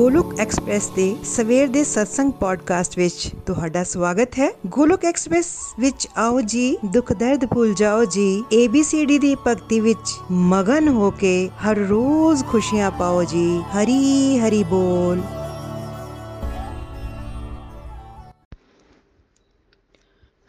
Golok 0.00 0.40
express 0.40 0.88
ਦੇ 0.90 1.16
ਸਵੇਰ 1.24 1.68
ਦੇ 1.68 1.80
satsang 1.80 2.30
ਪੋਡਕਾਸਟ 2.30 2.98
ਵਿੱਚ 2.98 3.30
ਤੁਹਾਡਾ 3.46 3.84
ਸਵਾਗਤ 3.84 4.38
ਹੈ। 4.38 4.50
ਗੋਲੁਕ 4.66 5.04
ਐਕਸਪ੍ਰੈਸ 5.04 5.46
ਵਿੱਚ 5.80 6.06
ਆਓ 6.16 6.40
ਜੀ, 6.40 6.78
ਦੁੱਖ 6.84 7.12
ਦਰਦ 7.12 7.44
ਭੁੱਲ 7.44 7.74
ਜਾਓ 7.74 8.04
ਜੀ 8.04 8.44
ABCD 8.54 9.18
ਦੀ 9.18 9.34
ਭਗਤੀ 9.34 9.80
ਵਿੱਚ 9.80 10.14
ਮਗਨ 10.30 10.88
ਹੋ 10.88 11.10
ਕੇ 11.10 11.50
ਹਰ 11.64 11.76
ਰੋਜ਼ 11.76 12.44
ਖੁਸ਼ੀਆਂ 12.44 12.90
ਪਾਓ 12.90 13.24
ਜੀ, 13.24 13.58
ਹਰੀ 13.58 14.38
ਹਰੀ 14.38 14.62
ਬੋਲ। 14.64 15.20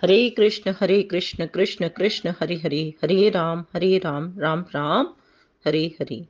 ਹਰੇ 0.06 0.30
ਕ੍ਰਿਸ਼ਨ 0.30 0.72
ਹਰੇ 0.72 1.04
ਕ੍ਰਿਸ਼ਨ 1.04 1.46
ਕ੍ਰਿਸ਼ਨ 1.46 1.90
ਕ੍ਰਿਸ਼ਨ, 1.90 2.34
ਹਰੀ 2.44 2.60
ਹਰੀ, 2.60 2.94
ਹਰੇ 3.06 3.32
ਰਾਮ 3.32 3.64
ਹਰੇ 3.78 4.02
ਰਾਮ 4.04 4.34
ਰਾਮ 4.40 4.64
ਰਾਮ, 4.76 5.06
ਹਰੇ 5.70 5.90
ਹਰੀ। 5.90 6.26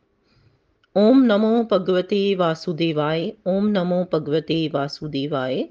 ओम 0.96 1.22
नमो 1.22 1.50
भगवते 1.70 2.20
वासुदेवाय 2.34 3.24
ओम 3.46 3.66
नमो 3.68 3.98
भगवते 4.12 4.56
वासुदेवाय 4.74 5.64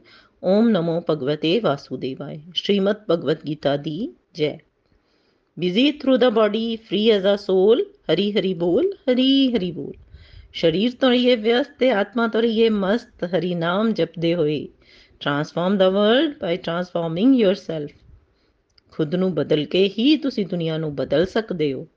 ओम 0.44 0.68
नमो 0.68 1.00
भगवते 1.10 1.58
वासुदेवाय 1.60 2.40
श्रीमद 2.56 3.04
भगवत 3.10 3.46
गीता 3.46 3.76
दी 3.80 3.98
जय 4.36 4.58
busy 5.58 5.92
through 6.02 6.18
the 6.18 6.32
body 6.34 6.66
free 6.88 7.08
as 7.10 7.26
a 7.26 7.36
soul 7.36 7.86
Hari 8.10 8.30
Hari 8.32 8.54
बोल 8.54 8.94
हरी 9.10 9.30
हरी 9.52 9.72
बोल 9.72 9.94
शरीर 10.56 10.98
तो 11.02 11.10
रहिए 11.10 11.36
व्यस्त 11.36 11.84
आत्मा 11.96 12.28
तो 12.28 12.40
रहिए 12.40 12.70
मस्त 12.78 13.24
हरि 13.34 13.54
नाम 13.56 13.94
जपदे 13.94 14.32
होए 14.34 14.60
transform 15.22 15.78
the 15.78 15.90
world 15.90 16.34
by 16.42 16.58
transforming 16.58 17.36
yourself 17.36 17.92
ਖੁਦ 18.92 19.16
ਨੂੰ 19.16 19.34
ਬਦਲ 19.36 19.66
ਕੇ 19.66 19.90
ਹੀ 20.00 20.16
ਤੁਸੀਂ 20.18 20.46
ਦੁਨੀਆ 20.46 20.78
ਨੂੰ 20.78 20.96
ਬਦਲ 20.96 21.26
ਸਕਦੇ 21.26 21.74
ਹੋ 21.74 21.88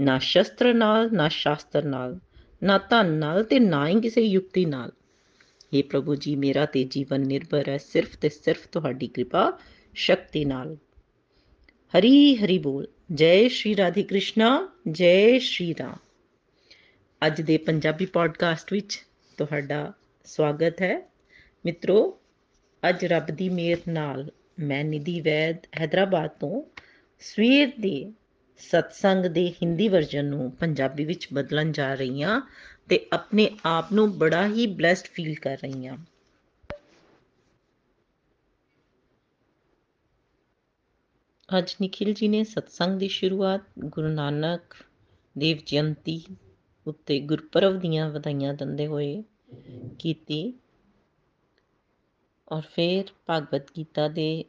ਨਾ 0.00 0.18
ਸ਼ਸਤਰ 0.18 0.74
ਨਾਲ, 0.74 1.12
ਨਾ 1.12 1.28
ਸ਼ਾਸਤਰ 1.28 1.84
ਨਾਲ, 1.84 2.18
ਨਾ 2.62 2.78
ਧਨ 2.78 3.06
ਨਾਲ 3.06 3.44
ਤੇ 3.44 3.58
ਨਾ 3.58 3.88
ਹੀ 3.88 4.00
ਕਿਸੇ 4.00 4.20
ਯੁਕਤੀ 4.20 4.64
ਨਾਲ। 4.64 4.92
हे 5.76 5.82
ਪ੍ਰਭੂ 5.90 6.14
ਜੀ, 6.14 6.36
ਮੇਰਾ 6.36 6.66
ਤੇ 6.66 6.84
ਜੀਵਨ 6.84 7.20
ਨਿਰਭਰ 7.20 7.68
ਹੈ 7.68 7.78
ਸਿਰਫ 7.78 8.16
ਤੇ 8.16 8.28
ਸਿਰਫ 8.28 8.66
ਤੁਹਾਡੀ 8.66 9.06
ਕਿਰਪਾ, 9.06 9.58
ਸ਼ਕਤੀ 9.94 10.44
ਨਾਲ। 10.44 10.76
ਹਰੀ 11.98 12.36
ਹਰੀ 12.36 12.58
ਬੋਲ। 12.58 12.88
ਜੈ 13.14 13.48
ਸ਼੍ਰੀ 13.48 13.76
ਰਾਧੇ 13.76 14.02
ਕ੍ਰਿਸ਼ਨਾ, 14.02 14.68
ਜੈ 14.90 15.38
ਸ਼੍ਰੀ 15.38 15.74
ਰਾਮ। 15.80 15.96
ਅੱਜ 17.26 17.40
ਦੇ 17.40 17.58
ਪੰਜਾਬੀ 17.58 18.06
ਪੋਡਕਾਸਟ 18.06 18.72
ਵਿੱਚ 18.72 19.06
ਤੁਹਾਡਾ 19.36 19.92
ਸਵਾਗਤ 20.24 20.82
ਹੈ। 20.82 21.10
ਮਿੱਤਰੋ, 21.64 22.18
ਅੱਜ 22.88 23.04
ਰੱਬ 23.04 23.26
ਦੀ 23.26 23.48
ਮਿਹਰ 23.48 23.78
ਨਾਲ 23.88 24.30
ਮੈਂ 24.58 24.84
ਨਿਧੀ 24.84 25.20
ਵੈਦ 25.20 25.56
ਹైదరాబాద్ 25.80 26.30
ਤੋਂ 26.40 26.62
ਸਵੇਰ 27.20 27.68
ਦੇ 27.80 28.12
ਸਤਸੰਗ 28.58 29.24
ਦੇ 29.24 29.46
ਹਿੰਦੀ 29.50 29.88
ਵਰਜਨ 29.88 30.24
ਨੂੰ 30.24 30.50
ਪੰਜਾਬੀ 30.50 31.04
ਵਿੱਚ 31.04 31.28
ਬਦਲਣ 31.32 31.72
ਜਾ 31.72 31.94
ਰਹੀ 31.94 32.22
ਹਾਂ 32.22 32.40
ਤੇ 32.88 33.06
ਆਪਣੇ 33.12 33.50
ਆਪ 33.66 33.92
ਨੂੰ 33.92 34.18
ਬੜਾ 34.18 34.46
ਹੀ 34.46 34.66
ਬlesed 34.66 35.10
ਫੀਲ 35.12 35.34
ਕਰ 35.34 35.58
ਰਹੀ 35.62 35.86
ਹਾਂ 35.86 35.96
ਅੱਜ 41.48 41.74
ਨikhil 41.82 42.10
ji 42.12 42.28
ਨੇ 42.30 42.44
ਸਤਸੰਗ 42.44 42.98
ਦੀ 42.98 43.08
ਸ਼ੁਰੂਆਤ 43.08 43.62
ਗੁਰੂ 43.78 44.08
ਨਾਨਕ 44.08 44.74
ਦੇਵ 45.36 45.58
ਜਯੰਤੀ 45.66 46.22
ਉੱਤੇ 46.86 47.20
ਗੁਰਪੁਰਬ 47.20 47.78
ਦੀਆਂ 47.80 48.10
ਵਧਾਈਆਂ 48.10 48.54
ਦਿੰਦੇ 48.54 48.86
ਹੋਏ 48.86 49.22
ਕੀਤੀ 49.98 50.54
ਔਰ 52.52 52.62
ਫਿਰ 52.74 53.12
ਭਗਵਦ 53.30 53.70
ਗੀਤਾ 53.76 54.08
ਦੇ 54.08 54.44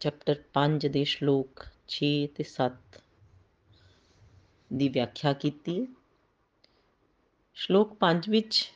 ਚੈਪਟਰ 0.00 0.42
5 0.54 0.88
ਦੇ 0.88 1.04
ਸ਼ਲੋਕ 1.04 1.66
6 1.88 2.26
ਤੇ 2.34 2.44
7 2.44 3.00
ਦੀ 4.72 4.88
ਵਿਆਖਿਆ 4.88 5.32
ਕੀਤੀ 5.32 5.86
ਸ਼ਲੋਕ 7.54 7.96
5 8.00 8.20
ਵਿੱਚ 8.28 8.72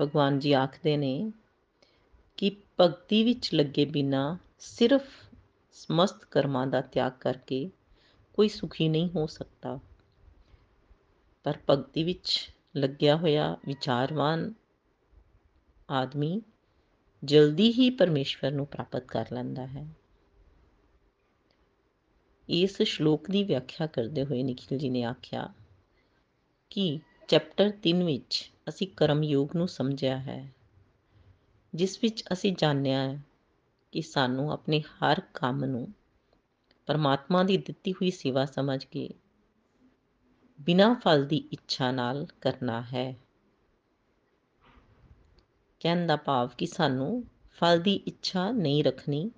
ਭਗਵਾਨ 0.00 0.38
ਜੀ 0.38 0.52
ਆਖਦੇ 0.52 0.96
ਨੇ 0.96 1.32
ਕਿ 2.36 2.56
ਭਗਤੀ 2.80 3.24
ਵਿੱਚ 3.24 3.54
ਲੱਗੇ 3.54 3.84
ਬਿਨਾ 3.84 4.38
ਸਿਰਫ 4.58 5.02
ਸਮਸਤ 5.72 6.24
ਕਰਮਾਂ 6.24 6.66
ਦਾ 6.66 6.80
ਤਿਆਗ 6.80 7.12
ਕਰਕੇ 7.12 7.70
ਕੋਈ 8.34 8.48
ਸੁਖੀ 8.48 8.88
ਨਹੀਂ 8.88 9.10
ਹੋ 9.16 9.26
ਸਕਦਾ। 9.26 9.78
ਪਰ 11.44 11.58
ਭਗਤੀ 11.70 12.04
ਵਿੱਚ 12.04 12.50
ਲੱਗਿਆ 12.76 13.16
ਹੋਇਆ 13.16 13.56
ਵਿਚਾਰਵਾਨ 13.66 14.54
ਆਦਮੀ 15.90 16.42
ਜਲਦੀ 17.24 17.72
ਹੀ 17.72 17.90
ਪਰਮੇਸ਼ਵਰ 17.90 18.50
ਨੂੰ 18.50 18.66
ਪ੍ਰਾਪਤ 18.66 19.04
ਕਰ 19.04 19.26
ਲੈਂਦਾ 19.32 19.66
ਹੈ। 19.66 19.86
ਇਸ 22.50 22.82
ਸ਼ਲੋਕ 22.82 23.30
ਦੀ 23.30 23.44
ਵਿਆਖਿਆ 23.44 23.86
ਕਰਦੇ 23.86 24.24
ਹੋਏ 24.24 24.42
ਨikhil 24.42 24.78
ji 24.78 24.90
ਨੇ 24.90 25.02
ਆਖਿਆ 25.02 25.52
ਕਿ 26.70 27.00
ਚੈਪਟਰ 27.28 27.72
3 27.88 28.02
ਵਿੱਚ 28.04 28.50
ਅਸੀਂ 28.68 28.86
ਕਰਮ 28.86 29.22
ਯੋਗ 29.24 29.56
ਨੂੰ 29.56 29.68
ਸਮਝਿਆ 29.68 30.18
ਹੈ, 30.18 30.52
ਜਿਸ 31.74 31.98
ਵਿੱਚ 32.02 32.24
ਅਸੀਂ 32.32 32.56
ਜਾਣਿਆ 32.58 33.02
ਹੈ 33.02 33.22
ਕਿ 33.92 34.02
ਸਾਨੂੰ 34.02 34.52
ਆਪਣੇ 34.52 34.80
ਹਰ 34.80 35.20
ਕੰਮ 35.34 35.64
ਨੂੰ 35.64 35.88
ਪਰਮਾਤਮਾ 36.86 37.42
ਦੀ 37.42 37.56
ਦਿੱਤੀ 37.56 37.92
ਹੋਈ 37.92 38.10
ਸੇਵਾ 38.10 38.44
ਸਮਝ 38.44 38.84
ਕੇ 38.84 39.08
ਬਿਨਾਂ 40.60 40.94
ਫਲ 40.94 41.24
ਦੀ 41.24 41.48
ਇੱਛਾ 41.52 41.90
ਨਾਲ 41.92 42.26
ਕਰਨਾ 42.40 42.82
ਹੈ। 42.82 43.16
ਕਹਿਣ 45.80 46.06
ਦਾ 46.06 46.16
ਭਾਵ 46.16 46.50
ਕਿ 46.58 46.66
ਸਾਨੂੰ 46.66 47.24
ਫਲ 47.52 47.80
ਦੀ 47.80 47.94
ਇੱਛਾ 48.06 48.50
ਨਹੀਂ 48.50 48.84
ਰੱਖਣੀ 48.84 49.30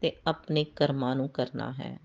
ਤੇ 0.00 0.16
ਆਪਣੇ 0.26 0.64
ਕਰਮਾਂ 0.64 1.16
ਨੂੰ 1.16 1.28
ਕਰਨਾ 1.28 1.72
ਹੈ। 1.72 1.98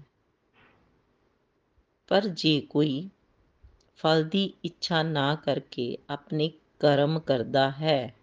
ਪਰ 2.09 2.27
ਜੇ 2.27 2.59
ਕੋਈ 2.61 3.09
ਫਲ 3.97 4.23
ਦੀ 4.23 4.43
ਇੱਛਾ 4.63 5.01
ਨਾ 5.03 5.35
ਕਰਕੇ 5.35 5.97
ਆਪਣੇ 6.09 6.49
ਕਰਮ 6.79 7.19
ਕਰਦਾ 7.19 7.69
ਹੈ, 7.71 8.15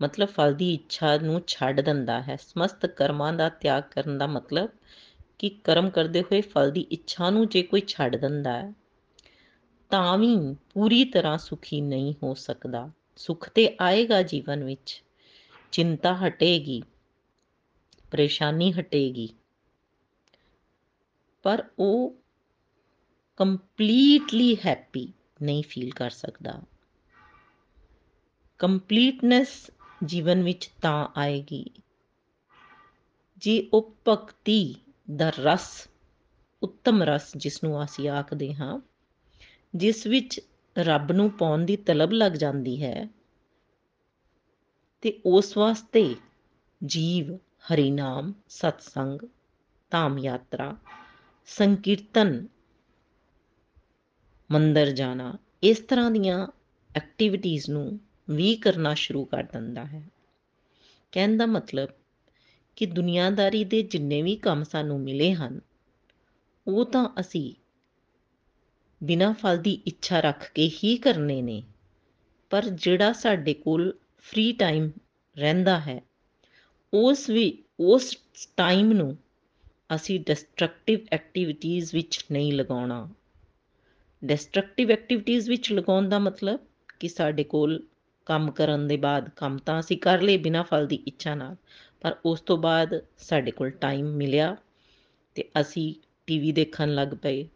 ਮਤਲਬ 0.00 0.28
ਫਲ 0.28 0.54
ਦੀ 0.54 0.72
ਇੱਛਾ 0.74 1.16
ਨੂੰ 1.18 1.40
ਛੱਡ 1.46 1.80
ਦਿੰਦਾ 1.80 2.20
ਹੈ, 2.22 2.36
ਸਮਸਤ 2.36 2.86
ਕਰਮਾਂ 2.86 3.32
ਦਾ 3.32 3.48
ਤਿਆਗ 3.48 3.82
ਕਰਨ 3.90 4.18
ਦਾ 4.18 4.26
ਮਤਲਬ 4.26 4.68
ਕਿ 5.38 5.48
ਕਰਮ 5.64 5.90
ਕਰਦੇ 5.90 6.20
ਹੋਏ 6.22 6.40
ਫਲ 6.40 6.70
ਦੀ 6.70 6.86
ਇੱਛਾ 6.90 7.30
ਨੂੰ 7.30 7.48
ਜੇ 7.48 7.62
ਕੋਈ 7.62 7.80
ਛੱਡ 7.88 8.16
ਦਿੰਦਾ 8.16 8.52
ਹੈ, 8.52 8.72
ਤਾਂ 9.90 10.18
ਵੀ 10.18 10.36
ਪੂਰੀ 10.74 11.04
ਤਰ੍ਹਾਂ 11.04 11.36
ਸੁਖੀ 11.38 11.80
ਨਹੀਂ 11.80 12.14
ਹੋ 12.22 12.34
ਸਕਦਾ। 12.34 12.90
ਸੁਖ 13.16 13.48
ਤੇ 13.48 13.68
ਆਏਗਾ 13.80 14.22
ਜੀਵਨ 14.22 14.64
ਵਿੱਚ, 14.64 15.02
ਚਿੰਤਾ 15.72 16.14
ਹਟੇਗੀ, 16.16 16.82
ਪਰੇਸ਼ਾਨੀ 18.10 18.72
ਹਟੇਗੀ। 18.72 19.28
ਪਰ 21.48 21.64
ਉਹ 21.78 22.16
ਕੰਪਲੀਟਲੀ 23.36 24.56
ਹੈਪੀ 24.66 25.12
ਨਹੀਂ 25.42 25.62
ਫੀਲ 25.62 25.90
ਕਰ 25.90 26.10
ਸਕਦਾ। 26.10 26.62
ਕੰਪਲੀਟਨੈਸ 28.58 29.70
ਜੀਵਨ 30.04 30.42
ਵਿੱਚ 30.42 30.70
ਤਾਂ 30.82 31.08
ਆਏਗੀ। 31.16 31.66
ਜੇ 33.36 33.70
ਉਹ 33.72 33.94
ਭਗਤੀ 34.08 34.76
ਦਾ 35.16 35.32
ਰਸ, 35.38 35.88
ਉੱਤਮ 36.62 37.02
ਰਸ 37.02 37.36
ਜਿਸ 37.36 37.64
ਨੂੰ 37.64 37.84
ਅਸੀਂ 37.84 38.08
ਆਖਦੇ 38.08 38.54
ਹਾਂ, 38.54 38.80
ਜਿਸ 39.74 40.06
ਵਿੱਚ 40.06 40.40
ਰੱਬ 40.78 41.12
ਨੂੰ 41.12 41.30
ਪਾਉਣ 41.30 41.64
ਦੀ 41.64 41.76
ਤਲਬ 41.76 42.12
ਲੱਗ 42.12 42.32
ਜਾਂਦੀ 42.32 42.82
ਹੈ, 42.82 43.08
ਤੇ 45.00 45.20
ਉਸ 45.26 45.56
ਵਾਸਤੇ 45.56 46.16
ਜੀਵ 46.86 47.36
ਹਰੀ 47.36 47.90
ਨਾਮ 47.90 48.32
ਸਤਸੰਗ, 48.48 49.28
ਧਾਮ 49.90 50.18
ਯਾਤਰਾ 50.18 50.76
ਸੰਕੀਰਤਨ, 51.48 52.46
ਮੰਦਰ 54.50 54.90
ਜਾਣਾ, 54.90 55.38
ਇਸ 55.62 55.78
ਤਰ੍ਹਾਂ 55.78 56.10
ਦੀਆਂ 56.10 56.46
ਐਕਟੀਵਿਟੀਆਂ 56.96 57.72
ਨੂੰ 57.72 58.00
ਵੀ 58.30 58.56
ਕਰਨਾ 58.56 58.94
ਸ਼ੁਰੂ 58.94 59.24
ਕਰ 59.24 59.42
ਦਿੰਦਾ 59.42 59.84
ਹੈ। 59.84 60.02
ਕਹਿਣ 61.12 61.36
ਦਾ 61.36 61.46
ਮਤਲਬ 61.46 61.88
ਕਿ 62.76 62.86
ਦੁਨੀਆਦਾਰੀ 62.86 63.64
ਦੇ 63.64 63.82
ਜਿੰਨੇ 63.82 64.22
ਵੀ 64.22 64.36
ਕੰਮ 64.36 64.64
ਸਾਨੂੰ 64.64 65.00
ਮਿਲੇ 65.00 65.32
ਹਨ, 65.34 65.60
ਉਹ 66.66 66.84
ਤਾਂ 66.84 67.08
ਅਸੀਂ 67.20 67.54
ਬਿਨਾਂ 69.02 69.32
ਫਲ 69.34 69.58
ਦੀ 69.58 69.72
ਇੱਛਾ 69.86 70.20
ਰੱਖ 70.20 70.52
ਕੇ 70.52 70.68
ਹੀ 70.68 70.96
ਕਰਨੇ 70.96 71.40
ਨੇ, 71.42 71.62
ਪਰ 72.50 72.68
ਜਿਹੜਾ 72.68 73.12
ਸਾਡੇ 73.12 73.54
ਕੋਲ 73.54 73.92
ਫ੍ਰੀ 74.18 74.52
ਟਾਈਮ 74.52 74.90
ਰਹਿੰਦਾ 75.36 75.80
ਹੈ, 75.80 76.00
ਉਸ 76.94 77.30
ਵੀ, 77.30 77.64
ਉਸ 77.80 78.16
ਟਾਈਮ 78.56 78.92
ਨੂੰ 78.92 79.16
ਅਸੀਂ 79.90 80.18
ਡਿਸਟਰਕਟਿਵ 80.20 81.06
ਐਕਟੀਵਿਟੀਆਂ 81.12 81.86
ਵਿੱਚ 81.94 82.24
ਨਹੀਂ 82.32 82.52
ਲਗਾਉਣਾ। 82.52 83.08
ਡਿਸਟਰਕਟਿਵ 84.22 84.90
ਐਕਟੀਵਿਟੀਆਂ 84.90 85.40
ਵਿੱਚ 85.48 85.72
ਲਗਾਉਣ 85.72 86.08
ਦਾ 86.08 86.18
ਮਤਲਬ 86.18 86.60
ਕਿ 87.00 87.08
ਸਾਡੇ 87.08 87.44
ਕੋਲ 87.44 87.82
ਕੰਮ 88.26 88.50
ਕਰਨ 88.50 88.86
ਦੇ 88.88 88.96
ਬਾਅਦ 88.96 89.28
ਕੰਮ 89.36 89.58
ਤਾਂ 89.58 89.78
ਅਸੀਂ 89.80 89.98
ਕਰ 89.98 90.20
ਲਏ 90.20 90.36
ਬਿਨਾਂ 90.36 90.64
ਫਲ 90.64 90.86
ਦੀ 90.86 91.02
ਇੱਛਾ 91.06 91.34
ਨਾਲ, 91.34 91.56
ਪਰ 92.00 92.16
ਉਸ 92.24 92.40
ਤੋਂ 92.40 92.58
ਬਾਅਦ 92.58 92.94
ਸਾਡੇ 93.18 93.50
ਕੋਲ 93.50 93.70
ਟਾਈਮ 93.70 94.06
ਮਿਲਿਆ 94.06 94.56
ਤੇ 95.34 95.48
ਅਸੀਂ 95.60 95.94
ਟੀਵੀ 96.26 96.52
ਦੇਖਣ 96.52 96.94
ਲੱਗ 96.94 97.14
ਪਏ, 97.22 97.46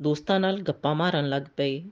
ਦੋਸਤਾਂ 0.00 0.40
ਨਾਲ 0.40 0.60
ਗੱਪਾਂ 0.62 0.94
ਮਾਰਨ 0.94 1.28
ਲੱਗ 1.28 1.42
ਪਏ 1.56 1.82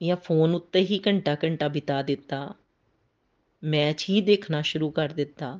ਜਾਂ 0.00 0.16
ਫੋਨ 0.16 0.54
ਉੱਤੇ 0.54 0.80
ਹੀ 0.80 1.00
ਘੰਟਾ 1.06 1.36
ਘੰਟਾ 1.44 1.68
ਬਿਤਾ 1.68 2.02
ਦਿੱਤਾ 2.02 2.54
ਮੈਚ 3.62 4.08
ਹੀ 4.08 4.20
ਦੇਖਣਾ 4.20 4.62
ਸ਼ੁਰੂ 4.62 4.90
ਕਰ 4.90 5.08
ਦਿੱਤਾ। 5.08 5.58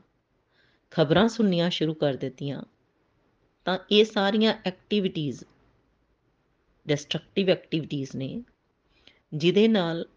ਖਬਰਾਂ 0.92 1.28
ਸੁਣਨੀਆਂ 1.28 1.70
ਸ਼ੁਰੂ 1.70 1.94
ਕਰ 1.94 2.14
ਦਿੱਤੀਆਂ, 2.14 2.62
ਤਾਂ 3.64 3.78
ਇਹ 3.90 4.04
ਸਾਰੀਆਂ 4.04 4.54
ਐਕਟੀਵਿਟੀਆਂ 4.66 5.44
ਡਿਸਟਰਕਟਿਵ 6.86 7.50
ਐਕਟੀਵਿਟੀਜ਼ 7.50 8.16
ਨੇ, 8.16 8.42
ਜਿਹਦੇ 9.34 9.68
ਨਾਲ 9.68 10.08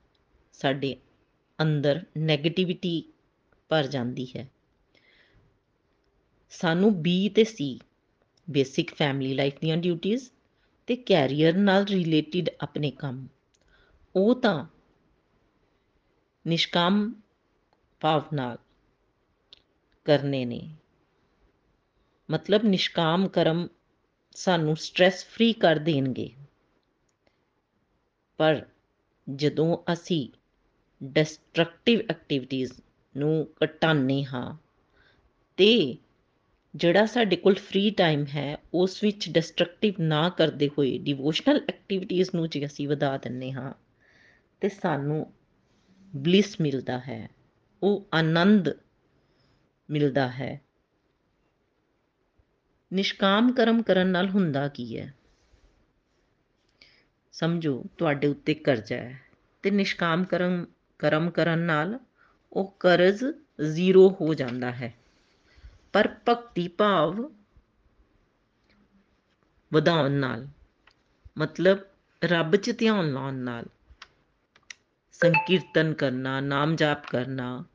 ਸਾਡੇ 0.53 0.97
ਅੰਦਰ 1.61 2.03
네ਗੇਟਿਵਿਟੀ 2.17 3.03
ਭਰ 3.69 3.87
ਜਾਂਦੀ 3.87 4.27
ਹੈ। 4.37 4.47
ਸਾਨੂੰ 6.49 7.01
ਬੀ 7.01 7.29
ਤੇ 7.29 7.43
ਸੀ 7.43 7.79
ਬੇਸਿਕ 8.49 8.95
ਫੈਮਿਲੀ 8.95 9.33
ਲਾਈਫ 9.33 9.53
ਦੀਆਂ 9.61 9.77
ਡਿਊਟੀਆਂ 9.77 10.17
ਤੇ 10.87 10.95
ਕੈਰੀਅਰ 10.95 11.53
ਨਾਲ 11.53 11.83
ਰਿਲੇਟਡ 11.83 12.49
ਆਪਣੇ 12.61 12.91
ਕੰਮ, 12.91 13.27
ਉਹ 14.15 14.41
ਤਾਂ 14.41 14.65
ਨਿਸ਼ਕਾਮ 16.47 17.13
ਭਾਵ 17.99 18.23
ਨਾਲ 18.33 18.57
ਕਰਨੇ 20.05 20.45
ਨੇ। 20.45 20.61
ਮਤਲਬ 22.29 22.63
ਨਿਸ਼ਕਾਮ 22.63 23.27
ਕਰਮ 23.27 23.67
ਸਾਨੂੰ 24.35 24.75
ਸਟ्रेस 24.77 25.25
ਫ੍ਰੀ 25.29 25.53
ਕਰ 25.53 25.75
ਦੇਣਗੇ। 25.75 26.29
ਪਰ 28.39 28.65
ਜਦੋਂ 29.27 29.77
ਅਸੀਂ 29.93 30.27
ਡਿਸਟਰਕਟਿਵ 31.03 31.99
ਐਕਟੀਵਿਟੀਜ਼ 32.09 32.71
ਨੂੰ 33.17 33.47
ਘਟਾਉਂਦੇ 33.63 34.23
ਹਾਂ 34.25 34.57
ਤੇ 35.57 35.97
ਜਿਹੜਾ 36.75 37.05
ਸਾਡੇ 37.05 37.35
ਕੋਲ 37.35 37.55
ਫ੍ਰੀ 37.55 37.89
ਟਾਈਮ 37.89 38.25
ਹੈ, 38.25 38.57
ਉਸ 38.73 39.03
ਵਿੱਚ 39.03 39.29
ਡਿਸਟਰਕਟਿਵ 39.29 39.93
ਨਾ 39.99 40.29
ਕਰਦੇ 40.29 40.69
ਹੋਏ 40.77 40.97
ਡਿਵੋਸ਼ਨਲ 40.97 41.61
ਐਕਟੀਵਿਟੀਜ਼ 41.69 42.29
ਨੂੰ 42.35 42.49
ਜੇ 42.49 42.65
ਅਸੀਂ 42.65 42.87
ਵਧਾ 42.87 43.17
ਦਿੰਨੇ 43.17 43.51
ਹਾਂ, 43.51 43.73
ਤੇ 44.61 44.69
ਸਾਨੂੰ 44.69 45.33
ਬਲਿਸ 46.15 46.61
ਮਿਲਦਾ 46.61 46.99
ਹੈ। 46.99 47.29
ਉਹ 47.83 48.07
ਆਨੰਦ 48.13 48.69
ਮਿਲਦਾ 49.89 50.31
ਹੈ। 50.31 50.61
ਨਿਸ਼ਕਾਮ 52.93 53.51
ਕਰਮ 53.51 53.83
ਕਰਨ 53.83 54.07
ਨਾਲ 54.07 54.29
ਹੁੰਦਾ 54.29 54.67
ਕੀ 54.67 54.99
ਹੈ? 54.99 55.13
ਸਮਝੋ, 57.31 57.85
ਤੁਹਾਡੇ 57.97 58.27
ਉੱਤੇ 58.27 58.53
ਕਰਜ਼ਾ 58.53 58.95
ਹੈ 58.95 59.21
ਤੇ 59.63 59.71
ਨਿਸ਼ਕਾਮ 59.71 60.23
ਕਰਮ 60.23 60.65
ਕਰਮ 60.99 61.29
ਕਰਨ 61.29 61.59
ਨਾਲ 61.59 61.99
ਉਹ 62.53 62.75
ਕਰਜ਼ 62.79 63.23
ਜ਼ੀਰੋ 63.73 64.17
ਹੋ 64.21 64.33
ਜਾਂਦਾ 64.33 64.71
ਹੈ। 64.71 64.93
ਪਰ 65.93 66.15
ਭਗਤੀ 66.29 66.67
ਭਾਵ 66.67 67.31
ਵਧਾਉਣ 69.73 70.11
ਨਾਲ, 70.11 70.47
ਮਤਲਬ 71.37 71.79
ਰੱਬ 72.23 72.55
'ਚ 72.55 72.71
ਧਿਆਨ 72.77 73.13
ਲਾਉਣ 73.13 73.33
ਨਾਲ, 73.33 73.65
ਸੰਕੀਰਤਨ 75.11 75.93
ਕਰਨਾ 75.93 76.39
ਨਾਮ 76.39 76.75
ਜਾਪ 76.75 77.07
ਕਰਨਾ, 77.11 77.65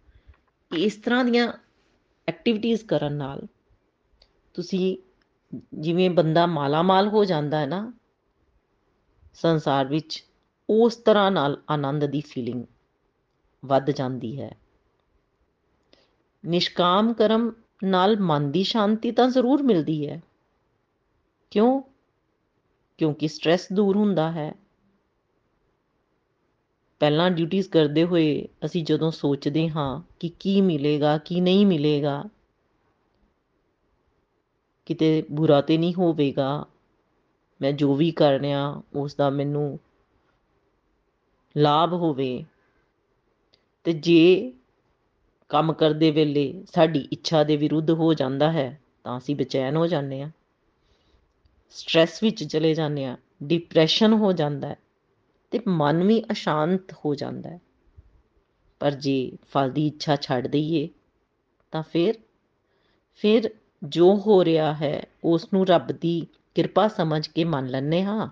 ਇਸ 0.76 0.96
ਤਰ੍ਹਾਂ 0.96 1.24
ਦੀਆਂ 1.24 1.52
ਐਕਟੀਵਿਟੀਜ਼ 2.30 2.84
ਕਰਨ 2.84 3.12
ਨਾਲ 3.12 3.42
ਤੁਸੀਂ 4.54 4.96
ਜਿਵੇਂ 5.74 6.10
ਬੰਦਾ 6.10 6.46
ਮਾਲਾ 6.46 6.82
ਮਾਲ 6.82 7.08
ਹੋ 7.08 7.24
ਜਾਂਦਾ 7.24 7.58
ਹੈ 7.58 7.66
ਨਾ, 7.66 7.92
ਸੰਸਾਰ 9.34 9.86
ਵਿੱਚ 9.86 10.24
ਉਸ 10.70 10.96
ਤਰ੍ਹਾਂ 10.96 11.30
ਨਾਲ 11.30 11.62
ਆਨੰਦ 11.70 12.04
ਦੀ 12.04 12.20
ਫੀਲਿੰਗ 12.20 12.64
ਵੱਧ 13.64 13.90
ਜਾਂਦੀ 13.90 14.40
ਹੈ। 14.40 14.56
ਨਿਸ਼ਕਾਮ 16.46 17.12
ਕਰਮ 17.12 17.52
ਨਾਲ 17.84 18.16
ਮਨ 18.20 18.50
ਦੀ 18.50 18.62
ਸ਼ਾਂਤੀ 18.62 19.12
ਤਾਂ 19.12 19.28
ਜ਼ਰੂਰ 19.28 19.62
ਮਿਲਦੀ 19.62 20.08
ਹੈ। 20.08 20.22
ਕਿਉਂ? 21.50 21.82
ਕਿਉਂਕਿ 22.98 23.28
ਸਟ्रेस 23.28 23.66
ਦੂਰ 23.72 23.96
ਹੁੰਦਾ 23.96 24.32
ਹੈ। 24.32 24.54
ਪਹਿਲਾਂ 27.00 27.30
ਡਿਊਟੀਆਂ 27.30 27.62
ਕਰਦੇ 27.62 28.04
ਹੋਏ 28.04 28.48
ਅਸੀਂ 28.64 28.84
ਜਦੋਂ 28.84 29.10
ਸੋਚਦੇ 29.10 29.68
ਹਾਂ 29.68 30.02
ਕਿ 30.20 30.30
ਕੀ 30.40 30.60
ਮਿਲੇਗਾ, 30.60 31.18
ਕੀ 31.18 31.40
ਨਹੀਂ 31.40 31.66
ਮਿਲੇਗਾ, 31.66 32.24
ਕਿਤੇ 34.86 35.24
ਬੁਰਾ 35.30 35.60
ਤੇ 35.60 35.78
ਨਹੀਂ 35.78 35.94
ਹੋਵੇਗਾ, 35.94 36.66
ਮੈਂ 37.62 37.72
ਜੋ 37.72 37.94
ਵੀ 37.94 38.10
ਕਰ 38.10 38.38
ਰਿਹਾ 38.38 38.82
ਉਸ 38.94 39.14
ਦਾ 39.14 39.30
ਮੈਨੂੰ 39.30 39.78
ਲਾਭ 41.56 41.92
ਹੋਵੇ, 41.92 42.44
ਤੇ 43.84 43.92
ਜੇ 43.92 44.52
ਕੰਮ 45.48 45.72
ਕਰਦੇ 45.72 46.10
ਵੇਲੇ 46.10 46.64
ਸਾਡੀ 46.74 47.08
ਇੱਛਾ 47.12 47.44
ਦੇ 47.44 47.56
ਵਿਰੁੱਧ 47.56 47.90
ਹੋ 47.90 48.14
ਜਾਂਦਾ 48.14 48.52
ਹੈ, 48.52 48.80
ਤਾਂ 49.04 49.18
ਅਸੀਂ 49.18 49.36
ਬੇਚੈਨ 49.36 49.76
ਹੋ 49.76 49.86
ਜਾਂਦੇ 49.86 50.22
ਹਾਂ। 50.22 50.30
ਸਟ्रेस 51.70 52.18
ਵਿੱਚ 52.22 52.44
ਚਲੇ 52.44 52.74
ਜਾਂਦੇ 52.74 53.04
ਹਾਂ 53.04 53.16
ਡਿਪਰੈਸ਼ਨ 53.42 54.12
ਹੋ 54.12 54.32
ਜਾਂਦਾ 54.32 54.76
ਹੈ 55.54 55.58
ਤੇ 55.58 55.70
ਮਨ 55.70 56.02
ਵੀ 56.02 56.22
ਅਸ਼ਾਂਤ 56.30 56.92
ਹੋ 56.92 57.14
ਜਾਂਦਾ 57.14 57.50
ਹੈ। 57.50 57.60
ਪਰ 58.80 58.90
ਜੇ 58.90 59.32
ਫਲ 59.50 59.70
ਦੀ 59.70 59.86
ਇੱਛਾ 59.86 60.16
ਛੱਡ 60.16 60.46
ਦਈਏ, 60.46 60.88
ਤਾਂ 61.70 61.82
ਫਿਰ? 61.82 62.14
ਫਿਰ 63.14 63.50
ਜੋ 63.82 64.14
ਹੋ 64.14 64.44
ਰਿਹਾ 64.44 64.74
ਹੈ 64.74 65.06
ਉਸ 65.24 65.48
ਨੂੰ 65.54 65.66
ਰੱਬ 65.66 65.86
ਦੀ 65.86 66.26
ਕਿਰਪਾ 66.54 66.88
ਸਮਝ 66.88 67.26
ਕੇ 67.26 67.44
ਮੰਨ 67.44 67.66
ਲੈਂਦੇ 67.66 68.02
ਹਾਂ, 68.02 68.28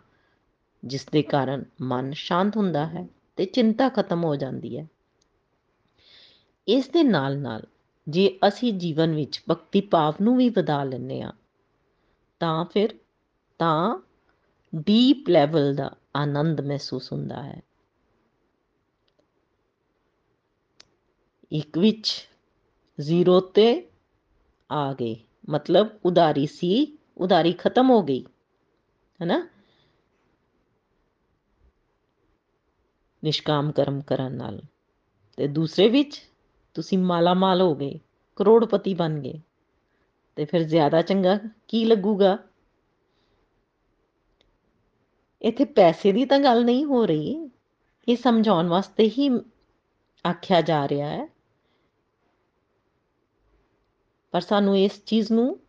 ਜਿਸ 0.84 1.06
ਦੇ 1.06 1.22
ਕਾਰਨ 1.22 1.64
ਮਨ 1.80 2.12
ਸ਼ਾਂਤ 2.12 2.56
ਹੁੰਦਾ 2.56 2.86
ਹੈ 2.86 3.08
ਤੇ 3.36 3.44
ਚਿੰਤਾ 3.44 3.88
ਖਤਮ 3.88 4.24
ਹੋ 4.24 4.36
ਜਾਂਦੀ 4.36 4.78
ਹੈ। 4.78 4.86
ਇਸ 6.68 6.88
ਦੇ 6.88 7.02
ਨਾਲ 7.02 7.38
ਨਾਲ 7.38 7.62
ਜੇ 8.08 8.38
ਅਸੀਂ 8.48 8.72
ਜੀਵਨ 8.72 9.14
ਵਿੱਚ 9.14 9.42
ਭਗਤੀ 9.50 9.80
ਭਾਵ 9.80 10.14
ਨੂੰ 10.22 10.36
ਵੀ 10.36 10.48
ਵਧਾ 10.48 10.84
ਲੈਂਦੇ 10.84 11.22
ਆ 11.22 11.32
ਤਾਂ 12.40 12.64
ਫਿਰ? 12.64 12.94
ਤਾਂ 13.58 13.98
ਡੀਪ 14.74 15.28
ਲੈਵਲ 15.28 15.74
ਦਾ 15.74 15.96
ਆਨੰਦ 16.14 16.60
ਮਹਿਸੂਸ 16.60 17.12
ਹੁੰਦਾ 17.12 17.42
ਹੈ 17.42 17.60
ਇੱਕ 21.52 21.78
ਵਿੱਚ 21.78 22.10
ਜ਼ੀਰੋ 22.98 23.40
ਤੇ 23.40 23.66
ਆ 24.70 24.92
ਗਏ 24.92 25.16
ਮਤਲਬ 25.50 25.88
ਉਦਾਰੀ 26.04 26.46
ਸੀ 26.46 26.98
ਉਦਾਰੀ 27.16 27.52
ਖਤਮ 27.52 27.90
ਹੋ 27.90 28.02
ਗਈ 28.02 28.24
ਹੈਨਾ 29.20 29.46
ਨਿਸ਼ਕਾਮ 33.22 33.70
ਕਰਮ 33.72 34.00
ਕਰਨ 34.00 34.32
ਨਾਲ 34.32 34.60
ਤੇ 35.38 35.46
ਦੂਸਰੇ 35.48 35.88
ਵਿੱਚ 35.88 36.20
ਤੁਸੀਂ 36.74 36.98
ਮਾਲਾ 36.98 37.34
ਮਾਲ 37.34 37.60
ਹੋ 37.60 37.74
ਗਏ 37.74 37.98
ਕਰੋੜਪਤੀ 38.36 38.94
ਬਣ 38.94 39.18
ਗਏ 39.20 39.40
ਤੇ 40.36 40.44
ਫਿਰ 40.44 40.62
ਜ਼ਿਆਦਾ 40.62 41.02
ਚੰਗਾ 41.02 41.38
ਕੀ 41.68 41.84
ਲੱਗੂਗਾ 41.84 42.36
ਇੱਥੇ 45.42 45.64
ਪੈਸੇ 45.64 46.12
ਦੀ 46.12 46.24
ਤਾਂ 46.24 46.38
ਗੱਲ 46.38 46.64
ਨਹੀਂ 46.64 46.84
ਹੋ 46.84 47.06
ਰਹੀ। 47.06 47.50
ਇਹ 48.08 48.16
ਸਮਝਾਉਣ 48.16 48.66
ਵਾਸਤੇ 48.66 49.08
ਹੀ 49.08 49.30
ਆਖਿਆ 50.26 50.60
ਜਾ 50.60 50.88
ਰਿਹਾ 50.88 51.08
ਹੈ। 51.08 51.28
ਪਰ 54.30 54.40
ਸਾਨੂੰ 54.40 54.78
ਇਸ 54.78 55.04
ਚੀਜ਼ 55.04 55.32
ਨੂੰ 55.32 55.60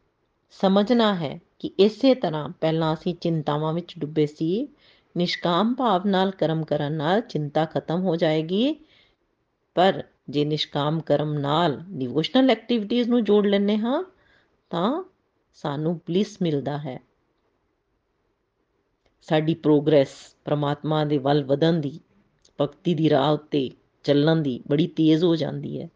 ਸਮਝਣਾ 0.51 1.15
ਹੈ 1.15 1.39
ਕਿ 1.59 1.71
ਇਸੇ 1.79 2.15
ਤਰ੍ਹਾਂ 2.15 2.49
ਪਹਿਲਾਂ 2.49 2.93
ਅਸੀਂ 2.93 3.15
ਚਿੰਤਾਵਾਂ 3.15 3.73
ਵਿੱਚ 3.73 3.99
ਡੁੱਬੇ 3.99 4.25
ਸੀ, 4.25 4.67
ਨਿਸ਼ਕਾਮ 5.17 5.75
ਭਾਵ 5.75 6.07
ਨਾਲ 6.07 6.31
ਕਰਮ 6.31 6.63
ਕਰਨ 6.63 6.93
ਨਾਲ 6.93 7.21
ਚਿੰਤਾ 7.21 7.65
ਖਤਮ 7.65 8.01
ਹੋ 8.01 8.15
ਜਾਏਗੀ। 8.15 8.75
ਪਰ 9.75 10.03
ਜੇ 10.29 10.45
ਨਿਸ਼ਕਾਮ 10.45 10.99
ਕਰਮ 10.99 11.33
ਨਾਲ 11.33 11.83
ਡਿਵੋਸ਼ਨਲ 11.89 12.49
ਐਕਟੀਵਿਟੀਜ਼ 12.49 13.09
ਨੂੰ 13.09 13.23
ਜੋੜ 13.23 13.47
ਲੈਂਦੇ 13.47 13.77
ਹਾਂ, 13.77 14.03
ਤਾਂ 14.69 15.03
ਸਾਨੂੰ 15.53 15.97
ਬਲਿਸ 15.97 16.41
ਮਿਲਦਾ 16.41 16.77
ਹੈ। 16.77 17.08
ਸਾਡੀ 19.29 19.53
ਪ੍ਰੋਗਰੈਸ 19.53 20.35
ਪ੍ਰਮਾਤਮਾ 20.45 21.05
ਦੇ 21.05 21.17
ਵੱਲ 21.17 21.43
ਵਧਣ 21.43 21.73
ਦੀ, 21.73 21.99
ਭਗਤੀ 22.61 22.93
ਦੀ 22.93 23.09
ਰਾਹ 23.09 23.33
ਉੱਤੇ 23.33 23.71
ਚੱਲਣ 24.03 24.35
ਦੀ 24.35 24.63
ਬੜੀ 24.67 24.87
ਤੇਜ਼ 24.87 25.23
ਹੋ 25.23 25.35
ਜਾਂਦੀ 25.35 25.81
ਹੈ। 25.81 25.89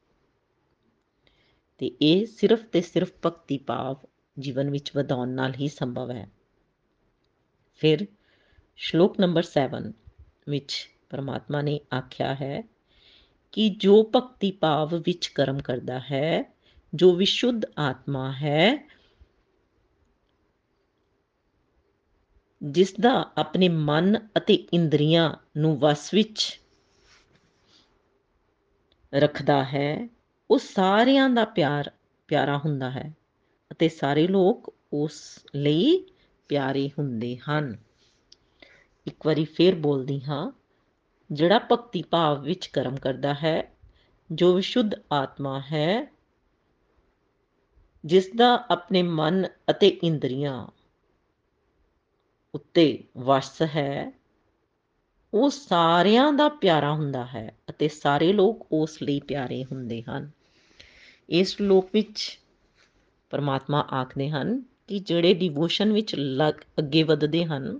ਤੇ 1.77 1.91
ਇਹ 2.01 2.25
ਸਿਰਫ 2.25 2.63
ਤੇ 2.63 2.81
ਸਿਰਫ 2.81 3.11
ਭਗਤੀ 3.25 3.57
ਭਾਵ 3.57 3.97
ਜੀਵਨ 4.39 4.69
ਵਿੱਚ 4.69 4.91
ਵਧਾਉਣ 4.95 5.29
ਨਾਲ 5.29 5.53
ਹੀ 5.53 5.67
ਸੰਭਵ 5.67 6.11
ਹੈ। 6.11 6.31
ਫਿਰ 7.75 8.07
ਸ਼ਲੋਕ 8.75 9.19
ਨੰਬਰ 9.19 9.43
7 9.43 9.93
ਵਿੱਚ 10.49 10.89
ਪਰਮਾਤਮਾ 11.09 11.61
ਨੇ 11.61 11.79
ਆਖਿਆ 11.97 12.33
ਹੈ 12.33 12.63
ਕਿ 13.51 13.69
ਜੋ 13.69 14.11
ਭਗਤੀ 14.15 14.51
ਭਾਵ 14.51 14.95
ਵਿੱਚ 14.95 15.27
ਕਰਮ 15.27 15.57
ਕਰਦਾ 15.57 15.99
ਹੈ, 15.99 16.55
ਜੋ 16.93 17.13
ਵਿਸ਼ੁੱਧ 17.13 17.61
ਆਤਮਾ 17.79 18.31
ਹੈ 18.31 18.92
ਜਿਸ 22.63 22.93
ਦਾ 22.99 23.31
ਆਪਣੇ 23.37 23.69
ਮਨ 23.69 24.27
ਅਤੇ 24.37 24.53
ਇੰਦਰੀਆਂ 24.53 25.33
ਨੂੰ 25.57 25.79
ਵਸ 25.79 26.13
ਵਿੱਚ 26.13 26.61
ਰੱਖਦਾ 29.15 29.63
ਹੈ, 29.63 30.09
ਉਹ 30.51 30.59
ਸਾਰਿਆਂ 30.59 31.29
ਦਾ 31.29 31.45
ਪਿਆਰ, 31.45 31.91
ਪਿਆਰਾ 32.27 32.57
ਹੁੰਦਾ 32.57 32.91
ਹੈ 32.91 33.13
ਅਤੇ 33.71 33.89
ਸਾਰੇ 33.89 34.27
ਲੋਕ 34.27 34.73
ਉਸ 34.93 35.45
ਲਈ 35.55 36.05
ਪਿਆਰੇ 36.47 36.89
ਹੁੰਦੇ 36.99 37.37
ਹਨ। 37.37 37.77
ਇੱਕ 39.07 39.25
ਵਾਰੀ 39.25 39.45
ਫੇਰ 39.45 39.75
ਬੋਲਦੀ 39.75 40.21
ਹਾਂ, 40.23 40.51
ਜਿਹੜਾ 41.31 41.59
ਭਗਤੀ 41.71 42.01
ਭਾਵ 42.01 42.41
ਵਿੱਚ 42.41 42.67
ਕਰਮ 42.67 42.95
ਕਰਦਾ 42.95 43.33
ਹੈ, 43.33 43.71
ਜੋ 44.31 44.53
ਵਿਸ਼ੁੱਧ 44.53 44.91
ਆਤਮਾ 45.11 45.59
ਹੈ, 45.59 46.13
ਜਿਸ 48.05 48.29
ਦਾ 48.35 48.65
ਆਪਣੇ 48.71 49.03
ਮਨ 49.03 49.47
ਅਤੇ 49.69 49.87
ਇੰਦਰੀਆਂ 49.87 50.67
ਉੱਤੇ 52.53 53.03
ਵਸ 53.17 53.61
ਹੈ, 53.61 54.11
ਉਹ 55.33 55.49
ਸਾਰਿਆਂ 55.49 56.31
ਦਾ 56.33 56.47
ਪਿਆਰਾ 56.49 56.91
ਹੁੰਦਾ 56.93 57.25
ਹੈ 57.25 57.49
ਅਤੇ 57.69 57.87
ਸਾਰੇ 57.87 58.33
ਲੋਕ 58.33 58.67
ਉਸ 58.71 59.01
ਲਈ 59.03 59.19
ਪਿਆਰੇ 59.19 59.63
ਹੁੰਦੇ 59.63 60.01
ਹਨ। 60.01 60.29
ਇਸ 61.29 61.61
ਲੋਕ 61.61 61.89
ਵਿੱਚ 61.93 62.39
ਪਰਮਾਤਮਾ 63.29 63.79
ਆਖਦੇ 63.93 64.29
ਹਨ 64.29 64.61
ਕਿ 64.87 64.99
ਜਿਹੜੇ 64.99 65.33
ਡਿਵੋਸ਼ਨ 65.33 65.93
ਵਿੱਚ 65.93 66.15
ਅੱਗੇ 66.79 67.03
ਵਧਦੇ 67.03 67.45
ਹਨ, 67.45 67.79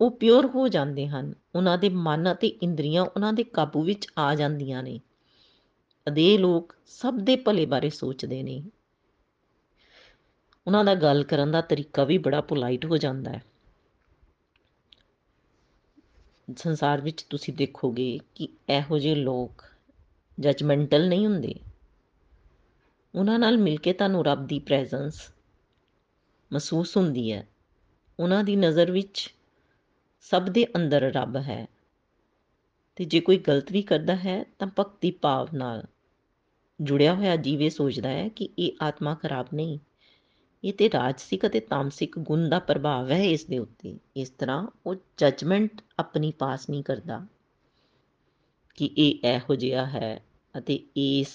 ਉਹ 0.00 0.10
ਪਿਓਰ 0.10 0.46
ਹੋ 0.46 0.68
ਜਾਂਦੇ 0.68 1.06
ਹਨ। 1.08 1.32
ਉਹਨਾਂ 1.54 1.78
ਦੇ 1.78 1.88
ਮਨ 1.88 2.32
ਅਤੇ 2.32 2.46
ਇੰਦਰੀਆਂ 2.62 3.02
ਉਹਨਾਂ 3.02 3.32
ਦੇ 3.32 3.44
ਕਾਬੂ 3.44 3.82
ਵਿੱਚ 3.82 4.06
ਆ 4.18 4.34
ਜਾਂਦੀਆਂ 4.34 4.82
ਨੇ 4.82 5.00
ਅਦੇ 6.06 6.36
ਲੋਕ 6.38 6.74
ਸਭ 6.86 7.14
ਦੇ 7.14 7.36
ਭਲੇ 7.36 7.66
ਬਾਰੇ 7.66 7.90
ਸੋਚਦੇ 7.90 8.42
ਨੇ। 8.42 8.62
ਉਹਨਾਂ 10.66 10.84
ਦਾ 10.84 10.94
ਗੱਲ 10.94 11.24
ਕਰਨ 11.24 11.50
ਦਾ 11.50 11.60
ਤਰੀਕਾ 11.60 12.04
ਵੀ 12.04 12.18
ਬੜਾ 12.18 12.40
ਪੋਲਾਈਟ 12.40 12.84
ਹੋ 12.86 12.96
ਜਾਂਦਾ 12.96 13.30
ਹੈ। 13.30 13.42
ਸੰਸਾਰ 16.54 17.00
ਵਿੱਚ 17.00 17.22
ਤੁਸੀਂ 17.22 17.54
ਦੇਖੋਗੇ 17.54 18.20
ਕਿ 18.34 18.48
ਇਹੋ 18.70 18.98
ਜਿਹੇ 18.98 19.14
ਲੋਕ 19.14 19.64
ਜਜਮੈਂਟਲ 20.40 21.08
ਨਹੀਂ 21.08 21.26
ਹੁੰਦੇ। 21.26 21.54
ਉਹਨਾਂ 23.14 23.38
ਨਾਲ 23.38 23.58
ਮਿਲ 23.58 23.76
ਕੇ 23.76 23.92
ਤੁਹਾਨੂੰ 23.92 24.24
ਰੱਬ 24.24 24.46
ਦੀ 24.46 24.58
ਪ੍ਰੈਜ਼ੈਂਸ 24.58 25.30
ਮਹਿਸੂਸ 26.52 26.96
ਹੁੰਦੀ 26.96 27.32
ਹੈ। 27.32 27.48
ਉਹਨਾਂ 28.20 28.44
ਦੀ 28.44 28.56
ਨਜ਼ਰ 28.56 28.90
ਵਿੱਚ 28.90 29.34
ਸਭ 30.20 30.42
ਦੇ 30.42 30.66
ਅੰਦਰ 30.76 31.00
ਰੱਬ 31.00 31.36
ਹੈ। 31.36 31.66
ਤੇ 32.96 33.04
ਜੇ 33.04 33.20
ਕੋਈ 33.20 33.38
ਗਲਤ 33.38 33.72
ਵੀ 33.72 33.82
ਕਰਦਾ 33.82 34.16
ਹੈ, 34.16 34.44
ਤਾਂ 34.58 34.68
ਭਗਤੀ 34.78 35.10
ਭਾਵ 35.10 35.48
ਨਾਲ 35.54 35.84
ਜੁੜਿਆ 36.80 37.14
ਹੋਇਆ 37.14 37.36
ਜੀਵੇ 37.36 37.70
ਸੋਚਦਾ 37.70 38.08
ਹੈ 38.08 38.28
ਕਿ 38.28 38.48
ਇਹ 38.58 38.72
ਆਤਮਾ 38.82 39.14
ਖਰਾਬ 39.14 39.46
ਨਹੀਂ। 39.54 39.78
ਇਹ 40.66 40.72
ਤੇ 40.72 40.88
ਰਾਜਸਿਕ 40.90 41.46
ਅਤੇ 41.46 41.60
ਤਾਮਸਿਕ 41.60 42.18
ਗੁਣ 42.18 42.48
ਦਾ 42.48 42.58
ਪ੍ਰਭਾਵ 42.58 43.10
ਹੈ 43.10 43.22
ਇਸ 43.24 43.44
ਦੇ 43.44 43.58
ਉੱਤੇ। 43.58 43.96
ਇਸ 44.16 44.30
ਤਰ੍ਹਾਂ 44.30 44.66
ਉਹ 44.86 44.94
ਜਜਮੈਂਟ 45.18 45.82
ਆਪਣੀ 45.98 46.30
ਪਾਸ 46.38 46.68
ਨਹੀਂ 46.70 46.82
ਕਰਦਾ 46.82 47.26
ਕਿ 48.78 48.88
ਇਹ 48.98 49.28
ਇਹੋ 49.28 49.54
ਜਿਹਾ 49.54 49.84
ਹੈ 49.86 50.20
ਅਤੇ 50.54 50.74
ਇਸ 50.96 51.34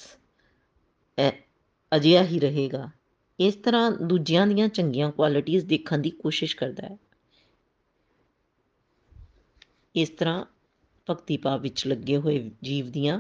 ਅਜਿਹਾ 1.92 2.24
ਹੀ 2.24 2.40
ਰਹੇਗਾ। 2.40 2.90
ਇਸ 3.40 3.56
ਤਰ੍ਹਾਂ 3.56 3.92
ਦੂਜਿਆਂ 3.92 4.46
ਦੀਆਂ 4.48 4.68
ਚੰਗੀਆਂ 4.70 5.12
ਕੁਆਲਿਟੀਆਂ 5.12 5.62
ਦੇਖਣ 5.62 5.98
ਦੀ 5.98 6.10
ਕੋਸ਼ਿਸ਼ 6.10 6.56
ਕਰਦਾ 6.56 6.88
ਹੈ। 6.88 6.98
ਇਸ 9.96 10.10
ਤਰ੍ਹਾਂ 10.10 10.44
ਭਗਤੀ 11.08 11.38
ਭਾਵ 11.38 11.62
ਵਿੱਚ 11.62 11.86
ਲੱਗੇ 11.88 12.18
ਹੋਏ 12.18 12.40
ਜੀਵ 12.64 12.90
ਦੀਆਂ 12.92 13.20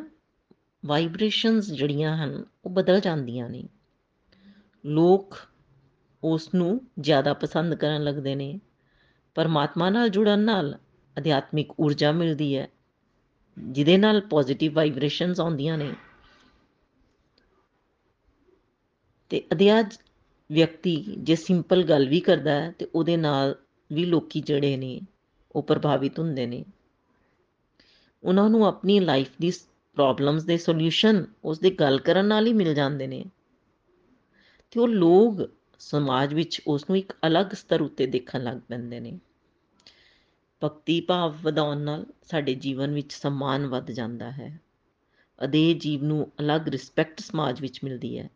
ਵਾਈਬ੍ਰੇਸ਼ਨਸ 0.84 1.72
ਜਿਹੜੀਆਂ 1.72 2.16
ਹਨ 2.18 2.44
ਉਹ 2.66 2.70
ਬਦਲ 2.70 3.00
ਜਾਂਦੀਆਂ 3.00 3.50
ਨੇ। 3.50 3.64
ਲੋਕ 4.84 5.38
ਉਸ 6.24 6.54
ਨੂੰ 6.56 6.82
ਜ਼ਿਆਦਾ 7.00 7.34
ਪਸੰਦ 7.34 7.76
ਕਰਨ 7.76 8.04
ਲੱਗਦੇ 8.04 8.36
ਨੇ। 8.36 8.60
ਪਰਮਾਤਮਾ 9.36 9.90
ਨਾਲ 9.90 10.10
ਜੁੜਨ 10.10 10.40
ਨਾਲ 10.40 10.78
ਅਧਿਆਤਮਿਕ 11.18 11.72
ਊਰਜਾ 11.80 12.12
ਮਿਲਦੀ 12.12 12.58
ਹੈ, 12.58 12.68
ਜਿਹਦੇ 13.60 13.98
ਨਾਲ 13.98 14.22
ਪੋਜ਼ਿਟਿਵ 14.22 14.74
ਵਾਈਬ੍ਰੇਸ਼ਨਸ 14.74 15.40
ਆਉਂਦੀਆਂ 15.40 15.78
ਨੇ। 15.78 15.94
ਤੇ 19.30 19.44
ਅਧਿਆ 19.52 19.84
ਵਿਅਕਤੀ 20.52 21.16
ਜੇ 21.18 21.36
ਸਿੰਪਲ 21.36 21.84
ਗੱਲ 21.84 22.08
ਵੀ 22.08 22.20
ਕਰਦਾ 22.20 22.52
ਹੈ, 22.52 22.72
ਤੇ 22.72 22.88
ਉਹਦੇ 22.96 23.18
ਨਾਲ 23.18 23.56
ਵੀ 23.92 24.06
ਲੋਕੀ 24.06 24.42
ਜਿਹੜੇ 24.42 24.78
ਨੇ, 24.78 25.02
ਉਹ 25.52 25.64
ਪ੍ਰਭਾਵਿਤ 25.64 26.20
ਹੁੰਦੇ 26.20 26.46
ਨੇ। 26.46 26.66
ਉਹਨਾਂ 28.24 28.50
ਨੂੰ 28.50 28.66
ਆਪਣੀ 28.66 29.00
ਲਾਈਫ 29.00 29.30
ਦੀ 29.42 29.52
ਪ੍ਰੋਬਲਮਸ 29.96 30.44
ਦੇ 30.44 30.58
ਸੋਲੂਸ਼ਨ 30.58 31.26
ਉਸ 31.44 31.60
ਦੇ 31.60 31.70
ਗੱਲ 31.70 32.00
ਕਰਨ 32.00 32.26
ਨਾਲ 32.26 32.48
ਹੀ 32.48 32.54
ਮਿਲ 32.54 32.74
ਜਾਂਦੇ 32.74 33.08
ਨੇ। 33.08 33.26
ਤੇ 34.72 34.80
ਉਹ 34.80 34.88
ਲੋਕ 34.88 35.50
ਸਮਾਜ 35.84 36.34
ਵਿੱਚ 36.34 36.62
ਉਸ 36.68 36.90
ਨੂੰ 36.90 36.98
ਇੱਕ 36.98 37.14
ਅਲੱਗ 37.28 37.46
ਸਤਰ 37.46 37.82
ਉੱਤੇ 37.82 38.06
ਦੇਖਣ 38.06 38.44
ਲੱਗ 38.44 38.58
ਪੈਂਦੇ 38.68 39.00
ਨੇ। 39.00 39.20
ਭਗਤੀ 40.64 41.02
ਭਾਵ 41.02 41.36
ਵਧਾਉਣ 41.42 41.78
ਨਾਲ 41.78 42.06
ਸਾਡੇ 42.24 42.56
ਜੀਵਨ 42.56 42.94
ਵਿੱਚ 42.94 43.14
ਸਨਮਾਨ 43.14 43.68
ਵੱਧ 43.68 43.92
ਜਾਂਦਾ 43.92 44.32
ਹੈ। 44.32 44.60
ਅਦੇ 45.44 45.74
ਜੀਵ 45.74 46.04
ਨੂੰ 46.04 46.32
ਅਲੱਗ 46.40 46.68
ਰਿਸਪੈਕਟ 46.68 47.20
ਸਮਾਜ 47.20 47.62
ਵਿੱਚ 47.62 47.84
ਮਿਲਦੀ 47.84 48.20
ਹੈ। 48.20 48.30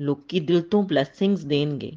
ਲੋਕੀ 0.00 0.40
ਦਿਲ 0.40 0.60
ਤੋਂ 0.60 0.82
ਬਲੇਸਿੰਗਸ 0.82 1.44
ਦੇਣਗੇ। 1.44 1.92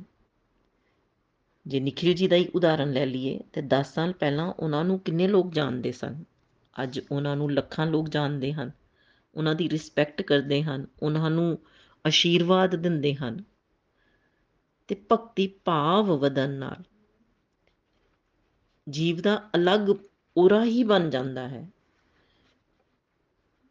ਜੇ 1.68 1.80
ਨikhil 1.80 2.22
ji 2.22 2.30
ਦਾ 2.30 2.36
ਹੀ 2.36 2.48
ਉਦਾਹਰਣ 2.48 2.94
ਲੈ 2.94 3.06
ਲਈਏ, 3.06 3.40
ਤੇ 3.54 3.62
10 3.62 3.94
ਸਾਲ 3.94 4.14
ਪਹਿਲਾਂ 4.14 4.54
ਉਹਨਾਂ 4.54 4.86
ਨੂੰ 4.86 5.00
ਕਿੰਨੇ 5.00 5.28
ਲੋਕ 5.28 5.54
ਜਾਣਦੇ 5.54 5.92
ਸਨ? 5.92 6.24
ਅੱਜ 6.84 7.00
ਉਹਨਾਂ 7.12 7.36
ਨੂੰ 7.36 7.52
ਲੱਖਾਂ 7.52 7.88
ਲੋਕ 7.88 8.10
ਜਾਣਦੇ 8.10 8.54
ਹਨ। 8.54 8.72
ਉਹਨਾਂ 9.36 9.56
ਦੀ 9.56 9.70
ਰਿਸਪੈਕਟ 9.70 10.22
ਕਰਦੇ 10.22 10.64
ਹਨ। 10.64 10.88
ਉਹਨਾਂ 11.02 11.30
ਨੂੰ 11.30 11.60
ਅਸ਼ੀਰਵਾਦ 12.08 12.76
ਦਿੰਦੇ 12.76 13.16
ਹਨ। 13.16 13.55
ਤੇ 14.88 14.96
ਭਗਤੀ 15.12 15.48
ਭਾਵ 15.48 16.06
ਵਧਨ 16.18 16.50
ਨਾਲ 16.50 16.84
ਜੀਵ 18.90 19.22
ਦਾ 19.22 19.50
ਅਲੱਗ 19.56 19.90
ਔਰਾ 20.38 20.64
ਹੀ 20.64 20.84
ਬਣ 20.84 21.10
ਜਾਂਦਾ 21.10 21.48
ਹੈ। 21.48 21.70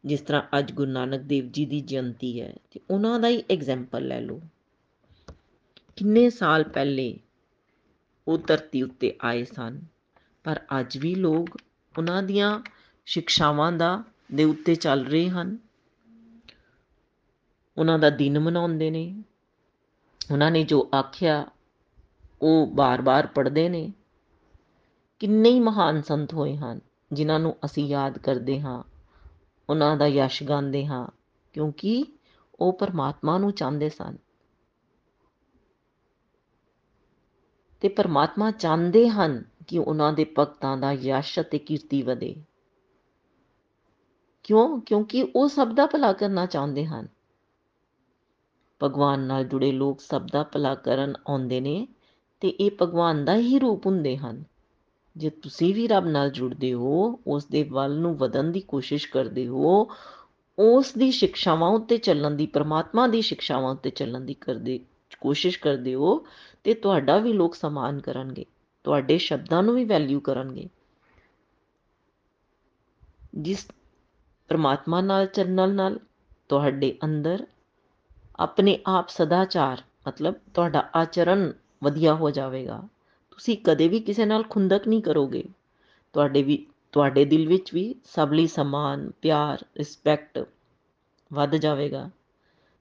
ਜਿਸ 0.04 0.20
ਤਰ੍ਹਾਂ 0.20 0.58
ਅੱਜ 0.58 0.72
ਗੁਰੂ 0.72 0.90
ਨਾਨਕ 0.90 1.20
ਦੇਵ 1.20 1.50
ਜੀ 1.50 1.66
ਦੀ 1.66 1.80
ਜਯੰਤੀ 1.80 2.40
ਹੈ 2.40 2.54
ਤੇ 2.70 2.80
ਉਹਨਾਂ 2.90 3.20
ਦਾ 3.20 3.28
ਹੀ 3.28 3.42
ਐਗਜ਼ਾਮਪਲ 3.50 4.06
ਲੈ 4.06 4.20
ਲਓ। 4.20 4.40
ਕਿੰਨੇ 5.96 6.30
ਸਾਲ 6.30 6.64
ਪਹਿਲੇ 6.64 7.20
ਉਹ 8.28 8.38
ਧਰਤੀ 8.38 8.82
ਉੱਤੇ 8.82 9.16
ਆਏ 9.22 9.44
ਸਨ, 9.44 9.80
ਪਰ 10.44 10.60
ਅੱਜ 10.80 10.98
ਵੀ 10.98 11.14
ਲੋਕ 11.14 11.58
ਉਹਨਾਂ 11.98 12.22
ਦੀਆਂ 12.22 12.60
ਸਿੱਖਿਆਵਾਂ 13.06 13.72
ਦਾ, 13.72 14.04
ਦੇ 14.34 14.44
ਉੱਤੇ 14.44 14.74
ਚੱਲ 14.74 15.04
ਰਹੇ 15.04 15.28
ਹਨ। 15.28 15.58
ਉਹਨਾਂ 17.78 17.98
ਦਾ 17.98 18.10
ਦਿਨ 18.10 18.38
ਮਨਾਉਂਦੇ 18.38 18.90
ਨੇ। 18.90 19.22
ਉਹਨਾਂ 20.32 20.50
ਨੇ 20.50 20.64
ਜੋ 20.64 20.90
ਆਖਿਆ, 20.94 21.46
ਉਹ 22.42 22.66
ਬਾਰ-ਬਾਰ 22.66 23.26
ਪੜ੍ਹਦੇ 23.26 23.68
ਨੇ। 23.68 23.92
ਕਿੰਨੇ 25.18 25.50
ਹੀ 25.50 25.60
ਮਹਾਨ 25.60 26.02
ਸੰਤ 26.02 26.34
ਹੋਏ 26.34 26.56
ਹਨ, 26.56 26.80
ਜਿਨ੍ਹਾਂ 27.12 27.40
ਨੂੰ 27.40 27.56
ਅਸੀਂ 27.64 27.86
ਯਾਦ 27.86 28.18
ਕਰਦੇ 28.18 28.60
ਹਾਂ, 28.60 28.82
ਉਹਨਾਂ 29.70 29.96
ਦਾ 29.96 30.06
ਯਸ਼ 30.06 30.42
ਗਾਉਂਦੇ 30.42 30.86
ਹਾਂ, 30.86 31.08
ਕਿਉਂਕਿ 31.52 32.04
ਉਹ 32.60 32.72
ਪਰਮਾਤਮਾ 32.72 33.38
ਨੂੰ 33.38 33.52
ਚਾਹੁੰਦੇ 33.52 33.88
ਸਨ। 33.88 34.16
ਤੇ 37.80 37.88
ਪਰਮਾਤਮਾ 37.88 38.50
ਚਾਹੁੰਦੇ 38.50 39.08
ਹਨ 39.08 39.44
ਕਿ 39.66 39.78
ਉਹਨਾਂ 39.78 40.12
ਦੇ 40.12 40.34
ਭਗਤਾਂ 40.38 40.76
ਦਾ 40.76 40.92
ਯਸ਼ 40.92 41.40
ਅਤੇ 41.40 41.58
ਕੀਰਤੀ 41.58 42.02
ਵਧੇ। 42.02 42.42
ਕਿਉਂ? 44.42 44.80
ਕਿਉਂਕਿ 44.80 45.32
ਉਹ 45.36 45.48
ਸਭ 45.48 45.72
ਦਾ 45.74 45.86
ਭਲਾ 45.86 46.12
ਕਰਨਾ 46.12 46.46
ਚਾਹੁੰਦੇ 46.46 46.84
ਹਨ। 46.84 47.13
ਭਗਵਾਨ 48.82 49.20
ਨਾਲ 49.20 49.44
ਜੁੜੇ 49.44 49.72
ਲੋਕ 49.72 50.00
ਸਭ 50.00 50.26
ਦਾ 50.32 50.42
ਭਲਾ 50.42 50.74
ਕਰਨ 50.74 51.14
ਆਉਂਦੇ 51.28 51.60
ਨੇ 51.60 51.88
ਤੇ 52.40 52.48
ਇਹ 52.48 52.70
ਭਗਵਾਨ 52.82 53.24
ਦਾ 53.24 53.36
ਹੀ 53.36 53.58
ਰੂਪ 53.58 53.86
ਹੁੰਦੇ 53.86 54.16
ਹਨ। 54.16 54.44
ਜੇ 55.16 55.30
ਤੁਸੀਂ 55.30 55.74
ਵੀ 55.74 55.88
ਰੱਬ 55.88 56.06
ਨਾਲ 56.06 56.30
ਜੁੜਦੇ 56.30 56.72
ਹੋ 56.72 57.20
ਉਸ 57.26 57.46
ਦੇ 57.46 57.62
ਵੱਲ 57.62 57.96
ਨੂੰ 57.96 58.16
ਵਧਣ 58.16 58.44
ਦੀ 58.44 58.60
ਕੋਸ਼ਿਸ਼ 58.60 59.08
ਕਰਦੇ 59.08 59.46
ਹੋ, 59.46 59.88
ਉਸ 60.58 60.92
ਦੀ 60.92 61.12
ਸਿੱਖਿਆਵਾਂ 61.12 61.70
ਉੱਤੇ 61.70 61.96
ਚੱਲਣ 61.96 62.30
ਦੀ, 62.30 62.46
ਪ੍ਰਮਾਤਮਾ 62.46 63.06
ਦੀ 63.06 63.22
ਸਿੱਖਿਆਵਾਂ 63.22 63.72
ਉੱਤੇ 63.72 63.90
ਚੱਲਣ 63.90 64.20
ਦੀ 64.20 64.34
ਕਰਦੇ, 64.34 64.80
ਕੋਸ਼ਿਸ਼ 65.20 65.60
ਕਰਦੇ 65.60 65.94
ਹੋ, 65.94 66.26
ਤੇ 66.64 66.74
ਤੁਹਾਡਾ 66.74 67.18
ਵੀ 67.18 67.32
ਲੋਕ 67.32 67.54
ਸਮਾਨ 67.54 68.00
ਕਰਨਗੇ। 68.00 68.44
ਤੁਹਾਡੇ 68.84 69.18
ਸ਼ਬਦਾਂ 69.18 69.62
ਨੂੰ 69.62 69.74
ਵੀ 69.74 69.84
ਵੈਲਿਊ 69.84 70.20
ਕਰਨਗੇ। 70.20 70.68
ਜਿਸ 73.34 73.68
ਪ੍ਰਮਾਤਮਾ 74.48 75.00
ਨਾਲ 75.00 75.26
ਚੱਲਣ 75.26 75.74
ਨਾਲ, 75.74 75.98
ਤੁਹਾਡੇ 76.48 76.98
ਅੰਦਰ 77.04 77.46
ਆਪਣੇ 78.40 78.78
ਆਪ 78.86 79.08
ਸਦਾਚਾਰ, 79.08 79.82
ਮਤਲਬ 80.08 80.34
ਤੁਹਾਡਾ 80.54 80.90
ਆਚਰਣ 80.96 81.52
ਵਧੀਆ 81.84 82.14
ਹੋ 82.14 82.30
ਜਾਵੇਗਾ। 82.30 82.82
ਤੁਸੀਂ 83.30 83.58
ਕਦੇ 83.64 83.88
ਵੀ 83.88 84.00
ਕਿਸੇ 84.00 84.24
ਨਾਲ 84.24 84.42
ਖੁੰਦਕ 84.42 84.88
ਨਹੀਂ 84.88 85.02
ਕਰੋਗੇ। 85.02 85.44
ਤੁਹਾਡੇ 86.12 86.42
ਵੀ, 86.42 86.66
ਤੁਹਾਡੇ 86.92 87.24
ਦਿਲ 87.24 87.48
ਵਿੱਚ 87.48 87.74
ਵੀ 87.74 87.94
ਸਭ 88.04 88.28
ਲਈ 88.32 88.46
ਸਮਾਨ, 88.46 89.10
ਪਿਆਰ 89.22 89.66
ਰਿਸਪੈਕਟ 89.76 90.46
ਵੱਧ 91.32 91.56
ਜਾਵੇਗਾ। 91.56 92.10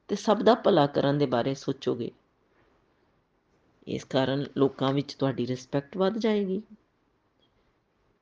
ਤੇ 0.07 0.15
ਸਭ 0.15 0.41
ਦਾ 0.41 0.55
ਭਲਾ 0.55 0.87
ਕਰਨ 0.87 1.17
ਦੇ 1.17 1.25
ਬਾਰੇ 1.25 1.53
ਸੋਚੋਗੇ। 1.53 2.11
ਇਸ 3.87 4.03
ਕਾਰਨ 4.03 4.45
ਲੋਕਾਂ 4.57 4.93
ਵਿੱਚ 4.93 5.13
ਤੁਹਾਡੀ 5.13 5.47
ਰਿਸਪੈਕਟ 5.47 5.97
ਵੱਧ 5.97 6.17
ਜਾਏਗੀ। 6.17 6.61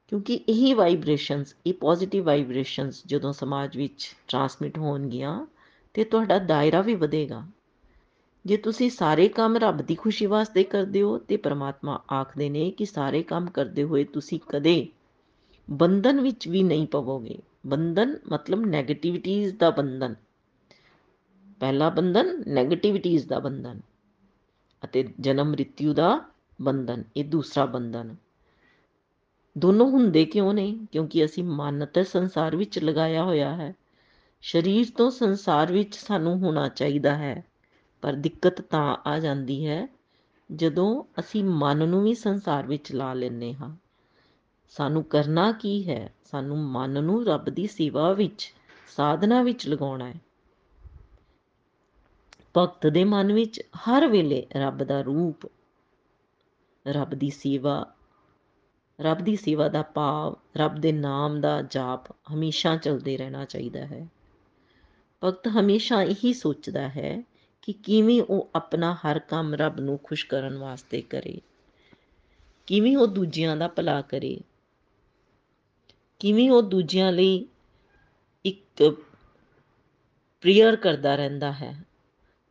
ਕਿਉਂਕਿ 0.08 0.34
ਇਹੀ 0.34 0.74
ਵਾਈਬ੍ਰੇਸ਼ਨਸ 0.74 1.56
ਇਹ 1.66 1.74
ਪੋਜ਼ਿਟਿਵ 1.74 2.26
ਵਾਈਬ੍ਰੇਸ਼ਨਸ 2.26 3.04
ਜਦੋਂ 3.06 3.34
ਸਮਾਜ 3.34 3.78
ਵਿੱਚ 3.78 4.16
ਟਰਾਂਸਮਿਟ 4.28 4.78
ਹੋਣਗੀਆਂ 4.78 5.46
ਤੇ 5.94 6.04
ਤੁਹਾਡਾ 6.04 6.40
ਦਾਇਰਾ 6.40 6.82
ਵੀ 6.82 6.96
ਵਧੇਗਾ। 6.96 7.48
ਜੇ 8.46 8.58
ਤੁਸੀਂ 8.58 8.90
ਸਾਰੇ 8.90 9.28
ਕੰਮ 9.28 9.58
ਰੱਬ 9.58 9.78
ਦੀ 9.78 9.96
ਖੁਸ਼ੀ 9.96 10.26
ਵਾਸਤੇ 10.26 10.64
ਕਰਦੇ 10.64 11.02
ਹੋ, 11.02 11.18
ਤੇ 11.18 11.38
ਪ੍ਰਮਾਤਮਾ 11.38 12.04
ਆਖਦੇ 12.12 12.50
ਨੇ 12.50 12.72
ਕਿ 12.72 12.86
ਸਾਰੇ 12.86 13.24
ਕੰਮ 13.24 13.50
ਕਰਦੇ 13.50 13.84
ਹੋਏ 13.84 14.04
ਤੁਸੀਂ 14.04 14.40
ਕਦੇ 14.50 14.88
ਬੰਧਨ 15.72 16.22
ਵਿੱਚ 16.22 16.48
ਵੀ 16.48 16.64
ਨਹੀਂ 16.64 16.88
ਪਵੋਗੇ। 16.88 17.38
ਬੰਧਨ 17.68 18.20
ਮਤਲਬ 18.32 18.64
네ਗੇਟਿਵਿਟੀਜ਼ 18.66 19.56
ਦਾ 19.56 19.70
ਬੰਧਨ। 19.70 20.16
ਪਹਿਲਾ 21.60 21.90
ਬੰਧਨ 21.90 22.44
네ਗੇਟਿਵਿਟੀਜ਼ 22.58 23.28
ਦਾ 23.28 23.40
ਬੰਧਨ 23.40 23.80
ਅਤੇ 24.84 25.10
ਜਨਮ 25.20 25.52
ਮ੍ਰਿਤਿੂ 25.52 25.94
ਦਾ 25.94 26.26
ਬੰਧਨ, 26.62 27.04
ਇਹ 27.18 27.26
ਦੂਸਰਾ 27.26 27.66
ਬੰਧਨ। 27.66 28.16
ਦੋਨੋਂ 29.58 29.90
ਹੁੰਦੇ 29.90 30.26
ਕਿਉਂ 30.26 30.54
ਨਹੀਂ 30.54 30.86
ਕਿਉਂਕਿ 30.92 31.26
ਅਸੀਂ 31.26 31.44
ਮਨ 31.44 31.86
ਤੇ 31.86 32.04
ਸੰਸਾਰ 32.04 32.56
ਵਿੱਚ 32.56 32.80
ਲਗਾਇਆ 32.80 33.24
ਹੋਇਆ 33.24 33.56
ਹੈ। 33.56 33.76
ਸਰੀਰ 34.44 34.88
ਤੋਂ 34.98 35.12
ਸੰਸਾਰ 35.12 35.72
ਵਿੱਚ 35.72 35.96
ਸਾਨੂੰ 35.96 36.40
ਹੋਣਾ 36.40 36.68
ਚਾਹੀਦਾ 36.68 37.16
ਹੈ, 37.16 37.46
ਪਰ 38.02 38.14
ਦਿੱਕਤ 38.14 38.62
ਤਾਂ 38.62 38.98
ਆ 39.08 39.20
ਜਾਂਦੀ 39.20 39.68
ਹੈ, 39.68 39.88
ਜਦੋਂ 40.56 41.04
ਅਸੀਂ 41.20 41.44
ਮਨ 41.44 41.90
ਨੂੰ 41.90 42.04
ਵੀ 42.04 42.14
ਸੰਸਾਰ 42.14 42.68
ਵਿੱਚ 42.68 42.94
ਲਾ 42.94 43.14
ਲੈਂਦੇ 43.14 43.54
ਹਾਂ। 43.54 43.76
ਸਾਨੂੰ 44.70 45.04
ਕਰਨਾ 45.04 45.52
ਕੀ 45.52 45.90
ਹੈ? 45.90 46.14
ਸਾਨੂੰ 46.24 46.58
ਮਨ 46.58 47.04
ਨੂੰ 47.04 47.26
ਰੱਬ 47.26 47.46
ਦੀ 47.46 47.68
ਸੇਵਾ 47.68 48.14
ਵਿੱਚ, 48.14 48.54
ਸਾਧਨਾ 48.88 49.44
ਵਿੱਚ 49.44 49.68
ਲਗਾਉਣਾ 49.68 50.10
ਹੈ। 50.10 50.22
ਭਗਤ 52.58 52.88
ਦੇ 52.88 53.04
ਮਨ 53.04 53.34
ਵਿੱਚ 53.34 53.62
ਹਰ 53.62 54.08
ਵੇਲੇ 54.08 54.48
ਰੱਬ 54.56 54.84
ਦਾ 54.84 55.02
ਰੂਪ, 55.02 55.52
ਰੱਬ 56.88 57.10
ਦੀ 57.10 57.30
ਸੇਵਾ, 57.30 57.94
ਰੱਬ 59.02 59.18
ਦੀ 59.18 59.36
ਸੇਵਾ 59.36 59.70
ਦਾ 59.70 59.82
ਭਾਵ, 59.82 60.36
ਰੱਬ 60.58 60.76
ਦੇ 60.76 60.92
ਨਾਮ 60.92 61.42
ਦਾ 61.42 61.62
ਜਾਪ 61.62 62.12
ਹਮੇਸ਼ਾ 62.12 62.78
ਚੱਲਦੇ 62.78 63.18
ਰਹਿਣਾ 63.18 63.46
ਚਾਹੀਦਾ 63.46 63.86
ਹੈ। 63.86 64.08
ਭਗਤ 65.22 65.48
ਹਮੇਸ਼ਾ 65.48 66.02
ਇਹੀ 66.04 66.34
ਸੋਚਦਾ 66.34 66.88
ਹੈ 66.90 67.24
ਕਿ 67.62 67.74
ਕਿਵੇਂ 67.74 68.22
ਉਹ 68.22 68.50
ਆਪਣਾ 68.56 68.94
ਹਰ 68.96 69.20
ਕੰਮ 69.20 69.54
ਰੱਬ 69.56 69.80
ਨੂੰ 69.80 70.00
ਖੁਸ਼ 70.04 70.26
ਕਰਨ 70.26 70.58
ਵਾਸਤੇ 70.58 71.02
ਕਰੇ, 71.02 71.40
ਕਿਵੇਂ 72.68 72.96
ਉਹ 72.98 73.08
ਦੂਜਿਆਂ 73.08 73.56
ਦਾ 73.58 73.68
ਭਲਾ 73.68 74.02
ਕਰੇ, 74.02 74.40
ਕਿਵੇਂ 76.22 76.50
ਉਹ 76.52 76.62
ਦੂਜਿਆਂ 76.62 77.12
ਲਈ 77.12 77.46
ਇੱਕ 78.46 78.84
ਪ੍ਰੀਅਰ 80.44 80.76
ਕਰਦਾ 80.76 81.16
ਰਹਿੰਦਾ 81.16 81.52
ਹੈ। 81.52 81.76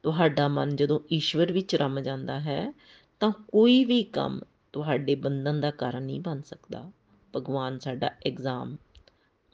ਤੁਹਾਡਾ 0.04 0.46
ਮਨ 0.48 0.76
ਜਦੋਂ 0.76 1.00
ਈਸ਼ਵਰ 1.12 1.52
ਵਿੱਚ 1.52 1.74
ਰਮ 1.74 2.00
ਜਾਂਦਾ 2.00 2.38
ਹੈ, 2.40 2.72
ਤਾਂ 3.20 3.30
ਕੋਈ 3.30 3.84
ਵੀ 3.84 4.02
ਕੰਮ 4.02 4.40
ਤੁਹਾਡੇ 4.72 5.14
ਬੰਧਨ 5.14 5.60
ਦਾ 5.60 5.70
ਕਾਰਨ 5.70 6.02
ਨਹੀਂ 6.02 6.20
ਬਣ 6.20 6.40
ਸਕਦਾ। 6.40 6.90
ਭਗਵਾਨ 7.34 7.78
ਸਾਡਾ 7.78 8.10
ਐਗਜ਼ਾਮ 8.26 8.76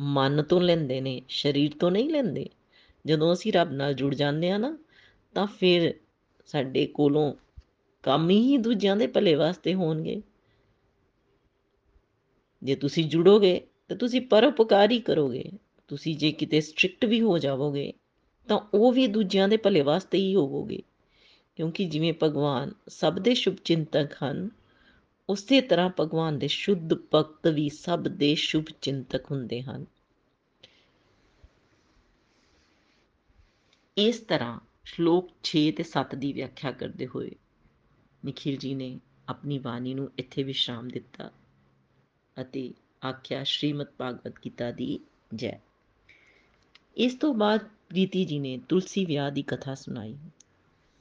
ਮਨ 0.00 0.42
ਤੋਂ 0.42 0.60
ਲੈਂਦੇ 0.60 1.00
ਨੇ, 1.00 1.22
ਸਰੀਰ 1.28 1.72
ਤੋਂ 1.80 1.90
ਨਹੀਂ 1.90 2.10
ਲੈਂਦੇ। 2.10 2.48
ਜਦੋਂ 3.06 3.32
ਅਸੀਂ 3.32 3.52
ਰੱਬ 3.52 3.72
ਨਾਲ 3.72 3.94
ਜੁੜ 3.94 4.14
ਜਾਂਦੇ 4.14 4.50
ਆ 4.50 4.58
ਨਾ, 4.58 4.78
ਤਾਂ 5.34 5.46
ਫਿਰ 5.46 5.94
ਸਾਡੇ 6.46 6.86
ਕੋਲੋਂ 6.86 7.34
ਕੰਮ 8.02 8.30
ਹੀ 8.30 8.56
ਦੂਜਿਆਂ 8.56 8.96
ਦੇ 8.96 9.06
ਭਲੇ 9.06 9.34
ਵਾਸਤੇ 9.34 9.74
ਹੋਣਗੇ। 9.74 10.22
ਜੇ 12.62 12.74
ਤੁਸੀਂ 12.74 13.08
ਜੁੜੋਗੇ, 13.08 13.60
ਤਾਂ 13.88 13.96
ਤੁਸੀਂ 13.96 14.20
ਪਰਉਪਕਾਰ 14.20 14.90
ਹੀ 14.90 15.00
ਕਰੋਗੇ। 15.00 15.50
ਤੁਸੀਂ 15.88 16.16
ਜੇ 16.16 16.32
ਕਿਤੇ 16.32 16.60
ਸਟ੍ਰਿਕਟ 16.60 17.04
ਵੀ 17.04 17.20
ਹੋ 17.20 17.38
ਜਾਵੋਗੇ, 17.38 17.92
ਤਾਂ 18.48 18.60
ਉਹ 18.74 18.92
ਵੀ 18.92 19.06
ਦੂਜਿਆਂ 19.06 19.48
ਦੇ 19.48 19.56
ਭਲੇ 19.56 19.80
ਵਾਸਤੇ 19.80 20.18
ਹੀ 20.18 20.34
ਹੋਵੋਗੇ। 20.34 20.82
ਕਿਉਂਕਿ 21.56 21.84
ਜਿਵੇਂ 21.84 22.14
ਭਗਵਾਨ 22.22 22.72
ਸਭ 22.88 23.18
ਦੇ 23.18 23.34
ਸ਼ੁਭ 23.34 23.54
ਚਿੰਤਕ 23.64 24.08
ਹਨ, 24.24 24.50
ਉਸੇ 25.28 25.60
ਤਰ੍ਹਾਂ 25.60 25.90
ਭਗਵਾਨ 26.00 26.38
ਦੇ 26.38 26.48
ਸ਼ੁੱਧ 26.48 26.94
ਭਗਤ 27.14 27.48
ਵੀ 27.48 27.68
ਸਭ 27.68 28.02
ਦੇ 28.02 28.34
ਸ਼ੁਭ 28.34 28.64
ਚਿੰਤਕ 28.80 29.30
ਹੁੰਦੇ 29.30 29.62
ਹਨ। 29.62 29.86
ਇਸ 33.96 34.18
ਤਰ੍ਹਾਂ 34.20 34.58
ਸ਼ਲੋਕ 34.84 35.28
6 35.42 35.60
ਤੇ 35.76 35.84
7 35.84 36.14
ਦੀ 36.14 36.32
ਵਿਆਖਿਆ 36.32 36.70
ਕਰਦੇ 36.70 37.06
ਹੋਏ 37.06 37.30
ਨikhil 38.26 38.56
ji 38.56 38.74
ਨੇ 38.76 38.88
ਆਪਣੀ 39.28 39.58
ਬਾਣੀ 39.58 39.94
ਨੂੰ 39.94 40.10
ਇੱਥੇ 40.18 40.42
ਵਿਸ਼ਰਾਮ 40.42 40.88
ਦਿੱਤਾ 40.88 41.30
ਅਤੇ 42.36 42.72
ਆਖਿਆ, 43.04 43.44
ਸ਼੍ਰੀਮਦ 43.44 43.86
ਭਾਗਵਤ 43.98 44.34
ਗੀਤਾ 44.44 44.70
ਦੀ 44.70 44.98
ਜੈ। 45.34 45.60
ਇਸ 46.96 47.14
ਤੋਂ 47.14 47.34
ਬਾਅਦ 47.34 47.60
ਪ੍ਰੀਤੀ 47.88 48.24
ਜੀ 48.24 48.38
ਨੇ 48.38 48.60
ਤੁਲਸੀ 48.68 49.04
ਵਿਆਹ 49.04 49.30
ਦੀ 49.30 49.42
ਕਥਾ 49.42 49.74
ਸੁਣਾਈ, 49.74 50.16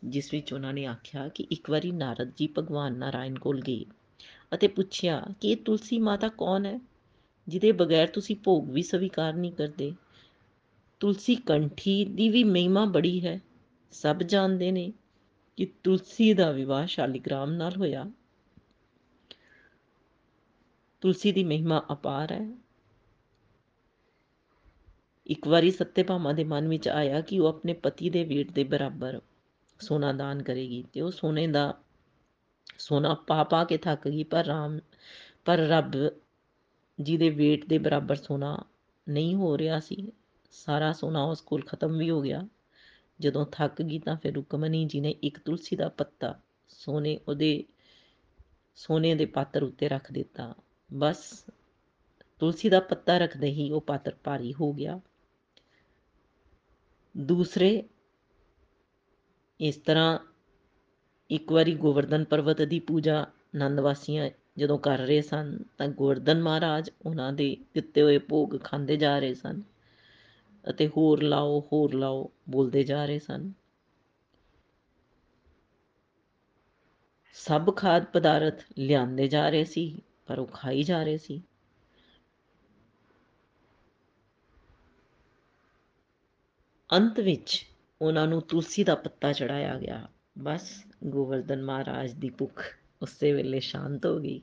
ਜਿਸ 0.03 0.33
ਵਿੱਚ 0.33 0.53
ਉਹਨਾਂ 0.53 0.73
ਨੇ 0.73 0.85
ਆਖਿਆ 0.85 1.27
ਕਿ 1.27 1.47
ਇੱਕ 1.51 1.69
ਵਾਰੀ 1.69 1.91
ਨਾਰਦ 1.91 2.31
ਜੀ 2.37 2.47
ਭਗਵਾਨ 2.57 2.97
ਨਾਰਾਇਣ 2.97 3.39
ਕੋਲ 3.39 3.61
ਗਏ 3.61 3.85
ਅਤੇ 4.53 4.67
ਪੁੱਛਿਆ 4.67 5.25
ਕਿ 5.41 5.51
ਇਹ 5.51 5.57
ਤੁਲਸੀ 5.57 5.99
ਮਾਤਾ 5.99 6.27
ਕੌਣ 6.27 6.65
ਹੈ, 6.65 6.79
ਜਿਹਦੇ 7.47 7.71
ਬਗੈਰ 7.71 8.07
ਤੁਸੀਂ 8.07 8.35
ਭੋਗ 8.35 8.69
ਵੀ 8.69 8.83
ਸਵੀਕਾਰ 8.83 9.33
ਨਹੀਂ 9.33 9.51
ਕਰਦੇ? 9.51 9.93
ਤੁਲਸੀ 10.99 11.35
ਕੰਠੀ 11.35 12.05
ਦੀ 12.05 12.29
ਵੀ 12.29 12.43
ਮਹਿਮਾ 12.43 12.85
ਬੜੀ 12.85 13.25
ਹੈ। 13.25 13.41
ਸਭ 13.91 14.17
ਜਾਣਦੇ 14.17 14.71
ਨੇ 14.71 14.93
ਕਿ 15.57 15.65
ਤੁਲਸੀ 15.83 16.33
ਦਾ 16.33 16.51
ਵਿਵਾਹ 16.51 16.85
ਸ਼ਾਲਿਗ੍ਰਾਮ 16.85 17.51
ਨਾਲ 17.51 17.75
ਹੋਇਆ। 17.77 18.11
ਤੁਲਸੀ 21.01 21.31
ਦੀ 21.31 21.43
ਮਹਿਮਾ 21.43 21.85
ਅਪਾਰ 21.91 22.31
ਹੈ। 22.31 22.57
ਇੱਕ 25.27 25.47
ਵਾਰੀ 25.47 25.71
ਸੱਤੇਭਾਮਾ 25.71 26.33
ਦੇ 26.33 26.43
ਮਨ 26.43 26.67
ਵਿੱਚ 26.67 26.87
ਆਇਆ 26.87 27.21
ਕਿ 27.21 27.39
ਉਹ 27.39 27.47
ਆਪਣੇ 27.47 27.73
ਪਤੀ 27.73 28.09
ਦੇ 28.09 28.23
ਵੇਟ 28.23 28.51
ਦੇ 28.51 28.63
ਬਰਾਬਰ 28.63 29.21
ਸੋਨਾ 29.79 30.13
ਦਾਨ 30.13 30.43
ਕਰੇਗੀ 30.43 30.83
ਤੇ 30.93 31.01
ਉਹ 31.01 31.11
ਸੋਨੇ 31.11 31.47
ਦਾ 31.47 31.77
ਸੋਨਾ 32.77 33.13
ਪਾ 33.13 33.43
ਪਾ 33.43 33.63
ਕੇ 33.63 33.77
ਥੱਕ 33.77 34.07
ਗਈ, 34.07 34.23
ਪਰ 34.23 34.45
ਰਾਮ, 34.45 34.79
ਪਰ 35.45 35.57
ਰੱਬ 35.57 35.91
ਜੀ 37.01 37.17
ਦੇ 37.17 37.29
ਵੇਟ 37.29 37.65
ਦੇ 37.65 37.77
ਬਰਾਬਰ 37.77 38.15
ਸੋਨਾ 38.15 38.63
ਨਹੀਂ 39.09 39.35
ਹੋ 39.35 39.57
ਰਿਹਾ 39.57 39.79
ਸੀ। 39.79 40.11
ਸਾਰਾ 40.51 40.93
ਸੋਨਾ 40.93 41.23
ਉਸ 41.23 41.41
ਕੋਲ 41.41 41.61
ਖਤਮ 41.61 41.97
ਵੀ 41.97 42.09
ਹੋ 42.09 42.21
ਗਿਆ। 42.21 42.47
ਜਦੋਂ 43.19 43.45
ਥੱਕ 43.51 43.81
ਗਈ 43.81 43.99
ਤਾਂ 43.99 44.15
ਫਿਰ 44.15 44.33
ਰੁਕਮਨੀ 44.33 44.85
ਜੀ 44.85 44.99
ਨੇ 44.99 45.09
ਇੱਕ 45.09 45.39
ਤੁਲਸੀ 45.39 45.75
ਦਾ 45.75 45.89
ਪੱਤਾ 45.89 46.39
ਸੋਨੇ 46.69 47.19
ਉਹਦੇ, 47.27 47.63
ਸੋਨੇ 48.75 49.15
ਦੇ 49.15 49.25
ਪਾਤਰ 49.25 49.63
ਉੱਤੇ 49.63 49.89
ਰੱਖ 49.89 50.11
ਦਿੱਤਾ। 50.11 50.55
ਬਸ 50.93 51.45
ਤੁਲਸੀ 52.39 52.69
ਦਾ 52.69 52.79
ਪੱਤਾ 52.79 53.17
ਰੱਖਦੇ 53.17 53.47
ਹੀ 53.47 53.71
ਉਹ 53.71 53.81
ਪਾਤਰ 53.81 54.15
ਭਾਰੀ 54.23 54.53
ਹੋ 54.53 54.73
ਗਿਆ। 54.73 54.99
ਦੂਸਰੇ 57.17 57.83
ਇਸ 59.59 59.75
ਤਰ੍ਹਾਂ 59.75 60.19
ਇੱਕ 61.29 61.51
ਵਾਰੀ 61.51 61.75
ਗੋਵਰਧਨ 61.75 62.23
ਪਰਬਤ 62.23 62.61
ਦੀ 62.61 62.79
ਪੂਜਾ 62.79 63.21
ਆਨੰਦ 63.21 63.79
ਵਾਸੀਆਂ 63.79 64.29
ਜਦੋਂ 64.57 64.77
ਕਰ 64.77 64.97
ਰਹੇ 64.97 65.21
ਸਨ 65.21 65.63
ਤਾਂ 65.77 65.87
ਗੋਵਰਧਨ 65.87 66.41
ਮਹਾਰਾਜ 66.41 66.89
ਉਹਨਾਂ 67.05 67.33
ਦੇ 67.33 67.57
ਦਿੱਤੇ 67.73 68.01
ਹੋਏ 68.01 68.17
ਭੋਗ 68.17 68.57
ਖਾਂਦੇ 68.63 68.97
ਜਾ 68.97 69.19
ਰਹੇ 69.19 69.33
ਸਨ। 69.33 69.61
ਅਤੇ 70.69 70.87
ਹੋਰ 70.87 71.21
ਲਾਓ 71.23 71.59
ਹੋਰ 71.73 71.93
ਲਾਓ, 71.93 72.31
ਬੋਲਦੇ 72.49 72.83
ਜਾ 72.83 73.05
ਰਹੇ 73.05 73.19
ਸਨ। 73.19 73.51
ਸਭ 77.33 77.75
ਖਾਦ 77.75 78.05
ਪਦਾਰਥ 78.05 78.63
ਲਿਆਂਦੇ 78.77 79.27
ਜਾ 79.27 79.49
ਰਹੇ 79.49 79.63
ਸੀ, 79.63 80.01
ਪਰ 80.25 80.39
ਉਹ 80.39 80.47
ਖਾਈ 80.47 80.83
ਜਾ 80.83 81.03
ਰਹੇ 81.03 81.17
ਸੀ। 81.17 81.41
ਅੰਤ 86.89 87.19
ਵਿੱਚ 87.19 87.65
ਉਹਨਾਂ 88.01 88.27
ਨੂੰ 88.27 88.41
ਤੁਲਸੀ 88.41 88.83
ਦਾ 88.83 88.95
ਪੱਤਾ 88.95 89.33
ਚੜਾਇਆ 89.33 89.79
ਗਿਆ। 89.79 90.07
ਬਸ 90.37 90.85
ਗੋਵਰਧਨ 91.03 91.63
ਮਹਾਰਾਜ 91.63 92.11
ਦੀ 92.11 92.29
ਭੁੱਖ 92.29 92.63
ਉਸੇ 93.01 93.33
ਵੇਲੇ 93.33 93.59
ਸ਼ਾਂਤ 93.59 94.05
ਹੋ 94.05 94.19
ਗਈ। 94.19 94.41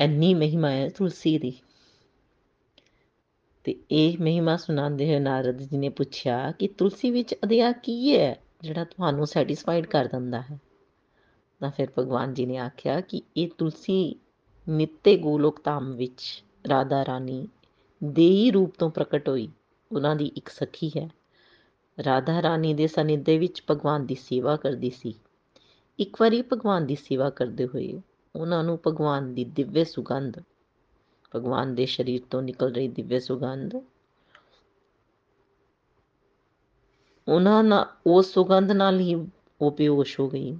ਇੰਨੀ 0.00 0.34
ਮਹਿਮਾ 0.34 0.70
ਹੈ 0.70 0.88
ਤੁਲਸੀ 0.88 1.38
ਦੀ। 1.38 1.52
ਤੇ 3.64 3.76
ਇਹ 3.90 4.18
ਮਹਿਮਾ 4.20 4.56
ਸੁਣਾਉਂਦੇ 4.56 5.06
ਹੋਏ 5.06 5.18
ਨਾਰਦ 5.18 5.62
ਜੀ 5.62 5.76
ਨੇ 5.76 5.88
ਪੁੱਛਿਆ 5.88 6.52
ਕਿ 6.52 6.68
ਤੁਲਸੀ 6.68 7.10
ਵਿੱਚ 7.10 7.34
ਅਦਿਆ 7.34 7.72
ਕੀ 7.72 8.18
ਹੈ 8.18 8.42
ਜਿਹੜਾ 8.60 8.84
ਤੁਹਾਨੂੰ 8.84 9.26
ਸੈਟੀਸਫਾਈਡ 9.26 9.86
ਕਰ 9.86 10.04
ਦਿੰਦਾ 10.04 10.42
ਹੈ? 10.42 10.58
ਤਾਂ 11.60 11.70
ਫਿਰ 11.70 11.88
ਭਗਵਾਨ 11.98 12.34
ਜੀ 12.34 12.46
ਨੇ 12.46 12.56
ਆਖਿਆ 12.56 13.00
ਕਿ 13.00 13.22
ਇਹ 13.36 13.48
ਤੁਲਸੀ 13.58 14.16
ਨਿੱਤੇ 14.68 15.16
ਗੋਲੋਕ 15.16 15.60
ਧਾਮ 15.64 15.92
ਵਿੱਚ 15.92 16.44
ਰਾਧਾ 16.68 17.04
ਰਾਣੀ 17.04 17.48
ਦੇ 18.04 18.28
ਹੀ 18.28 18.50
ਰੂਪ 18.50 18.74
ਤੋਂ 18.78 18.90
ਪ੍ਰਗਟ 18.90 19.28
ਹੋਈ। 19.28 19.48
ਉਹਨਾਂ 19.92 20.16
ਦੀ 20.16 20.26
ਇੱਕ 20.26 20.48
ਸਖੀ 20.48 20.88
ਹੈ। 20.88 21.10
ਰਾਧਾ 22.04 22.42
ਰਾਣੀ 22.42 22.74
ਦੇ 22.74 22.86
ਸਨਿਧੇ 22.86 23.38
ਵਿੱਚ 23.38 23.62
ਭਗਵਾਨ 23.70 24.06
ਦੀ 24.06 24.14
ਸੇਵਾ 24.14 24.56
ਕਰਦੀ 24.56 24.90
ਸੀ। 24.90 25.14
ਇੱਕ 25.98 26.16
ਵਾਰੀ 26.20 26.42
ਭਗਵਾਨ 26.42 26.86
ਦੀ 26.86 26.94
ਸੇਵਾ 26.94 27.30
ਕਰਦੇ 27.30 27.66
ਹੋਏ 27.66 28.00
ਉਹਨਾਂ 28.36 28.64
ਨੂੰ 28.64 28.78
ਭਗਵਾਨ 28.86 29.34
ਦੀ 29.34 29.44
ਦਿਵਯ 29.44 29.84
ਸੁਗੰਧ, 29.84 30.38
ਭਗਵਾਨ 31.36 31.74
ਦੇ 31.74 31.86
ਸਰੀਰ 31.86 32.20
ਤੋਂ 32.30 32.42
ਨਿਕਲ 32.42 32.72
ਰਹੀ 32.72 32.88
ਦਿਵਯ 32.88 33.20
ਸੁਗੰਧ। 33.20 33.74
ਉਹਨਾਂ 37.28 37.64
ਨਾਲ 37.64 37.86
ਉਸ 38.06 38.32
ਸੁਗੰਧ 38.32 38.72
ਨਾਲ 38.72 39.00
ਹੀ 39.00 39.14
ਉਹ 39.60 39.70
ਬੇਹੋਸ਼ 39.70 40.20
ਹੋ 40.20 40.28
ਗਈ। 40.28 40.58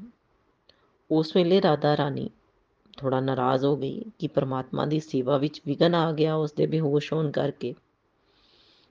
ਉਸ 1.10 1.36
ਵੇਲੇ 1.36 1.62
ਰਾਧਾ 1.62 1.96
ਰਾਣੀ 1.96 2.30
ਥੋੜਾ 2.96 3.20
ਨਾਰਾਜ਼ 3.20 3.64
ਹੋ 3.64 3.76
ਗਈ 3.76 4.04
ਕਿ 4.18 4.28
ਪਰਮਾਤਮਾ 4.28 4.86
ਦੀ 4.86 5.00
ਸੇਵਾ 5.00 5.38
ਵਿੱਚ 5.38 5.60
ਵਿਗਨ 5.66 5.94
ਆ 5.94 6.12
ਗਿਆ 6.12 6.34
ਉਸ 6.34 6.52
ਦੇ 6.52 6.66
ਬੇਹੋਸ਼ 6.66 7.12
ਹੋਣ 7.12 7.30
ਕਰਕੇ। 7.30 7.74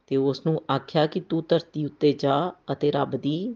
ਤੇ 0.07 0.17
ਉਸ 0.17 0.45
ਨੂੰ 0.45 0.61
ਆਖਿਆ 0.71 1.07
ਕਿ 1.07 1.19
ਤੂੰ 1.19 1.43
ਧਰਤੀ 1.49 1.85
ਉੱਤੇ 1.85 2.13
ਜਾ 2.13 2.51
ਅਤੇ 2.71 2.91
ਰੱਬ 2.91 3.15
ਦੀ 3.15 3.55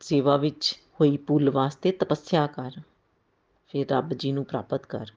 ਸੇਵਾ 0.00 0.36
ਵਿੱਚ 0.36 0.74
ਹੋਈ 1.00 1.16
ਭੁੱਲ 1.16 1.50
ਵਾਸਤੇ 1.50 1.92
ਤਪੱਸਿਆ 1.92 2.46
ਕਰ, 2.46 2.70
ਫਿਰ 3.68 3.86
ਰੱਬ 3.90 4.12
ਜੀ 4.12 4.32
ਨੂੰ 4.32 4.44
ਪ੍ਰਾਪਤ 4.44 4.86
ਕਰ। 4.86 5.10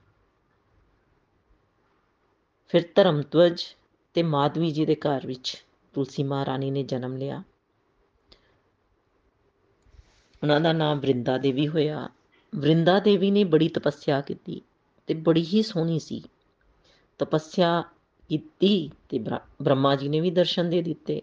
ਫਿਰ 2.68 2.82
ਧਰਮਤਵਜ 2.94 3.64
ਤੇ 4.14 4.22
ਮਾਧਵੀ 4.22 4.70
ਜੀ 4.70 4.86
ਦੇ 4.86 4.94
ਘਰ 4.96 5.26
ਵਿੱਚ 5.26 5.56
ਤੁਲਸੀ 5.94 6.22
ਮਹਾਰਾਣੀ 6.22 6.70
ਨੇ 6.70 6.82
ਜਨਮ 6.82 7.16
ਲਿਆ। 7.16 7.42
ਉਹਨਾਂ 10.42 10.60
ਦਾ 10.60 10.72
ਨਾਮ 10.72 11.00
ਬ੍ਰਿੰਦਾ 11.00 11.38
ਦੇਵੀ 11.38 11.68
ਹੋਇਆ। 11.68 12.08
ਬ੍ਰਿੰਦਾ 12.52 12.98
ਦੇਵੀ 13.00 13.30
ਨੇ 13.30 13.44
ਬੜੀ 13.44 13.68
ਤਪੱਸਿਆ 13.68 14.20
ਕੀਤੀ 14.20 14.60
ਤੇ 15.08 15.14
ਬੜੀ 15.14 15.44
ਹੀ 15.44 15.62
ਸੋਹਣੀ 15.62 15.98
ਸੀ। 15.98 16.22
ਤਪੱਸਿਆ 17.18 17.82
ਕੀਤੀ 18.30 18.90
ਤੇ 19.08 19.18
ਬ੍ਰਹਮਾ 19.18 19.94
ਜੀ 19.96 20.08
ਨੇ 20.08 20.20
ਵੀ 20.20 20.30
ਦਰਸ਼ਨ 20.30 20.70
ਦੇ 20.70 20.82
ਦਿੱਤੇ। 20.82 21.20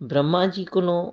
ਬ੍ਰਹਮਾ 0.00 0.46
ਜੀ 0.46 0.64
ਕੋਲੋਂ 0.64 1.12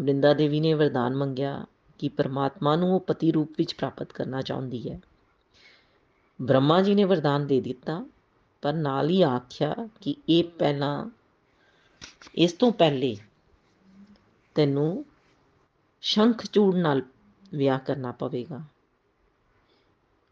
ਬ੍ਰਿੰਦਾ 0.00 0.34
ਦੇਵੀ 0.34 0.60
ਨੇ 0.60 0.74
ਵਰਦਾਨ 0.74 1.16
ਮੰਗਿਆ 1.16 1.66
ਕਿ 1.98 2.08
ਪਰਮਾਤਮਾ 2.08 2.76
ਨੂੰ 2.76 2.94
ਉਹ 2.94 3.00
ਪਤੀ 3.00 3.32
ਰੂਪ 3.32 3.50
ਵਿੱਚ 3.58 3.74
ਪ੍ਰਾਪਤ 3.74 4.12
ਕਰਨਾ 4.12 4.42
ਚਾਹੁੰਦੀ 4.42 4.90
ਹੈ। 4.90 5.00
ਬ੍ਰਹਮਾ 6.42 6.82
ਜੀ 6.82 6.94
ਨੇ 6.94 7.04
ਵਰਦਾਨ 7.04 7.46
ਦੇ 7.46 7.60
ਦਿੱਤਾ, 7.60 8.06
ਪਰ 8.62 8.72
ਨਾਲ 8.72 9.10
ਹੀ 9.10 9.22
ਆਖਿਆ 9.22 9.74
ਕਿ 10.00 10.14
ਇਹ 10.28 10.44
ਪਹਿਲਾਂ, 10.44 11.10
ਇਸ 12.34 12.52
ਤੋਂ 12.52 12.72
ਪਹਿਲੇ 12.72 13.16
ਤੈਨੂੰ 14.54 15.04
ਸ਼ੰਖਚੂੜ 16.00 16.74
ਨਾਲ 16.74 17.02
ਵਿਆਹ 17.54 17.78
ਕਰਨਾ 17.78 18.12
ਪਵੇਗਾ। 18.12 18.60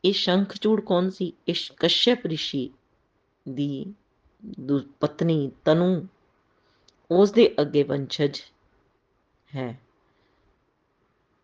ਇਹ 0.04 0.12
ਸ਼ੰਖਚੂੜ 0.12 0.80
ਕੌਣ 0.80 1.10
ਸੀ? 1.10 1.32
ਇਹ 1.48 1.54
ਕਸ਼ਯਪ 1.76 2.26
ਰਿਸ਼ੀ 2.26 2.70
ਦੀ, 3.48 3.94
ਪਤਨੀ 5.00 5.50
ਤਨੂ। 5.64 6.06
ਉਸ 7.10 7.32
ਦੇ 7.32 7.54
ਅੱਗੇ 7.60 7.82
ਵੰਸ਼ਜ 7.82 8.40
ਹੈ। 9.56 9.80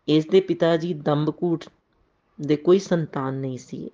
ਇਸ 0.07 0.27
ਦੇ 0.27 0.41
ਪਿਤਾ 0.41 0.77
ਜੀ 0.77 0.93
ਦੰਬਕੂਟ 0.93 1.63
ਦੇ 2.41 2.55
ਕੋਈ 2.55 2.79
ਸੰਤਾਨ 2.79 3.33
ਨਹੀਂ 3.33 3.57
ਸੀ 3.57 3.91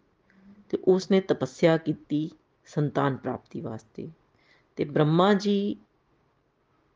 ਤੇ 0.69 0.77
ਉਸ 0.87 1.11
ਨੇ 1.11 1.21
ਤਪੱਸਿਆ 1.21 1.77
ਕੀਤੀ 1.77 2.29
ਸੰਤਾਨ 2.65 3.15
ਪ੍ਰਾਪਤੀ 3.15 3.61
ਵਾਸਤੇ 3.61 4.09
ਤੇ 4.75 4.85
ਬ੍ਰਹਮਾ 4.85 5.33
ਜੀ 5.33 5.75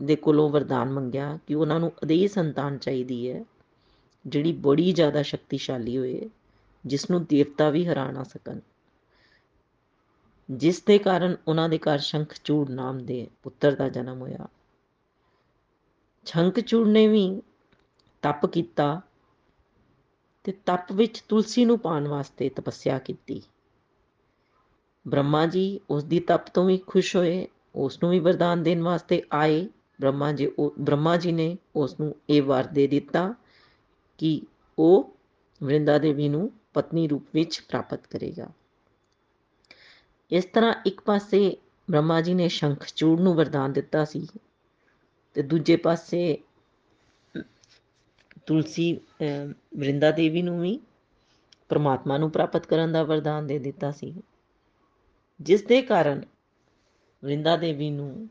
ਦੇ 0.03 0.15
ਕੋਲੋਂ 0.15 0.49
ਵਰਦਾਨ 0.49 0.91
ਮੰਗਿਆ 0.91 1.39
ਕਿ 1.47 1.55
ਉਹਨਾਂ 1.55 1.79
ਨੂੰ 1.79 1.91
ਅਦੇਹ 2.03 2.27
ਸੰਤਾਨ 2.27 2.77
ਚਾਹੀਦੀ 2.77 3.31
ਹੈ, 3.31 3.45
ਜਿਹੜੀ 4.25 4.53
ਬੜੀ 4.53 4.91
ਜ਼ਿਆਦਾ 4.91 5.21
ਸ਼ਕਤੀਸ਼ਾਲੀ 5.21 5.97
ਹੋਏ 5.97 6.29
ਜਿਸ 6.85 7.09
ਨੂੰ 7.09 7.25
ਦੇਵਤਾ 7.25 7.69
ਵੀ 7.69 7.85
ਹਰਾ 7.85 8.11
ਨਾ 8.11 8.23
ਸਕਣ। 8.23 8.59
ਜਿਸ 10.51 10.83
ਦੇ 10.83 10.97
ਕਾਰਨ 10.97 11.35
ਉਹਨਾਂ 11.47 11.69
ਦੇ 11.69 11.77
ਘਰ 11.77 11.99
ਸ਼ੰਖਚੂੜ 11.99 12.69
ਨਾਮ 12.69 13.05
ਦੇ 13.05 13.27
ਪੁੱਤਰ 13.43 13.75
ਦਾ 13.75 13.89
ਜਨਮ 13.89 14.21
ਹੋਇਆ। 14.21 14.47
ਸ਼ੰਖਚੂੜ 16.27 16.87
ਨੇ 16.87 17.07
ਵੀ 17.07 17.41
ਤਪ 18.21 18.45
ਕੀਤਾ 18.45 19.01
ਤੇ 20.43 20.51
ਤਪ 20.51 20.91
ਵਿੱਚ 20.93 21.23
ਤੁਲਸੀ 21.29 21.65
ਨੂੰ 21.65 21.79
ਪਾਣ 21.79 22.07
ਵਾਸਤੇ 22.07 22.49
ਤਪੱਸਿਆ 22.49 22.99
ਕੀਤੀ। 22.99 23.41
ਬ੍ਰਹਮਾ 25.07 25.45
ਜੀ 25.45 25.79
ਉਸ 25.89 26.03
ਦੀ 26.03 26.19
ਤਪ 26.19 26.47
ਤੋਂ 26.47 26.65
ਵੀ 26.65 26.77
ਖੁਸ਼ 26.77 27.15
ਹੋਏ 27.15 27.47
ਉਸ 27.75 28.03
ਨੂੰ 28.03 28.11
ਵੀ 28.11 28.19
ਵਰਦਾਨ 28.19 28.63
ਦੇਣ 28.63 28.81
ਵਾਸਤੇ 28.81 29.23
ਆਏ। 29.33 29.69
ਬ੍ਰਹਮਾ 30.01 30.31
ਜੀ 30.31 30.45
ਉਹ 30.59 30.73
ਬ੍ਰਹਮਾ 30.79 31.17
ਜੀ 31.17 31.31
ਨੇ 31.31 31.57
ਉਸ 31.75 31.99
ਨੂੰ 31.99 32.15
ਇਹ 32.29 32.41
ਵਰ 32.41 32.63
ਦੇ 32.63 32.87
ਦਿੱਤਾ 32.87 33.33
ਕਿ 34.17 34.41
ਉਹ 34.79 35.15
ਵਰਿੰਦਾ 35.63 35.97
ਦੇਵੀ 35.97 36.29
ਨੂੰ 36.29 36.51
ਪਤਨੀ 36.73 37.07
ਰੂਪ 37.07 37.23
ਵਿੱਚ 37.33 37.59
ਪ੍ਰਾਪਤ 37.59 38.07
ਕਰੇਗਾ। 38.07 38.49
ਇਸ 40.31 40.45
ਤਰ੍ਹਾਂ 40.45 40.73
ਇੱਕ 40.85 41.01
ਪਾਸੇ 41.01 41.57
ਬ੍ਰਹਮਾ 41.91 42.21
ਜੀ 42.21 42.33
ਨੇ 42.33 42.47
ਸ਼ੰਖਚੂੜ 42.47 43.19
ਨੂੰ 43.19 43.35
ਵਰਦਾਨ 43.35 43.73
ਦਿੱਤਾ 43.73 44.05
ਸੀ 44.05 44.27
ਤੇ 45.37 45.43
ਦੂਜੇ 45.43 45.75
ਪਾਸੇ, 45.75 46.37
ਤੁਲਸੀ 48.45 48.91
ਵਰਿੰਦਾ 49.77 50.09
ਦੇਵੀ 50.11 50.41
ਨੂੰ 50.41 50.59
ਵੀ 50.61 50.79
ਪਰਮਾਤਮਾ 51.69 52.17
ਨੂੰ 52.17 52.29
ਪ੍ਰਾਪਤ 52.31 52.65
ਕਰਨ 52.65 52.91
ਦਾ 52.91 53.03
ਵਰਦਾਨ 53.03 53.47
ਦੇ 53.47 53.57
ਦਿੱਤਾ 53.59 53.91
ਸੀ। 53.91 54.13
ਜਿਸ 55.39 55.63
ਦੇ 55.63 55.81
ਕਾਰਨ 55.81 56.23
ਵਰਿੰਦਾ 57.23 57.55
ਦੇਵੀ 57.57 57.89
ਨੂੰ 57.89 58.29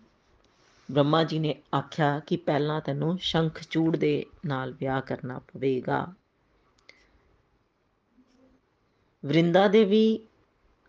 ਬ੍ਰਹਮਾ 0.88 1.22
ਜੀ 1.24 1.38
ਨੇ 1.38 1.54
ਆਖਿਆ 1.74 2.18
ਕਿ 2.18 2.36
ਪਹਿਲਾਂ 2.36 2.80
ਤੈਨੂੰ 2.80 3.18
ਸ਼ੰਖਚੂੜ 3.18 3.96
ਦੇ 3.96 4.24
ਨਾਲ 4.46 4.72
ਵਿਆਹ 4.72 5.00
ਕਰਨਾ 5.00 5.38
ਪਵੇਗਾ। 5.38 6.04
ਵਰਿੰਦਾ 9.24 9.66
ਦੇਵੀ 9.68 10.18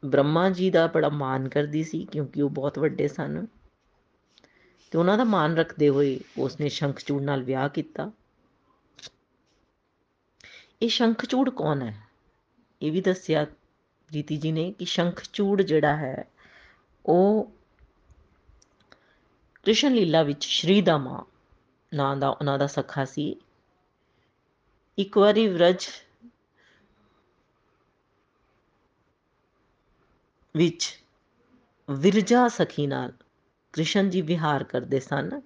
ਬ੍ਰਹਮਾ 0.03 0.49
ਜੀ 0.49 0.69
ਦਾ 0.69 0.87
ਬੜਾ 0.87 1.09
ਮਾਨ 1.09 1.47
ਕਰਦੀ 1.49 1.83
ਸੀ 1.83 2.03
ਕਿਉਂਕਿ 2.05 2.41
ਉਹ 2.41 2.49
ਬਹੁਤ 2.49 2.79
ਵੱਡੇ 2.79 3.07
ਸਨ। 3.07 3.45
ਤੇ 4.91 4.97
ਉਹਨਾਂ 4.97 5.17
ਦਾ 5.17 5.23
ਮਾਨ 5.23 5.57
ਰੱਖਦੇ 5.57 5.89
ਹੋਏ 5.89 6.19
ਉਸਨੇ 6.37 6.69
ਸ਼ੰਖਚੂੜ 6.69 7.21
ਨਾਲ 7.21 7.43
ਵਿਆਹ 7.43 7.69
ਕੀਤਾ। 7.69 8.11
ਇਹ 10.81 10.89
ਸ਼ੰਖਚੂੜ 10.89 11.49
ਕੌਣ 11.49 11.81
ਹੈ? 11.81 12.07
ਇਹ 12.81 12.91
ਵੀ 12.91 13.01
ਦੱਸਿਆ 13.01 13.45
ਜੀਤੀ 14.11 14.37
ਜੀ 14.37 14.51
ਨੇ 14.51 14.71
ਕਿ 14.71 14.85
ਸ਼ੰਖਚੂੜ 14.85 15.61
ਜਿਹੜਾ 15.61 15.97
ਹੈ, 15.97 16.25
ਉਹ 17.05 17.51
ਕ੍ਰਿਸ਼ਨ 19.63 19.93
ਲੀਲਾ 19.93 20.23
ਵਿੱਚ 20.23 20.45
ਸ਼੍ਰੀ 20.45 20.81
ਦਾ 20.81 20.97
ਮਾਂ, 20.97 21.23
ਨਾਂ 21.93 22.17
ਦਾ 22.17 22.29
ਉਹਨਾਂ 22.29 22.59
ਦਾ 22.59 22.67
ਸਖਾ 22.67 23.05
ਸੀ। 23.05 23.35
ਇੱਕ 24.97 25.17
ਵਾਰੀ 25.17 25.47
ਵਿਰਜ 25.47 25.87
ਵਿੱਚ 30.55 31.03
ਵਿਰਜਾ 31.89 32.47
ਸਖੀ 32.47 32.87
ਨਾਲ 32.87 33.13
ਕ੍ਰਿਸ਼ਨ 33.77 34.09
ਜੀ 34.09 34.21
ਵਿਹਾਰ 34.21 34.63
ਕਰਦੇ 34.63 34.99
ਸਨ, 34.99 35.41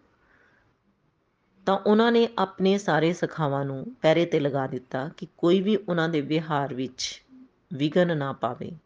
ਤਾਂ 1.65 1.77
ਉਹਨਾਂ 1.77 2.11
ਨੇ 2.11 2.29
ਆਪਣੇ 2.37 2.77
ਸਾਰੇ 2.77 3.13
ਸਖਾਵਾਂ 3.13 3.65
ਨੂੰ 3.65 3.95
ਪੈਰੇ 4.01 4.25
ਤੇ 4.25 4.39
ਲਗਾ 4.39 4.67
ਦਿੱਤਾ 4.67 5.09
ਕਿ 5.17 5.27
ਕੋਈ 5.37 5.61
ਵੀ 5.61 5.75
ਉਹਨਾਂ 5.75 6.09
ਦੇ 6.09 6.21
ਵਿਹਾਰ 6.21 6.73
ਵਿੱਚ 6.73 7.23
ਵਿਗਨ 7.73 8.17
ਨਾ 8.17 8.33
ਪਾਵੇ। 8.33 8.77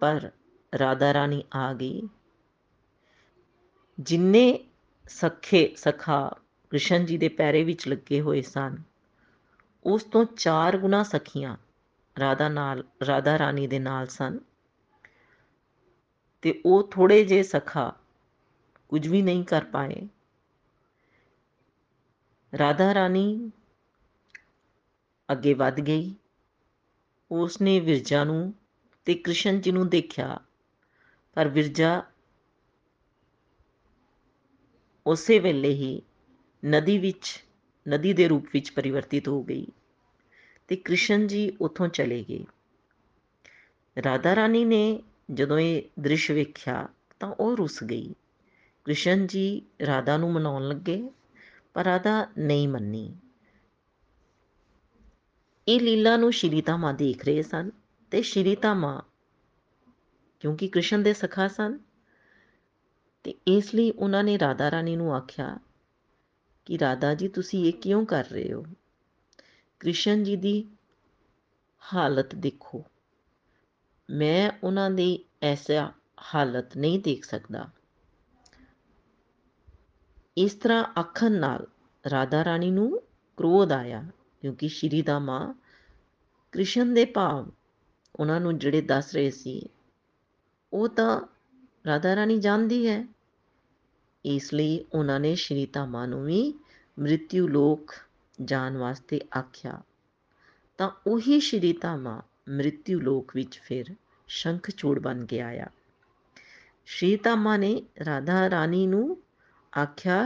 ਪਰ 0.00 0.30
ਰਾਧਾ 0.78 1.14
ਰਾਣੀ 1.14 1.44
ਆ 1.54 1.72
ਗਈ। 1.72 2.08
ਜਿੰਨੇ 4.00 4.64
ਸਖੇ 5.08 5.74
ਸਖਾ 5.76 6.36
ਕ੍ਰਿਸ਼ਨ 6.70 7.04
ਜੀ 7.04 7.18
ਦੇ 7.18 7.28
ਪੈਰੇ 7.28 7.64
ਵਿੱਚ 7.64 7.88
ਲੱਗੇ 7.88 8.20
ਹੋਏ 8.20 8.42
ਸਨ, 8.42 8.76
ਉਸ 9.84 10.04
ਤੋਂ 10.04 10.24
ਚਾਰ 10.24 10.78
ਗੁਣਾ 10.78 11.02
ਸਖੀਆਂ 11.02 11.56
ਰਾਧਾ 12.20 12.48
ਨਾਲ, 12.48 12.84
ਰਾਧਾ 13.06 13.38
ਰਾਣੀ 13.38 13.66
ਦੇ 13.66 13.78
ਨਾਲ 13.78 14.06
ਸਨ। 14.06 14.38
ਤੇ 16.42 16.62
ਉਹ 16.66 16.88
ਥੋੜੇ 16.88 17.24
ਜੇ 17.24 17.42
ਸਖਾ 17.42 17.94
ਕੁਝ 18.92 19.08
ਵੀ 19.08 19.22
ਨਹੀਂ 19.22 19.44
ਕਰ 19.44 19.64
ਪਾਏ। 19.64 20.08
ਰਾਧਾ 22.58 22.94
ਰਾਣੀ 22.94 23.50
ਅੱਗੇ 25.32 25.54
ਵੱਧ 25.54 25.80
ਗਈ। 25.80 26.14
ਉਸ 27.30 27.60
ਨੇ 27.60 27.80
ਵਿਰਜਾ 27.80 28.24
ਨੂੰ 28.24 28.54
ਤੇ 29.04 29.14
ਕ੍ਰਿਸ਼ਨ 29.14 29.60
ਜੀ 29.60 29.72
ਨੂੰ 29.72 29.88
ਦੇਖਿਆ। 29.88 30.40
ਪਰ 31.34 31.48
ਵਿਰਜਾ 31.48 32.02
ਉਸੇ 35.06 35.38
ਵੇਲੇ 35.38 35.74
ਹੀ 35.74 36.02
ਨਦੀ 36.66 36.98
ਵਿੱਚ, 36.98 37.44
ਨਦੀ 37.88 38.12
ਦੇ 38.12 38.28
ਰੂਪ 38.28 38.46
ਵਿੱਚ 38.52 38.70
ਪਰਿਵਰਤਿਤ 38.70 39.28
ਹੋ 39.28 39.42
ਗਈ 39.42 39.66
ਤੇ 40.68 40.76
ਕ੍ਰਿਸ਼ਨ 40.76 41.26
ਜੀ 41.26 41.52
ਉਥੋਂ 41.60 41.88
ਚਲੇ 41.88 42.24
ਗਏ। 42.28 42.44
ਰਾਧਾ 44.04 44.36
ਰਾਣੀ 44.36 44.64
ਨੇ 44.64 45.02
ਜਦੋਂ 45.34 45.58
ਇਹ 45.58 45.82
ਦ੍ਰਿਸ਼ 46.00 46.30
ਵੇਖਿਆ 46.30 46.88
ਤਾਂ 47.20 47.34
ਉਹ 47.40 47.56
ਰੁੱਸ 47.56 47.84
ਗਈ। 47.84 48.14
ਕ੍ਰਿਸ਼ਨ 48.84 49.26
ਜੀ 49.26 49.62
ਰਾਧਾ 49.86 50.16
ਨੂੰ 50.16 50.32
ਮਨਾਉਣ 50.32 50.68
ਲੱਗੇ, 50.68 51.10
ਪਰ 51.74 51.84
ਰਾਧਾ 51.84 52.26
ਨਹੀਂ 52.38 52.68
ਮੰਨੀ। 52.68 53.16
ਇਹ 55.68 55.80
ਲੀਲਾ 55.80 56.16
ਨੂੰ 56.16 56.32
ਸ਼੍ਰੀ 56.32 56.62
ਧਾਮਾ 56.62 56.92
ਦੇਖ 56.92 57.24
ਰਹੇ 57.24 57.42
ਸਨ 57.42 57.70
ਤੇ 58.10 58.22
ਸ਼੍ਰੀ 58.22 58.56
ਧਾਮਾ 58.56 59.02
ਕਿਉਂਕਿ 60.40 60.68
ਕ੍ਰਿਸ਼ਨ 60.68 61.02
ਦੇ 61.02 61.12
ਸਖਾ 61.12 61.48
ਸਨ, 61.48 61.78
ਤੇ 63.24 63.34
ਇਸ 63.46 63.74
ਲਈ 63.74 63.90
ਉਹਨਾਂ 63.90 64.24
ਨੇ 64.24 64.38
ਰਾਧਾ 64.38 64.70
ਰਾਣੀ 64.70 64.96
ਨੂੰ 64.96 65.14
ਆਖਿਆ 65.14 65.58
ਕਿ 66.64 66.78
ਰਾਧਾ 66.78 67.14
ਜੀ, 67.14 67.28
ਤੁਸੀਂ 67.28 67.64
ਇਹ 67.64 67.72
ਕਿਉਂ 67.72 68.06
ਕਰ 68.06 68.24
ਰਹੇ 68.24 68.52
ਹੋ? 68.52 68.64
ਕ੍ਰਿਸ਼ਨ 69.80 70.24
ਜੀ 70.24 70.36
ਦੀ 70.36 70.68
ਹਾਲਤ 71.94 72.34
ਦੇਖੋ। 72.34 72.84
ਮੈਂ 74.10 74.50
ਉਹਨਾਂ 74.64 74.90
ਦੀ 74.90 75.24
ਐਸਾ 75.42 75.92
ਹਾਲਤ 76.34 76.76
ਨਹੀਂ 76.76 77.00
ਦੇਖ 77.00 77.24
ਸਕਦਾ। 77.24 77.70
ਇਸ 80.36 80.54
ਤਰ੍ਹਾਂ 80.54 80.84
ਆਖਣ 80.98 81.32
ਨਾਲ 81.32 81.66
ਰਾਧਾ 82.10 82.44
ਰਾਣੀ 82.44 82.70
ਨੂੰ 82.70 83.02
ਕ੍ਰੋਧ 83.36 83.72
ਆਇਆ, 83.72 84.04
ਕਿਉਂਕਿ 84.40 84.68
ਸ਼੍ਰੀ 84.68 85.02
ਦਾ 85.02 85.18
ਮਾਂ 85.18 85.54
ਕ੍ਰਿਸ਼ਨ 86.52 86.94
ਦੇ 86.94 87.04
ਭਾਵ 87.04 87.50
ਉਹਨਾਂ 88.16 88.40
ਨੂੰ 88.40 88.58
ਜਿਹੜੇ 88.58 88.80
ਦੱਸ 88.80 89.14
ਰਹੇ 89.14 89.30
ਸੀ, 89.30 89.68
ਉਹ 90.72 90.88
ਤਾਂ 90.88 91.20
ਰਾਧਾ 91.86 92.16
ਰਾਣੀ 92.16 92.38
ਜਾਣਦੀ 92.38 92.86
ਹੈ। 92.86 93.06
ਇਸ 94.24 94.54
ਲਈ 94.54 94.84
ਉਹਨਾਂ 94.94 95.20
ਨੇ 95.20 95.34
ਸ਼੍ਰੀ 95.34 95.66
ਧਾਮਾ 95.66 96.06
ਨੂੰ 96.06 96.24
ਵੀ 96.24 96.54
ਮ੍ਰਿਤਿਉ 96.98 97.48
ਲੋਕ 97.48 97.94
ਜਾਣ 98.44 98.76
ਵਾਸਤੇ 98.76 99.20
ਆਖਿਆ। 99.38 99.82
ਤਾਂ 100.78 100.90
ਉਹੀ 101.06 101.40
ਸ਼੍ਰੀ 101.40 101.72
ਧਾਮਾ 101.72 102.22
ਮ੍ਰਿਤਿਉ 102.48 103.00
ਲੋਕ 103.00 103.32
ਵਿੱਚ 103.34 103.60
ਫਿਰ 103.64 103.94
ਸ਼ੰਖਚੂੜ 104.28 104.98
ਬਣ 104.98 105.26
ਕੇ 105.26 105.40
ਆਇਆ। 105.40 105.66
ਸ਼੍ਰੀ 106.86 107.16
ਧਾਮਾ 107.16 107.56
ਨੇ 107.56 107.82
ਰਾਧਾ 108.04 108.50
ਰਾਣੀ 108.50 108.86
ਨੂੰ 108.86 109.18
ਆਖਿਆ, 109.72 110.16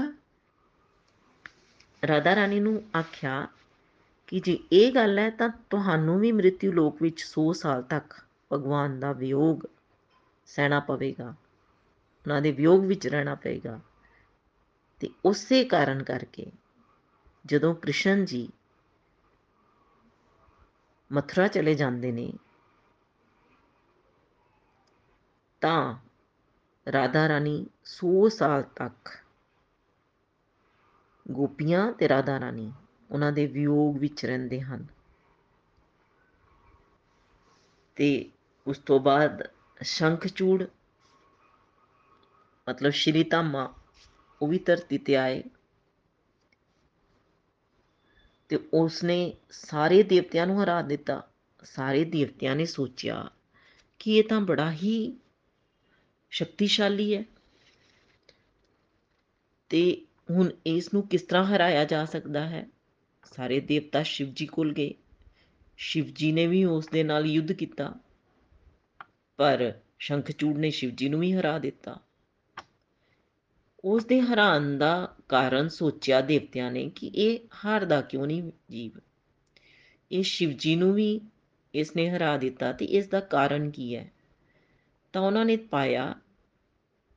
ਰਾਧਾ 2.02 2.34
ਰਾਣੀ 2.36 2.60
ਨੂੰ 2.60 2.82
ਆਖਿਆ 2.96 3.46
ਕਿ 4.28 4.40
ਜੇ 4.40 4.58
ਇਹ 4.72 4.92
ਗੱਲ 4.94 5.18
ਹੈ 5.18 5.28
ਤਾਂ 5.30 5.48
ਤੁਹਾਨੂੰ 5.70 6.18
ਵੀ 6.20 6.30
ਮ੍ਰਿਤਿਉ 6.32 6.72
ਲੋਕ 6.72 7.02
ਵਿੱਚ 7.02 7.24
100 7.24 7.52
ਸਾਲ 7.52 7.82
ਤੱਕ 7.82 8.14
ਭਗਵਾਨ 8.50 8.98
ਦਾ 9.00 9.12
ਵਿਯੋਗ 9.12 9.66
ਸਹਿਣਾ 10.48 10.80
ਪਵੇਗਾ, 10.80 11.28
ਉਹਨਾਂ 12.26 12.40
ਦੇ 12.42 12.52
ਵਿਯੋਗ 12.52 12.84
ਵਿੱਚ 12.84 13.06
ਰਹਿਣਾ 13.06 13.34
ਪਏਗਾ 13.34 13.78
ਤੇ 15.00 15.10
ਉਸੇ 15.24 15.64
ਕਾਰਨ 15.64 16.02
ਕਰਕੇ 16.02 16.50
ਜਦੋਂ 17.44 17.74
ਕ੍ਰਿਸ਼ਨ 17.74 18.24
ਜੀ 18.24 18.48
ਮਥੁਰਾ 21.10 21.46
ਚਲੇ 21.48 21.74
ਜਾਂਦੇ 21.74 22.12
ਨੇ, 22.12 22.32
ਤਾਂ 25.62 25.94
ਰਾਧਾ 26.86 27.28
ਰਾਣੀ 27.28 27.54
100 27.86 28.28
ਸਾਲ 28.28 28.62
ਤੱਕ 28.76 29.10
ਗੋਪੀਆਂ 31.30 31.92
ਤੇ 31.92 32.08
ਰਾਧਾ 32.08 32.40
ਰਾਣੀ 32.40 32.72
ਉਹਨਾਂ 33.10 33.32
ਦੇ 33.32 33.46
ਵਿਯੋਗ 33.46 33.98
ਵਿੱਚ 33.98 34.26
ਰਹਿੰਦੇ 34.26 34.60
ਹਨ। 34.60 34.86
ਤੇ 37.96 38.30
ਉਸ 38.66 38.78
ਤੋਂ 38.78 39.00
ਬਾਅਦ 39.00 39.50
ਸ਼ੰਖਚੂੜ, 39.82 40.64
ਮਤਲਬ 42.68 42.90
ਸ਼੍ਰੀ 42.90 43.24
ਧਾਮਾ, 43.24 43.74
ਉਹ 44.42 44.48
ਵੀ 44.48 44.58
ਧਰਤੀ 44.58 44.98
ਤੇ 44.98 45.16
ਆਏ। 45.16 45.44
ਤੇ 48.48 48.68
ਉਸਨੇ 48.74 49.36
ਸਾਰੇ 49.50 50.02
ਦੇਵਤਿਆਂ 50.02 50.46
ਨੂੰ 50.46 50.64
ਹਰਾ 50.64 50.82
ਦਿੱਤਾ। 50.82 51.28
ਸਾਰੇ 51.62 52.04
ਦੇਵਤਿਆਂ 52.04 52.56
ਨੇ 52.56 52.66
ਸੋਚਿਆ 52.66 53.30
ਕਿ 53.98 54.16
ਇਹ 54.16 54.24
ਤਾਂ 54.24 54.40
ਬੜਾ 54.40 54.72
ਹੀ 54.72 55.18
ਸ਼ਕਤੀਸ਼ਾਲੀ 56.30 57.16
ਹੈ। 57.16 57.24
ਤੇ 59.68 60.05
ਹੁਣ 60.30 60.50
ਇਸ 60.66 60.94
ਨੂੰ 60.94 61.08
ਕਿਸ 61.08 61.22
ਤਰ੍ਹਾਂ 61.22 61.44
ਹਰਾਇਆ 61.44 61.84
ਜਾ 61.84 62.04
ਸਕਦਾ 62.04 62.48
ਹੈ? 62.48 62.66
ਸਾਰੇ 63.36 63.60
ਦੇਵਤਾ 63.60 64.02
ਸ਼ਿਵ 64.02 64.32
ਜੀ 64.32 64.46
ਕੋਲ 64.46 64.74
ਗਏ। 64.74 64.94
ਸ਼ਿਵ 65.76 66.04
ਜੀ 66.04 66.32
ਨੇ 66.32 66.46
ਵੀ 66.46 66.64
ਉਸ 66.64 66.86
ਦੇ 66.86 67.02
ਨਾਲ 67.02 67.26
ਯੁੱਧ 67.26 67.52
ਕੀਤਾ। 67.52 67.94
ਪਰ 69.36 69.72
ਸ਼ੰਖਚੂੜ 69.98 70.56
ਨੇ 70.56 70.70
ਸ਼ਿਵ 70.70 70.90
ਜੀ 70.90 71.08
ਨੂੰ 71.08 71.20
ਵੀ 71.20 71.32
ਹਰਾ 71.32 71.58
ਦਿੱਤਾ। 71.58 72.00
ਉਸ 73.84 74.04
ਦੇ 74.04 74.20
ਹਰਾਨ 74.20 74.78
ਦਾ 74.78 75.16
ਕਾਰਨ 75.28 75.68
ਸੋਚਿਆ 75.68 76.20
ਦੇਵਤਿਆਂ 76.20 76.72
ਨੇ 76.72 76.90
ਕਿ 76.90 77.06
ਇਹ 77.06 77.38
ਹਾਰਦਾ 77.64 78.00
ਕਿਉਂ 78.00 78.26
ਨਹੀਂ 78.26 78.52
ਜੀਵ? 78.70 78.92
ਇਹ 80.12 80.22
ਸ਼ਿਵ 80.22 80.50
ਜੀ 80.50 80.76
ਨੂੰ 80.76 80.94
ਵੀ 80.94 81.20
ਇਸ 81.74 81.96
ਨੇ 81.96 82.10
ਹਰਾ 82.10 82.36
ਦਿੱਤਾ 82.36 82.72
ਤੇ 82.72 82.84
ਇਸ 82.84 83.08
ਦਾ 83.08 83.20
ਕਾਰਨ 83.20 83.70
ਕੀ 83.70 83.96
ਹੈ? 83.96 84.12
ਤਾਂ 85.12 85.22
ਉਹਨਾਂ 85.22 85.44
ਨੇ 85.44 85.56
ਪਾਇਆ 85.56 86.14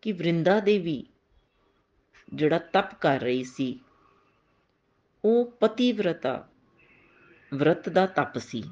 ਕਿ 0.01 0.11
ਵਰਿੰਦਾ 0.11 0.59
ਦੇਵੀ 0.59 1.05
ਜਿਹੜਾ 2.33 2.59
ਤਪ 2.59 2.95
ਕਰ 3.01 3.19
ਰਹੀ 3.19 3.43
ਸੀ, 3.43 3.79
ਉਹ 5.25 5.51
ਪਤੀਵਰਤਾ, 5.51 6.47
ਵਰਤ 7.53 7.89
ਦਾ 7.89 8.05
ਤਪ 8.05 8.37
ਸੀ। 8.37 8.63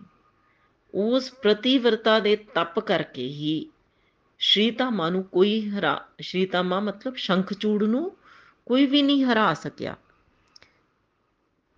ਉਸ 0.94 1.32
ਪ੍ਰਤੀਵਰਤਾ 1.32 2.20
ਦੇ 2.20 2.36
ਤਪ 2.36 2.80
ਕਰਕੇ 2.80 3.28
ਹੀ 3.28 3.70
ਸ਼੍ਰੀਤਾਮਾ 4.40 5.10
ਨੂੰ 5.10 5.24
ਕੋਈ 5.24 5.70
ਹਰਾ 5.70 6.08
ਸ਼੍ਰੀਤਾਮਾ 6.22 6.80
ਮਤਲਬ 6.80 7.16
ਸ਼ੰਖਚੂੜ 7.16 7.84
ਨੂੰ 7.84 8.18
ਕੋਈ 8.66 8.86
ਵੀ 8.86 9.02
ਨਹੀਂ 9.02 9.24
ਹਰਾ 9.24 9.54
ਸਕਿਆ। 9.54 9.96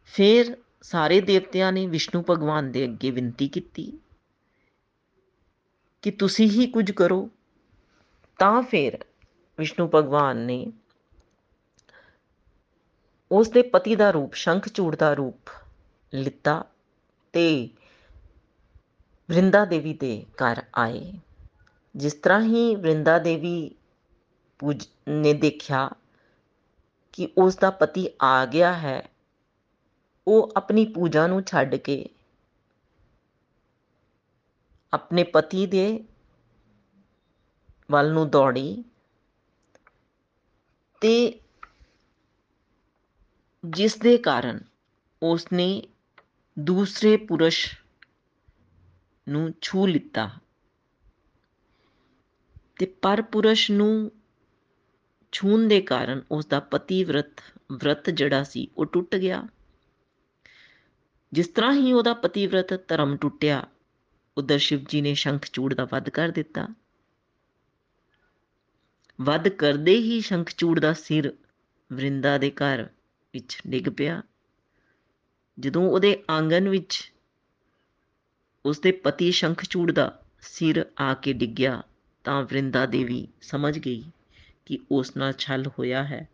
ਫਿਰ 0.06 0.58
ਸਾਰੇ 0.82 1.22
ਦੇਵਤਿਆਂ 1.22 1.72
ਨੇ 1.72 1.88
ਵਿਸ਼ਨੂੰ 1.88 2.26
ਭਗਵਾਨ 2.30 2.72
ਦੇ 2.72 2.84
ਅੱਗੇ 2.86 3.12
ਬੇਨਤੀ 3.12 3.48
ਕੀਤੀ 3.48 4.00
ਕਿ 6.02 6.12
ਤੁਸੀਂ 6.12 6.50
ਹੀ 6.50 6.68
ਕੁਝ 6.68 6.92
ਕਰੋ। 6.92 7.30
ਤਾਂ 8.40 8.62
ਫਿਰ 8.62 9.06
ਵਿਸ਼ਨੂੰ 9.58 9.90
ਭਗਵਾਨ 9.96 10.38
ਨੇ 10.38 10.72
ਉਸ 13.32 13.50
ਦੇ 13.50 13.62
ਪਤੀ 13.62 13.96
ਦਾ 13.96 14.10
ਰੂਪ 14.12 14.34
ਸ਼ੰਖਚੂੜ 14.34 14.96
ਦਾ 14.96 15.14
ਰੂਪ, 15.14 15.50
ਲਿੱਤਾ 16.14 16.64
ਤੇ 17.34 17.70
ਵਰਿੰਦਾ 19.30 19.64
ਦੇਵੀ 19.66 19.94
ਦੇ 19.94 20.26
ਘਰ 20.36 20.62
ਆਏ। 20.76 21.12
ਜਿਸ 21.96 22.14
ਤਰ੍ਹਾਂ 22.14 22.42
ਹੀ 22.42 22.76
ਵਰਿੰਦਾ 22.76 23.18
ਦੇਵੀ 23.20 23.72
ਪੂਜ, 24.60 24.88
ਨੇ 25.10 25.34
ਦੇਖਿਆ 25.34 25.90
ਕਿ 27.14 27.28
ਉਸ 27.38 27.56
ਦਾ 27.56 27.70
ਪਤੀ 27.70 28.08
ਆ 28.22 28.46
ਗਿਆ 28.46 28.74
ਹੈ, 28.74 29.02
ਉਹ 30.28 30.52
ਆਪਣੀ 30.58 30.86
ਪੂਜਾ 30.86 31.28
ਨੂੰ 31.28 31.44
ਛੱਡ 31.44 31.76
ਕੇ 31.76 32.04
ਆਪਣੇ 34.94 35.24
ਪਤੀ 35.24 35.66
ਦੇ 35.68 36.04
ਵੱਲ 37.92 38.12
ਨੂੰ 38.14 38.30
ਦੌੜੀ 38.30 38.84
ਤੇ 41.02 41.40
ਜਿਸ 43.64 43.98
ਦੇ 43.98 44.18
ਕਾਰਨ 44.18 44.60
ਉਸ 45.24 45.48
ਨੇ 45.54 45.84
ਦੂਸਰੇ 46.60 47.18
ਪੁਰਸ਼ 47.18 47.76
ਨੂੰ 49.30 49.54
ਛੂ 49.62 49.88
ਲਿੱਤਾ। 49.88 50.30
ਤੇ 52.80 52.86
ਪਰ 52.86 53.22
ਪੁਰਸ਼ 53.22 53.72
ਨੂੰ 53.72 54.12
ਛੂਣ 55.32 55.68
ਦੇ 55.68 55.82
ਕਾਰਨ 55.82 56.22
ਉਸ 56.32 56.46
ਦਾ 56.46 56.60
ਪਤੀ 56.60 57.04
ਵਰਤ 57.04 57.42
ਵਰਤ 57.72 58.10
ਜਿਹੜਾ 58.10 58.44
ਸੀ 58.44 58.68
ਉਹ 58.78 58.86
ਟੁੱਟ 58.86 59.16
ਗਿਆ। 59.16 59.48
ਜਿਸ 61.34 61.48
ਤਰ੍ਹਾਂ 61.48 61.74
ਹੀ 61.74 61.94
ਉਹਦਾ 61.94 62.14
ਪਤੀ 62.14 62.48
ਵਰਤ 62.48 62.88
ਧਰਮ 62.88 63.18
ਟੁੱਟਿਆ, 63.18 63.68
ਉਧਰ 64.38 64.58
ਸ਼ਿਵ 64.58 64.80
ਜੀ 64.90 65.02
ਨੇ 65.02 65.14
ਸ਼ੰਖਚੂੜ 65.14 65.74
ਦਾ 65.74 65.86
ਵੱਧ 65.86 66.10
ਕਰ 66.10 66.30
ਦਿੱਤਾ। 66.30 66.68
ਵੱਧ 69.22 69.48
ਕਰਦੇ 69.48 69.96
ਹੀ 69.96 70.22
ਸ਼ੰਖਚੂੜ 70.22 70.80
ਦਾ 70.80 70.94
ਸਿਰ 70.94 71.34
ਵਰਿੰਦਾ 71.94 72.38
ਦੇ 72.38 72.52
ਘਰ 72.52 72.88
ਵਿੱਚ 73.34 73.62
ਡਿੱਗ 73.68 73.90
ਪਿਆ। 73.98 74.22
ਜਦੋਂ 75.60 75.90
ਉਹਦੇ 75.90 76.24
ਆਂਗਨ 76.32 76.70
ਵਿੱਚ 76.70 77.14
ਉਸਦੇ 78.66 78.92
ਪਤੀ 78.92 79.32
ਸ਼ੰਖਚੂੜ 79.32 79.92
ਦਾ 79.92 80.22
ਸਿਰ 80.42 80.86
ਆ 81.00 81.14
ਕੇ 81.14 81.34
ਡਿੱਗਿਆ, 81.34 81.84
ਤਾਂ 82.24 82.44
ਵਰਿੰਦਾ 82.44 82.86
ਦੇਵੀ 82.86 83.28
ਸਮਝ 83.42 83.80
ਗਈ 83.80 84.04
ਕਿ 84.66 84.80
ਉਸ 84.92 85.18
ਨਾਲ 85.18 85.34
ਛਲ 85.34 85.68
ਹੋਇਆ 85.68 86.04
ਹੈ। 86.04 86.30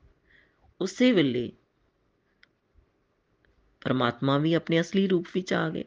ਉਸੇ 0.82 1.12
ਵੇਲੇ 1.12 1.52
ਪਰਮਾਤਮਾ 3.82 4.38
ਵੀ 4.38 4.54
ਆਪਣੇ 4.54 4.82
ਅਸਲੀ 4.82 5.08
ਰੂਪ 5.08 5.26
ਵਿੱਚ 5.34 5.54
ਆ 5.54 5.70
ਗਏ। 5.70 5.84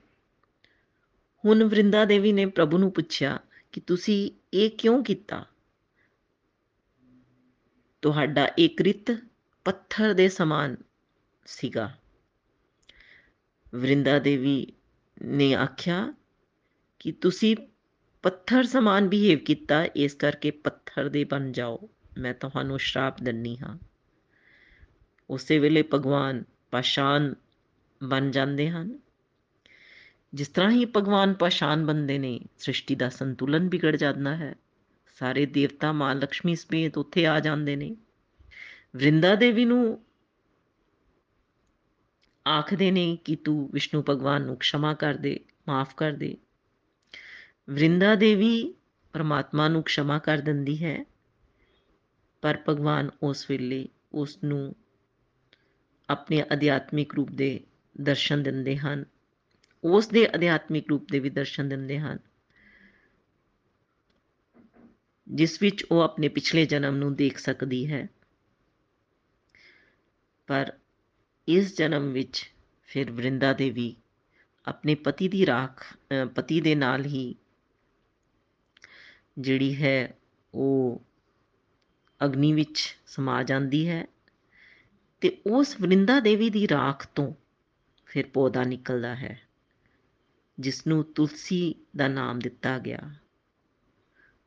ਹੁਣ 1.45 1.65
ਵਰਿੰਦਾ 1.65 2.05
ਦੇਵੀ 2.05 2.33
ਨੇ 2.33 2.47
ਪ੍ਰਭੂ 2.47 2.79
ਨੂੰ 2.79 2.93
ਪੁੱਛਿਆ 2.93 3.41
ਕਿ 3.73 3.81
ਤੁਸੀਂ 3.81 4.31
ਇਹ 4.55 4.71
ਕਿਉਂ 4.71 5.05
ਕੀਤਾ? 5.05 5.47
ਤੁਹਾਡਾ 8.03 8.49
ਇਹ 8.59 8.69
ਕ੍ਰਿਤ 8.69 9.19
ਪੱਥਰ 9.65 10.15
ਦੇ 10.15 10.29
ਸਮਾਨ 10.29 10.77
ਸੀਗਾ। 11.49 11.99
ਵਰਿੰਦਾ 13.75 14.19
ਦੇਵੀ 14.19 14.73
ਨੇ 15.23 15.55
ਆਖਿਆ 15.55 16.15
ਕਿ 16.99 17.13
ਤੁਸੀਂ 17.13 17.57
ਪੱਥਰ 18.23 18.65
ਸਮਾਨ 18.65 19.09
ਬਿਹੇਵ 19.09 19.39
ਕੀਤਾ, 19.39 19.85
ਇਸ 19.85 20.15
ਕਰਕੇ 20.15 20.51
ਪੱਥਰ 20.51 21.09
ਦੇ 21.09 21.25
ਬਣ 21.25 21.53
ਜਾਓ। 21.53 21.89
ਮੈਂ 22.19 22.35
ਤੁਹਾਨੂੰ 22.35 22.79
ਸ਼ਰਾਪ 22.79 23.23
ਦਿੰਨੀ 23.23 23.59
ਹਾਂ। 23.59 23.79
ਉਸੇ 25.31 25.59
ਵੇਲੇ 25.59 25.85
ਭਗਵਾਨ 25.95 26.45
ਪਾਸ਼ਾਨ 26.71 27.35
ਬਣ 28.05 28.31
ਜਾਂਦੇ 28.31 28.71
ਹਨ। 28.71 28.99
ਜਿਸ 30.35 30.49
ਤਰ੍ਹਾਂ 30.49 30.71
ਹੀ 30.71 30.85
ਭਗਵਾਨ 30.85 31.35
ਪਾਸ਼ਾਨ 31.35 31.87
ਬੰਦੇ 31.87 32.19
ਨੇ, 32.19 32.41
ਸ੍ਰਿਸ਼ਟੀ 32.59 32.95
ਦਾ 32.95 33.09
ਸੰਤੁਲਨ 33.09 33.69
ਵਿਗੜ 33.69 33.97
ਜਾਂਦਾ 33.97 34.37
ਹੈ। 34.37 34.55
ਸਾਰੇ 35.19 35.47
ਦੇਵਤਾ 35.47 35.93
ਮਾਂ 35.93 36.15
ਲక్ష్ਮੀ 36.15 36.57
ਸਮੇਤ 36.57 36.99
ਉੱਥੇ 36.99 37.27
ਆ 37.27 37.41
ਜਾਂਦੇ 37.41 37.77
ਨੇ। 37.77 37.97
ਵਰਿੰਦਾ 38.97 39.35
ਦੇਵੀ 39.35 39.65
ਨੂੰ 39.65 40.05
ਆਖਦੇ 42.49 42.91
ਨੇ 42.91 43.19
ਕਿ 43.25 43.37
ਤੂੰ 43.37 43.71
ਵਿਸ਼ਨੂੰ 43.73 44.05
ਭਗਵਾਨ 44.09 44.43
ਨੂੰ 44.43 44.57
ਖਿਮਾ 44.57 44.95
ਕਰ 44.95 45.15
ਦੇ, 45.15 45.41
ਮਾਫ 45.69 45.95
ਕਰ 45.95 46.13
ਦੇ। 46.13 46.37
ਵਰਿੰਦਾ 47.71 48.15
ਦੇਵੀ 48.15 48.75
ਪਰਮਾਤਮਾ 49.13 49.69
ਨੂੰ 49.69 49.83
ਖਿਮਾ 49.83 50.19
ਕਰ 50.19 50.39
ਦਿੰਦੀ 50.39 50.85
ਹੈ, 50.85 51.05
ਪਰ 52.43 52.63
ਭਗਵਾਨ 52.69 53.11
ਉਸ 53.23 53.51
ਵੇਲੇ 53.51 53.89
ਉਸ 54.13 54.39
ਨੂੰ 54.45 54.77
ਆਪਣੇ 56.11 56.43
ਅਧਿਆਤਮਿਕ 56.43 57.15
ਰੂਪ 57.15 57.31
ਦੇ 57.31 57.61
ਦਰਸ਼ਨ 58.01 58.43
ਦਿੰਦੇ 58.43 58.77
ਹਨ। 58.77 59.05
ਉਸ 59.85 60.09
ਦੇ 60.09 60.35
ਅਧਿਆਤਮਿਕ 60.35 60.85
ਰੂਪ 60.91 61.07
ਦੇ 61.13 61.19
ਵੀ 61.19 61.31
ਦਰਸ਼ਨ 61.31 61.69
ਦਿੰਦੇ 61.69 61.99
ਹਨ। 61.99 62.19
ਜਿਸ 65.29 65.63
ਵਿੱਚ 65.63 65.85
ਉਹ 65.85 66.01
ਆਪਣੇ 66.01 66.29
ਪਿਛਲੇ 66.29 66.67
ਜਨਮ 66.67 66.97
ਨੂੰ 66.97 67.15
ਦੇਖ 67.15 67.39
ਸਕਦੀ 67.39 67.93
ਹੈ। 67.93 68.09
ਪਰ 70.47 70.73
ਇਸ 71.49 71.77
ਜਨਮ 71.77 72.13
ਵਿੱਚ 72.13 72.53
ਫਿਰ 72.89 73.11
ਵਰਿੰਦਾ 73.11 73.53
ਦੇਵੀ 73.53 73.97
ਆਪਣੇ 74.67 74.95
ਪਤੀ 74.95 75.29
ਦੀ 75.29 75.47
ਰਾਖ 75.47 75.97
ਪਤੀ 76.35 76.61
ਦੇ 76.61 76.75
ਨਾਲ 76.75 77.05
ਹੀ 77.05 77.35
ਜਿਹੜੀ 79.39 79.83
ਹੈ 79.83 80.15
ਉਹ 80.55 81.03
ਅਗਨੀ 82.25 82.53
ਵਿੱਚ 82.53 82.97
ਸਮਾ 83.07 83.43
ਜਾਂਦੀ 83.43 83.89
ਹੈ 83.89 84.07
ਤੇ 85.21 85.43
ਉਸ 85.47 85.81
ਵਰਿੰਦਾ 85.81 86.21
ਦੇਵੀ 86.21 86.51
ਦੀ 86.51 86.69
ਰਾਖ 86.69 87.07
ਤੋਂ 87.07 87.35
ਫਿਰ 88.07 88.27
ਪੌਦਾ 88.27 88.65
ਨਿਕਲਦਾ 88.65 89.15
ਹੈ 89.15 89.39
ਜਿਸ 90.59 90.87
ਨੂੰ 90.87 91.05
ਤੁਲਸੀ 91.05 91.75
ਦਾ 91.97 92.09
ਨਾਮ 92.09 92.39
ਦਿੱਤਾ 92.39 92.79
ਗਿਆ 92.79 93.15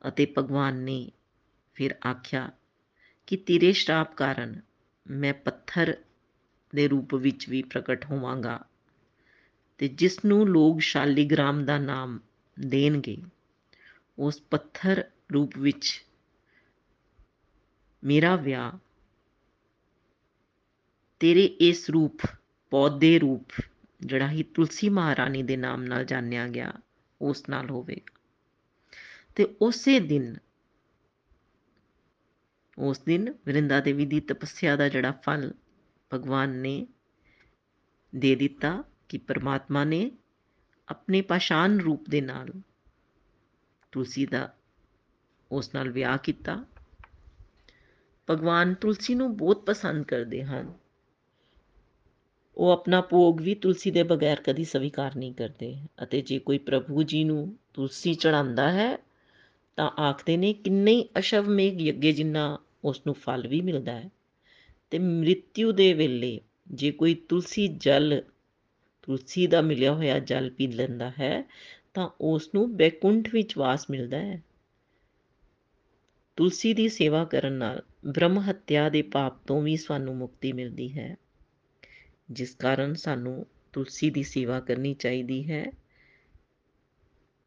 ਅਤੇ 0.08 0.34
ਭਗਵਾਨ 0.38 0.76
ਨੇ 0.76 1.10
ਫਿਰ 1.74 1.94
ਆਖਿਆ 2.06 2.50
ਕਿ 3.26 3.36
ਤੇਰੇ 3.36 3.72
ਸ਼ਰਾਪ 3.72 4.14
ਕਾਰਨ 4.14 4.60
ਮੈਂ 5.10 5.34
ਪੱਥਰ 5.34 5.96
ਦੇ 6.74 6.88
ਰੂਪ 6.88 7.14
ਵਿੱਚ 7.14 7.48
ਵੀ 7.48 7.62
ਪ੍ਰਗਟ 7.62 8.04
ਹੋਵਾਂਗਾ 8.04 8.64
ਤੇ 9.78 9.88
ਜਿਸ 9.88 10.24
ਨੂੰ 10.24 10.48
ਲੋਕ 10.48 10.80
ਸ਼ਾਲੀਗ੍ਰਾਮ 10.80 11.64
ਦਾ 11.64 11.78
ਨਾਮ 11.78 12.18
ਦੇਣਗੇ, 12.60 13.16
ਉਸ 14.18 14.40
ਪੱਥਰ 14.40 15.04
ਰੂਪ 15.34 15.58
ਵਿੱਚ 15.58 16.04
ਮੇਰਾ 18.02 18.36
ਵਿਆਹ, 18.36 18.78
ਤੇਰੇ 21.20 21.44
ਇਸ 21.44 21.90
ਰੂਪ, 21.90 22.26
ਪੌਦੇ 22.72 23.18
ਰੂਪ, 23.18 23.52
ਜਿਹੜਾ 24.00 24.30
ਹੀ 24.30 24.42
ਤੁਲਸੀ 24.42 24.88
ਮਹਾਰਾਣੀ 24.88 25.42
ਦੇ 25.42 25.56
ਨਾਮ 25.56 25.82
ਨਾਲ 25.82 26.04
ਜਾਣਿਆ 26.04 26.48
ਗਿਆ, 26.48 26.72
ਉਸ 27.20 27.48
ਨਾਲ 27.48 27.70
ਹੋਵੇਗਾ 27.70 28.18
ਤੇ 29.34 29.46
ਉਸੇ 29.60 29.98
ਦਿਨ, 30.00 30.36
ਉਸ 32.78 32.98
ਦਿਨ 32.98 33.34
ਵਰਿੰਦਾ 33.46 33.80
ਦੇਵੀ 33.80 34.06
ਦੀ 34.06 34.20
ਤਪੱਸਿਆ 34.20 34.76
ਦਾ 34.76 34.88
ਜਿਹੜਾ 34.88 35.12
ਫਲ 35.12 35.52
ਭਗਵਾਨ 36.14 36.50
ਨੇ 36.50 36.86
ਦੇ 38.16 38.34
ਦਿੱਤਾ 38.34 38.84
ਕਿ 39.08 39.18
ਪਰਮਾਤਮਾ 39.18 39.84
ਨੇ 39.84 40.10
ਆਪਣੇ 40.88 41.22
ਪਾਸ਼ਾਨ 41.22 41.80
ਰੂਪ 41.80 42.10
ਦੇ 42.10 42.20
ਨਾਲ 42.20 42.50
ਤੁਲਸੀ 43.92 44.26
ਦਾ 44.26 44.54
ਉਸ 45.52 45.74
ਨਾਲ 45.74 45.90
ਵਿਆਹ 45.90 46.18
ਕੀਤਾ। 46.18 46.64
ਭਗਵਾਨ 48.30 48.74
ਤੁਲਸੀ 48.74 49.14
ਨੂੰ 49.14 49.36
ਬਹੁਤ 49.36 49.66
ਪਸੰਦ 49.66 50.04
ਕਰਦੇ 50.04 50.44
ਹਨ। 50.44 50.74
ਉਹ 52.56 52.70
ਆਪਣਾ 52.70 53.00
ਭੋਗ 53.00 53.40
ਵੀ 53.40 53.54
ਤੁਲਸੀ 53.54 53.90
ਦੇ 53.90 54.02
ਬਗੈਰ 54.02 54.40
ਕਦੀ 54.40 54.64
ਸਵੀਕਾਰ 54.64 55.16
ਨਹੀਂ 55.16 55.34
ਕਰਦੇ 55.34 55.76
ਅਤੇ 56.02 56.20
ਜੇ 56.20 56.38
ਕੋਈ 56.38 56.58
ਪ੍ਰਭੂ 56.58 57.02
ਜੀ 57.02 57.24
ਨੂੰ 57.24 57.58
ਤੁਲਸੀ 57.74 58.14
ਚੜਾਉਂਦਾ 58.14 58.72
ਹੈ 58.72 58.96
ਤਾਂ 59.76 59.90
ਆਖਦੇ 60.00 60.36
ਨੇ 60.36 60.52
ਕਿੰਨੇ 60.52 60.92
ਹੀ 60.92 61.08
ਅਸ਼ਵਮੇਘ 61.18 61.80
ਯੱਗੇ 61.80 62.12
ਜਿੰਨਾ 62.12 62.58
ਉਸ 62.84 63.02
ਨੂੰ 63.06 63.14
ਫਲ 63.14 63.48
ਵੀ 63.48 63.60
ਮਿਲਦਾ 63.60 63.92
ਹੈ। 63.92 64.10
ਤੇ 64.92 64.98
ਮ੍ਰਿਤਿਉ 64.98 65.72
ਦੇ 65.72 65.92
ਵੇਲੇ 65.92 66.40
ਜੇ 66.70 66.90
ਕੋਈ 66.90 67.14
ਤੁਲਸੀ 67.14 67.68
ਜਲ, 67.68 68.22
ਤੁਲਸੀ 69.02 69.46
ਦਾ 69.46 69.60
ਮਿਲਿਆ 69.60 69.92
ਹੋਇਆ 69.92 70.18
ਜਲ 70.18 70.50
ਪੀ 70.50 70.66
ਲੈਂਦਾ 70.66 71.12
ਹੈ, 71.20 71.48
ਤਾਂ 71.94 72.08
ਉਸ 72.20 72.50
ਨੂੰ 72.54 72.76
ਬੈਕੁੰਠ 72.76 73.28
ਵਿੱਚ 73.32 73.58
ਵਾਸ 73.58 73.90
ਮਿਲਦਾ 73.90 74.18
ਹੈ। 74.18 74.42
ਤੁਲਸੀ 76.36 76.74
ਦੀ 76.74 76.88
ਸੇਵਾ 76.88 77.24
ਕਰਨ 77.24 77.52
ਨਾਲ 77.52 77.82
ਬ੍ਰਹਮ 78.06 78.38
ਹੱਤਿਆ 78.38 78.88
ਦੇ 78.88 79.02
ਪਾਪ 79.02 79.46
ਤੋਂ 79.46 79.62
ਵੀ 79.62 79.76
ਸਾਨੂੰ 79.76 80.16
ਮੁਕਤੀ 80.16 80.52
ਮਿਲਦੀ 80.52 80.98
ਹੈ। 80.98 81.16
ਜਿਸ 82.30 82.54
ਕਾਰਨ 82.54 82.94
ਸਾਨੂੰ 82.94 83.46
ਤੁਲਸੀ 83.72 84.10
ਦੀ 84.10 84.22
ਸੇਵਾ 84.22 84.60
ਕਰਨੀ 84.60 84.94
ਚਾਹੀਦੀ 84.94 85.50
ਹੈ 85.50 85.70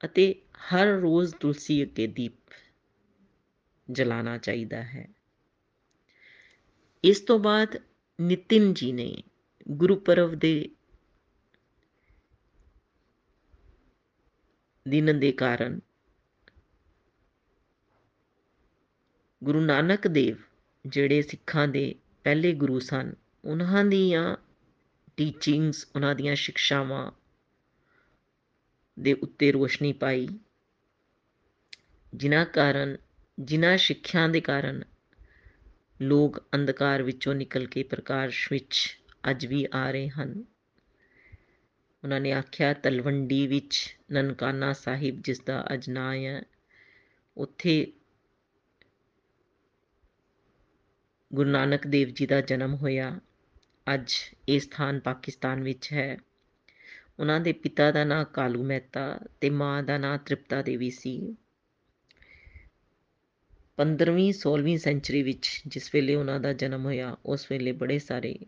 ਅਤੇ 0.06 0.36
ਹਰ 0.58 0.88
ਰੋਜ਼ 0.88 1.36
ਤੁਲਸੀ 1.36 1.84
ਅੱਗੇ 1.84 2.08
ਦੀਪ 2.08 2.34
ਜਲਾਣਾ 3.92 4.38
ਚਾਹੀਦਾ 4.38 4.84
ਹੈ। 4.84 5.15
ਇਸ 7.06 7.20
ਤੋਂ 7.20 7.40
ਬਾਅਦ 7.40 7.78
ਨਿਤਿਨ 8.22 8.74
ਜੀ 8.74 8.92
ਨੇ 8.92 9.24
ਗੁਰਪੁਰਬ 9.70 10.36
ਦੇ 10.36 10.70
ਦਿਨ 14.88 15.20
ਦੇ 15.20 15.32
ਕਾਰਨ 15.32 15.80
ਗੁਰੂ 19.44 19.62
ਨਾਨਕ 19.62 20.08
ਦੇਵ 20.08 20.38
ਜਿਹੜੇ 20.86 21.22
ਸਿੱਖਾਂ 21.22 21.68
ਦੇ 21.68 21.96
ਪਹਿਲੇ 22.24 22.54
ਗੁਰੂ 22.54 22.80
ਸਨ, 22.80 23.14
ਉਹਨਾਂ 23.46 23.86
ਦੀਆਂ 23.86 24.38
ਟੀਚਿੰਗਸ 25.18 25.88
ਉਹਨਾਂ 25.96 26.16
ਦੀਆਂ 26.16 26.36
ਸਿੱਖਿਆਵਾਂ 26.36 27.12
ਦੇ 29.00 29.14
ਉੱਤੇ 29.14 29.52
ਰੋਸ਼ਨੀ 29.52 29.94
ਪਾਈ, 29.94 30.28
ਜਿਨ੍ਹਾਂ 32.14 32.46
ਕਾਰਨ, 32.46 32.98
ਜਿਨ੍ਹਾਂ 33.40 33.78
ਸਿੱਖਿਆ 33.78 34.28
ਦੇ 34.28 34.42
ਕਾਰਨ 34.42 34.84
ਲੋਕ 36.02 36.44
ਅੰਧਕਾਰ 36.56 37.04
ਵਿੱਚੋਂ 37.04 37.36
ਨਿਕਲ 37.36 37.68
ਕੇ 37.68 37.84
ਪ੍ਰਕਾਸ਼ 37.84 38.52
ਵਿੱਚ 38.52 39.00
ਅੱਜ 39.30 39.46
ਵੀ 39.46 39.68
ਆ 39.74 39.92
ਰਹੇ 39.92 40.10
ਹਨ। 40.10 40.44
ਉਹਨਾਂ 42.04 42.20
ਨੇ 42.20 42.32
ਆਖਿਆ, 42.32 42.74
ਤਲਵੰਡੀ 42.74 43.48
ਵਿੱਚ 43.48 43.98
ਨਨਕਾਣਾ 44.12 44.74
ਸਾਹਿਬ, 44.74 45.22
ਜਿਸ 45.22 45.40
ਦਾ 45.40 45.66
ਅੱਜ 45.74 45.90
ਨਾਂ 45.90 46.16
ਹੈ 46.16 46.44
ਉੱਥੇ 47.38 47.94
ਗੁਰੂ 51.34 51.50
ਨਾਨਕ 51.50 51.88
ਦੇਵ 51.88 52.10
ਜੀ 52.10 52.26
ਦਾ 52.26 52.42
ਜਨਮ 52.42 52.76
ਹੋਇਆ। 52.76 53.20
ਅੱਜ 53.94 54.12
ਇਹ 54.50 54.60
ਸਥਾਨ 54.60 55.00
ਪਾਕਿਸਤਾਨ 55.00 55.64
ਵਿੱਚ 55.64 55.94
ਹੈ। 55.94 56.18
ਉਹਨਾਂ 57.20 57.40
ਦੇ 57.40 57.54
ਪਿਤਾ 57.54 57.92
ਦਾ 57.92 58.04
ਨਾਂ 58.04 58.26
ਕਾਲੂ 58.26 58.64
ਮਹਿਤਾ 58.64 59.20
ਤੇ 59.42 59.50
ਮਾਂ 59.50 59.84
ਦਾ 59.84 59.98
ਨਾਂ 59.98 60.18
ਤ੍ਰਿਪਤਾ 60.18 60.62
ਦੇਵੀ 60.62 60.90
ਸੀ। 60.90 61.36
15ਵੀਂ 63.78 64.34
16ਵੀਂ 64.34 64.78
ਸੈਂਚਰੀ 64.78 65.24
ਵਿੱਚ 65.24 65.62
ਜਿਸ 65.68 65.96
ਵੇਲੇ 65.96 66.16
ਉਹਨਾਂ 66.16 66.40
ਦਾ 66.40 66.54
ਜਨਮ 66.54 66.86
ਹੋਇਆ, 66.86 67.18
ਉਸ 67.26 67.52
ਵੇਲੇ 67.52 67.72
ਬੜੇ 67.72 68.00
ਸਾਰੇ 68.00 68.40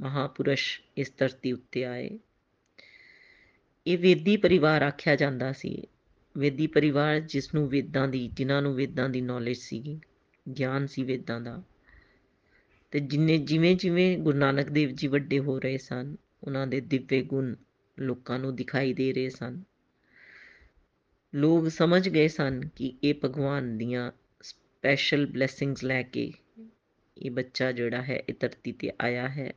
ਮਹਾਪੁਰਸ਼ 0.00 0.80
ਇਸ 0.96 1.12
ਧਰਤੀ 1.18 1.52
ਉੱਤੇ 1.52 1.84
ਆਏ। 1.84 2.18
ਇਹ 3.86 3.98
ਵੇਦੀ 3.98 4.36
ਪਰਿਵਾਰ 4.36 4.82
ਆਖਿਆ 4.82 5.16
ਜਾਂਦਾ 5.16 5.52
ਸੀ। 5.52 5.86
ਵੇਦੀ 6.38 6.66
ਪਰਿਵਾਰ 6.66 7.20
ਜਿਸ 7.20 7.54
ਨੂੰ 7.54 7.68
ਵੇਦਾਂ 7.68 8.08
ਦੀ, 8.08 8.30
ਜਿਨ੍ਹਾਂ 8.34 8.62
ਨੂੰ 8.62 8.74
ਵੇਦਾਂ 8.74 9.08
ਦੀ 9.08 9.20
ਨੌਲੇਜ 9.20 9.56
ਸੀ, 9.56 10.00
ਗਿਆਨ 10.58 10.86
ਸੀ 10.86 11.02
ਵੇਦਾਂ 11.02 11.40
ਦਾ, 11.40 11.62
ਤੇ 12.90 13.00
ਜਿੰਨੇ, 13.00 13.38
ਜਿਵੇਂ 13.38 13.76
ਜਿਵੇਂ 13.76 14.18
ਗੁਰੂ 14.18 14.38
ਨਾਨਕ 14.38 14.70
ਦੇਵ 14.70 14.90
ਜੀ 14.90 15.08
ਵੱਡੇ 15.08 15.38
ਹੋ 15.38 15.58
ਰਹੇ 15.58 15.78
ਸਨ, 15.78 16.16
ਉਹਨਾਂ 16.42 16.66
ਦੇ 16.66 16.80
ਦਿव्य 16.80 17.22
ਗੁਣ 17.22 17.54
ਲੋਕਾਂ 17.98 18.38
ਨੂੰ 18.38 18.56
ਦਿਖਾਈ 18.56 18.92
ਦੇ 18.92 19.12
ਰਹੇ 19.12 19.30
ਸਨ। 19.30 19.62
ਲੋਕ 21.34 21.68
ਸਮਝ 21.68 22.08
ਗਏ 22.08 22.28
ਸਨ 22.28 22.68
ਕਿ 22.68 22.98
ਇਹ 23.04 23.14
ਭਗਵਾਨ 23.24 23.78
ਦੀਆਂ 23.78 24.12
ਸਪੈਸ਼ਲ 24.42 25.26
ਬਲੇਸਿੰਗਸ 25.26 25.84
ਲੈ 25.84 26.02
ਕੇ 26.02 26.32
ਇਹ 27.18 27.30
ਬੱਚਾ 27.30 27.72
ਜਿਹੜਾ 27.72 28.02
ਹੈ 28.02 28.22
ਇਹ 28.28 28.34
ਧਰਤੀ 28.40 28.72
ਤੇ 28.72 28.92
ਆਇਆ 29.00 29.28
ਹੈ। 29.28 29.54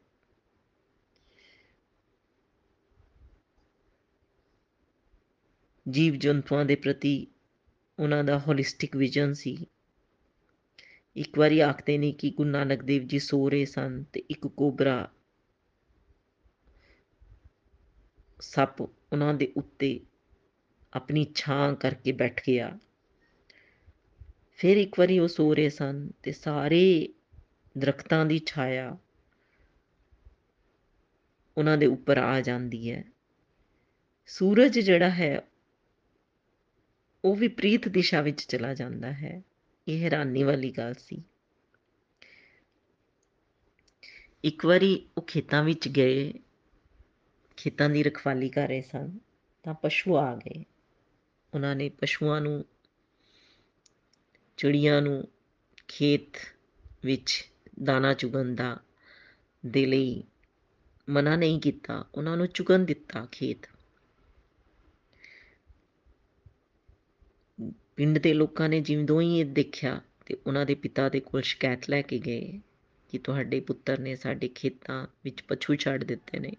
ਜੀਵ 5.89 6.15
ਜੰਤੂਆਂ 6.15 6.65
ਦੇ 6.65 6.75
ਪ੍ਰਤੀ 6.75 7.27
ਉਹਨਾਂ 7.99 8.23
ਦਾ 8.23 8.39
ਹੋਲਿਸਟਿਕ 8.39 8.95
ਵਿਜ਼ਨ 8.95 9.33
ਸੀ। 9.33 9.67
ਇੱਕ 11.15 11.39
ਵਾਰੀ 11.39 11.59
ਆਖਦੇ 11.59 11.97
ਨੇ 11.97 12.11
ਕਿ 12.11 12.29
ਗੁਰੂ 12.29 12.49
ਨਾਨਕ 12.49 12.83
ਦੇਵ 12.83 13.03
ਜੀ 13.03 13.19
ਸੋ 13.19 13.49
ਰਹੇ 13.49 13.65
ਸਨ 13.65 14.03
ਤੇ 14.03 14.23
ਇੱਕ 14.29 14.47
ਕੋਬਰਾ 14.47 15.11
ਸੱਪ 18.41 18.81
ਉਹਨਾਂ 18.81 19.33
ਦੇ 19.33 19.53
ਉੱਤੇ 19.57 19.99
ਆਪਣੀ 20.95 21.25
ਛਾਂ 21.35 21.75
ਕਰਕੇ 21.75 22.11
ਬੈਠ 22.11 22.41
ਗਿਆ। 22.47 22.79
ਫਿਰ 24.57 24.77
ਇੱਕ 24.77 24.99
ਵਾਰੀ 24.99 25.19
ਉਹ 25.19 25.27
ਸੋ 25.27 25.55
ਰਹੇ 25.55 25.69
ਸਨ 25.69 26.11
ਤੇ 26.23 26.31
ਸਾਰੇ 26.31 27.09
ਦਰਖਤਾਂ 27.77 28.25
ਦੀ 28.25 28.41
ਛਾਇਆ 28.45 28.97
ਉਹਨਾਂ 31.57 31.77
ਦੇ 31.77 31.85
ਉੱਪਰ 31.85 32.17
ਆ 32.17 32.41
ਜਾਂਦੀ 32.41 32.91
ਹੈ। 32.91 33.03
ਸੂਰਜ 34.27 34.79
ਜਿਹੜਾ 34.79 35.09
ਹੈ, 35.09 35.41
ਉਹ 37.25 37.35
ਵਿਪਰੀਤ 37.35 37.87
ਦਿਸ਼ਾ 37.87 38.21
ਵਿੱਚ 38.21 38.41
ਚਲਾ 38.41 38.73
ਜਾਂਦਾ 38.73 39.11
ਹੈ। 39.13 39.41
ਇਹ 39.87 40.03
ਹੈਰਾਨੀ 40.03 40.43
ਵਾਲੀ 40.43 40.71
ਗੱਲ 40.71 40.93
ਸੀ। 40.93 41.23
ਇੱਕ 44.43 44.65
ਵਾਰੀ 44.65 45.09
ਉਹ 45.17 45.23
ਖੇਤਾਂ 45.23 45.63
ਵਿੱਚ 45.63 45.87
ਗਏ, 45.87 46.33
ਖੇਤਾਂ 47.57 47.89
ਦੀ 47.89 48.03
ਰਖਵਾਲੀ 48.03 48.49
ਕਰ 48.49 48.67
ਰਹੇ 48.67 48.81
ਸਨ 48.81 49.19
ਤਾਂ 49.63 49.73
ਪਸ਼ੂ 49.73 50.17
ਆ 50.17 50.35
ਗਏ। 50.35 50.63
ਉਹਨਾਂ 51.55 51.75
ਨੇ 51.75 51.89
ਪਸ਼ੂਆਂ 51.89 52.41
ਨੂੰ, 52.41 52.65
ਚਿੜੀਆਂ 54.57 55.01
ਨੂੰ 55.01 55.27
ਖੇਤ 55.87 56.37
ਵਿੱਚ 57.03 57.51
ਦਾਣਾ 57.83 58.13
ਚੁਗਣ 58.13 58.55
ਦਾ, 58.55 58.79
ਦੇ 59.65 59.85
ਲਈ 59.85 60.23
ਮਨਾ 61.09 61.35
ਨਹੀਂ 61.35 61.61
ਕੀਤਾ। 61.61 62.05
ਉਹਨਾਂ 62.15 62.37
ਨੂੰ 62.37 62.47
ਚੁਗਣ 62.47 62.79
ਦਿੱਤਾ 62.79 63.27
ਖੇਤ। 63.31 63.67
ਪਿੰਡ 67.95 68.17
ਦੇ 68.17 68.33
ਲੋਕਾਂ 68.33 68.69
ਨੇ 68.69 68.81
ਜਿਵੇਂ 68.81 69.21
ਹੀ 69.21 69.39
ਇਹ 69.39 69.45
ਦੇਖਿਆ 69.45 70.01
ਤੇ 70.25 70.37
ਉਹਨਾਂ 70.47 70.65
ਦੇ 70.65 70.75
ਪਿਤਾ 70.75 71.09
ਦੇ 71.09 71.19
ਕੋਲ 71.19 71.41
ਸ਼ਿਕਾਇਤ 71.41 71.89
ਲੈ 71.89 72.01
ਕੇ 72.01 72.19
ਗਏ 72.19 72.59
ਕਿ 73.09 73.17
ਤੁਹਾਡੇ 73.17 73.59
ਪੁੱਤਰ 73.59 73.99
ਨੇ 73.99 74.15
ਸਾਡੇ 74.15 74.47
ਖੇਤਾਂ 74.47 75.07
ਵਿੱਚ 75.23 75.41
ਪਛੂ 75.41 75.75
ਛੱਡ 75.75 76.03
ਦਿੱਤੇ 76.03 76.39
ਨੇ 76.39 76.51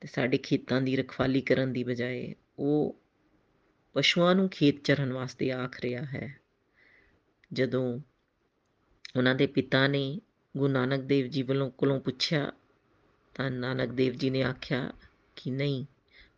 ਤੇ 0.00 0.08
ਸਾਡੇ 0.08 0.38
ਖੇਤਾਂ 0.38 0.80
ਦੀ 0.80 0.96
ਰਖਵਾਲੀ 0.96 1.40
ਕਰਨ 1.40 1.72
ਦੀ 1.72 1.84
ਬਜਾਏ 1.84 2.34
ਉਹ 2.58 2.99
ਪਸ਼ੂਆਂ 3.92 4.34
ਨੂੰ 4.34 4.48
ਖੇਤ 4.48 4.84
ਚਰਨ 4.84 5.12
ਵਾਸਤੇ 5.12 5.52
ਆਖ 5.52 5.80
ਰਿਹਾ 5.80 6.02
ਹੈ। 6.02 6.40
ਜਦੋਂ 7.52 8.00
ਉਹਨਾਂ 9.16 9.34
ਦੇ 9.34 9.46
ਪਿਤਾ 9.46 9.86
ਨੇ 9.86 10.20
ਗੁਰੂ 10.56 10.72
ਨਾਨਕ 10.72 11.00
ਦੇਵ 11.00 11.26
ਜੀ 11.26 11.42
ਵੱਲੋਂ 11.42 11.70
ਕੋਲੋਂ 11.70 12.00
ਪੁੱਛਿਆ, 12.00 12.52
ਤਾਂ 13.34 13.50
ਨਾਨਕ 13.50 13.88
ਦੇਵ 13.88 14.12
ਜੀ 14.12 14.30
ਨੇ 14.30 14.42
ਆਖਿਆ 14.42 14.92
ਕਿ 15.36 15.50
ਨਹੀਂ, 15.50 15.84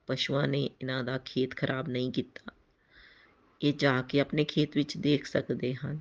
ਪਸ਼ੂਆਂ 0.07 0.49
ਨੇ 0.49 0.63
ਇਹਨਾਂ 0.65 1.05
ਦਾ 1.05 1.19
ਖੇਤ 1.19 1.57
ਖਰਾਬ 1.57 1.89
ਨਹੀਂ 1.89 2.13
ਕੀਤਾ। 2.13 2.53
ਇਹ 3.63 3.75
ਜਾ 3.75 4.03
ਕੇ 4.03 4.21
ਆਪਣੇ 4.21 4.45
ਖੇਤ 4.45 4.77
ਵਿੱਚ 4.77 4.97
ਦੇਖ 4.97 5.25
ਸਕਦੇ 5.27 5.75
ਹਨ। 5.75 6.01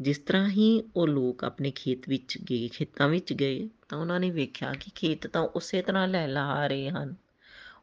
ਜਿਸ 0.00 0.18
ਤਰ੍ਹਾਂ 0.18 0.48
ਹੀ 0.48 0.84
ਉਹ 0.96 1.08
ਲੋਕ 1.08 1.44
ਆਪਣੇ 1.44 1.70
ਖੇਤ 1.70 2.08
ਵਿੱਚ 2.08 2.38
ਗਏ, 2.38 2.68
ਖੇਤਾਂ 2.68 3.08
ਵਿੱਚ 3.08 3.32
ਗਏ, 3.32 3.68
ਤਾਂ 3.88 3.98
ਉਹਨਾਂ 3.98 4.20
ਨੇ 4.20 4.30
ਵੇਖਿਆ 4.30 4.72
ਕਿ 4.72 4.90
ਖੇਤ 4.94 5.26
ਤਾਂ 5.26 5.42
ਉਸੇ 5.42 5.82
ਤਰ੍ਹਾਂ 5.82 6.08
ਲਹਿਲਾ 6.08 6.66
ਰਹੇ 6.66 6.90
ਹਨ। 6.90 7.14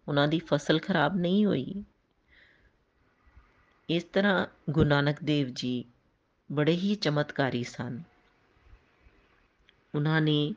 ਉਹਨਾਂ 0.07 0.27
ਦੀ 0.27 0.39
ਫਸਲ 0.39 0.79
ਖਰਾਬ 0.79 1.15
ਨਹੀਂ 1.15 1.45
ਹੋਈ। 1.45 1.83
ਇਸ 3.89 4.03
ਤਰ੍ਹਾਂ 4.03 4.45
ਗੁਰੂ 4.69 4.89
ਨਾਨਕ 4.89 5.23
ਦੇਵ 5.23 5.47
ਜੀ 5.53 5.85
ਬੜੇ 6.51 6.71
ਹੀ 6.71 6.95
ਚਮਤਕਾਰੀ 6.95 7.63
ਸਨ। 7.63 8.01
ਉਹਨਾਂ 9.95 10.21
ਨੇ 10.21 10.55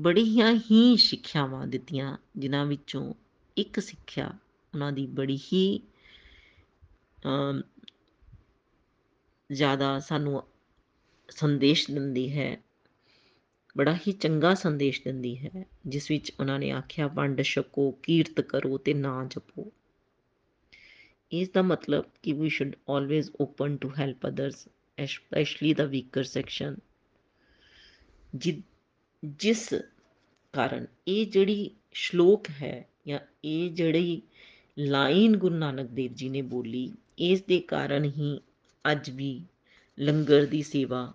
ਬੜੀਆਂ 0.00 0.52
ਹੀ 0.70 0.96
ਸਿੱਖਿਆਵਾਂ 0.96 1.66
ਦਿੱਤੀਆਂ, 1.66 2.16
ਜਿਨ੍ਹਾਂ 2.36 2.64
ਵਿੱਚੋਂ 2.66 3.14
ਇੱਕ 3.56 3.80
ਸਿੱਖਿਆ 3.80 4.26
ਉਹਨਾਂ 4.74 4.92
ਦੀ 4.92 5.06
ਬੜੀ 5.06 5.38
ਹੀ 5.52 5.80
ਜ਼ਿਆਦਾ 9.52 9.98
ਸਾਨੂੰ 9.98 10.42
ਸੰਦੇਸ਼ 11.30 11.90
ਦਿੰਦੀ 11.90 12.38
ਹੈ। 12.38 12.56
ਬੜਾ 13.78 13.94
ਹੀ 13.96 14.12
ਚੰਗਾ 14.12 14.54
ਸੰਦੇਸ਼ 14.54 15.02
ਦਿੰਦੀ 15.04 15.36
ਹੈ, 15.38 15.64
ਜਿਸ 15.86 16.10
ਵਿੱਚ 16.10 16.32
ਉਹਨਾਂ 16.40 16.58
ਨੇ 16.58 16.70
ਆਖਿਆ, 16.70 17.06
ਵੰਡ 17.06 17.42
ਛਕੋ, 17.42 17.90
ਕੀਰਤ 17.90 18.40
ਕਰੋ 18.40 18.78
ਤੇ 18.78 18.94
ਨਾ 18.94 19.24
ਜਪੋ। 19.30 19.70
ਇਸ 21.32 21.48
ਦਾ 21.50 21.62
ਮਤਲਬ 21.62 22.04
ਕਿ 22.22 22.32
we 22.32 22.48
should 22.48 22.74
always 22.90 23.30
open 23.40 23.76
to 23.76 23.90
help 23.98 24.26
others 24.28 24.66
especially 24.98 25.74
the 25.74 25.84
weaker 25.84 26.22
section 26.22 26.76
ਜਿਸ 29.22 29.68
ਕਾਰਨ 30.54 30.86
ਇਹ 31.08 31.26
ਜਿਹੜੀ 31.26 31.70
ਸ਼ਲੋਕ 31.92 32.50
ਹੈ 32.50 32.74
ਜਾਂ 33.06 33.18
ਇਹ 33.44 33.70
ਜਿਹੜੀ 33.70 34.20
ਲਾਈਨ 34.78 35.36
ਗੁਰੂ 35.36 35.54
ਨਾਨਕ 35.54 35.90
ਦੇਵ 35.90 36.12
ਜੀ 36.12 36.28
ਨੇ 36.28 36.42
ਬੋਲੀ 36.42 36.90
ਇਸ 37.18 37.42
ਦੇ 37.42 37.58
ਕਾਰਨ 37.60 38.04
ਹੀ 38.04 38.38
ਅੱਜ 38.84 39.10
ਵੀ 39.10 39.40
ਲੰਗਰ 39.98 40.46
ਦੀ 40.46 40.62
ਸੇਵਾ 40.62 41.12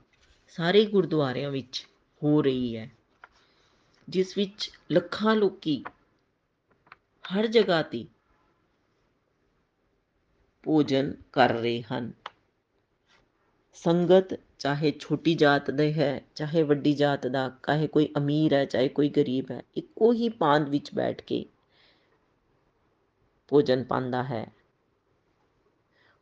ਸਾਰੇ 0.55 0.85
ਗੁਰਦੁਆਰਿਆਂ 0.85 1.51
ਵਿੱਚ 1.51 1.85
ਹੋ 2.21 2.41
ਰਹੀ 2.41 2.75
ਹੈ 2.77 2.89
ਜਿਸ 4.07 4.37
ਵਿੱਚ 4.37 4.69
ਲੱਖਾਂ 4.91 5.35
ਲੋਕੀ 5.35 5.83
ਹਰ 7.25 7.47
ਜਗ੍ਹਾ 7.47 7.81
ਤੇ 7.81 8.05
ਭੋਜਨ 10.67 11.13
ਕਰ 11.31 11.53
ਰਹੇ 11.53 11.81
ਹਨ। 11.81 12.11
ਸੰਗਤ 13.73 14.33
ਚਾਹੇ 14.59 14.91
ਛੋਟੀ 14.99 15.33
ਜਾਤ 15.35 15.71
ਦੇ 15.71 15.93
ਹੈ, 15.93 16.21
ਚਾਹੇ 16.35 16.63
ਵੱਡੀ 16.63 16.93
ਜਾਤ 16.93 17.27
ਦਾ, 17.27 17.49
ਚਾਹੇ 17.67 17.87
ਕੋਈ 17.87 18.07
ਅਮੀਰ 18.17 18.53
ਹੈ, 18.53 18.65
ਚਾਹੇ 18.65 18.87
ਕੋਈ 18.89 19.09
ਗਰੀਬ 19.09 19.51
ਹੈ, 19.51 19.61
ਇੱਕੋ 19.77 20.11
ਹੀ 20.13 20.29
ਪਾਂਦ 20.29 20.69
ਵਿੱਚ 20.69 20.93
ਬੈਠ 20.93 21.21
ਕੇ 21.21 21.45
ਭੋਜਨ 23.51 23.83
ਪਾਉਂਦਾ 23.83 24.23
ਹੈ। 24.23 24.45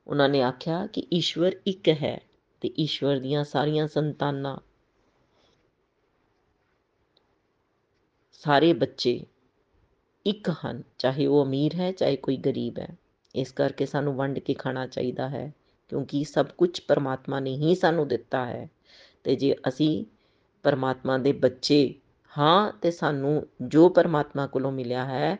ਉਹਨਾਂ 0.08 0.30
ਨੇ 0.30 0.42
ਆਖਿਆ 0.42 0.86
ਕਿ 0.88 1.08
ਈਸ਼ਵਰ 1.14 1.56
ਇੱਕ 1.68 1.90
ਹੈ 2.04 2.20
ਤੇ 2.62 2.74
ਈਸ਼ਵਰ 2.80 3.20
ਦੀਆਂ 3.20 3.44
ਸਾਰੀਆਂ 3.44 3.88
ਸੰਤਾਨਾਂ, 3.88 4.58
ਸਾਰੇ 8.34 8.74
ਬੱਚੇ 8.74 9.26
ਇੱਕ 10.26 10.50
ਹਨ, 10.50 10.84
ਚਾਹੇ 10.98 11.26
ਉਹ 11.26 11.44
ਅਮੀਰ 11.46 11.76
ਹੈ, 11.76 11.92
ਚਾਹੇ 11.92 12.16
ਕੋਈ 12.16 12.38
ਗਰੀਬ 12.38 12.80
ਹੈ। 12.80 12.90
ਇਸ 13.36 13.52
ਕਰਕੇ 13.52 13.86
ਸਾਨੂੰ 13.86 14.16
ਵੰਡ 14.16 14.40
ਕੇ 14.40 14.54
ਖਾਣਾ 14.54 14.88
ਚਾਹੀਦਾ 14.88 15.30
ਹੈ, 15.30 15.54
ਕਿਉਂਕਿ 15.90 16.24
ਸਭ 16.24 16.46
ਕੁਝ 16.46 16.80
ਪਰਮਾਤਮਾ 16.80 17.40
ਨੇ 17.40 17.56
ਹੀ 17.56 17.76
ਸਾਨੂੰ 17.76 18.08
ਦਿੱਤਾ 18.08 18.46
ਹੈ। 18.46 18.70
ਤੇ 19.24 19.36
ਜੇ 19.36 19.56
ਅਸੀਂ 19.68 20.06
ਪਰਮਾਤਮਾ 20.64 21.18
ਦੇ 21.18 21.32
ਬੱਚੇ 21.32 21.96
ਹਾਂ, 22.38 22.72
ਤੇ 22.72 22.92
ਸਾਨੂੰ 22.92 23.48
ਜੋ 23.62 23.90
ਪਰਮਾਤਮਾ 23.90 24.48
ਕੋਲੋਂ 24.48 24.72
ਮਿਲਿਆ 24.72 25.06
ਹੈ, 25.06 25.38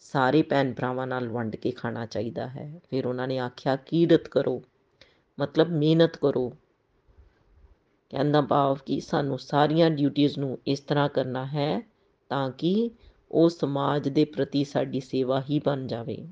ਸਾਰੇ 0.00 0.42
ਭੈਣ 0.42 0.72
ਭਰਾਵਾਂ 0.72 1.06
ਨਾਲ 1.06 1.28
ਵੰਡ 1.28 1.56
ਕੇ 1.56 1.70
ਖਾਣਾ 1.70 2.06
ਚਾਹੀਦਾ 2.06 2.48
ਹੈ। 2.48 2.80
ਫਿਰ 2.90 3.06
ਉਹਨਾਂ 3.06 3.28
ਨੇ 3.28 3.38
ਆਖਿਆ, 3.38 3.76
ਕੀਰਤ 3.76 4.28
ਕਰੋ, 4.28 4.62
ਮਤਲਬ 5.40 5.68
ਮਿਹਨਤ 5.68 6.16
ਕਰੋ। 6.16 6.52
ਕਹਿੰਦਾ 8.10 8.40
ਭਾਵ 8.40 8.78
ਕਿ 8.86 9.00
ਸਾਨੂੰ 9.00 9.38
ਸਾਰੀਆਂ 9.38 9.90
ਡਿਊਟੀਆਂ 9.90 10.30
ਨੂੰ 10.38 10.58
ਇਸ 10.66 10.80
ਤਰ੍ਹਾਂ 10.80 11.08
ਕਰਨਾ 11.08 11.46
ਹੈ, 11.46 11.80
ਤਾਂ 12.28 12.50
ਕਿ 12.50 12.90
ਉਹ 13.30 13.48
ਸਮਾਜ 13.48 14.08
ਦੇ 14.08 14.24
ਪ੍ਰਤੀ 14.24 14.64
ਸਾਡੀ 14.64 15.00
ਸੇਵਾ 15.00 15.42
ਹੀ 15.50 15.58
ਬਣ 15.58 15.86
ਜਾਵੇ। 15.86 16.28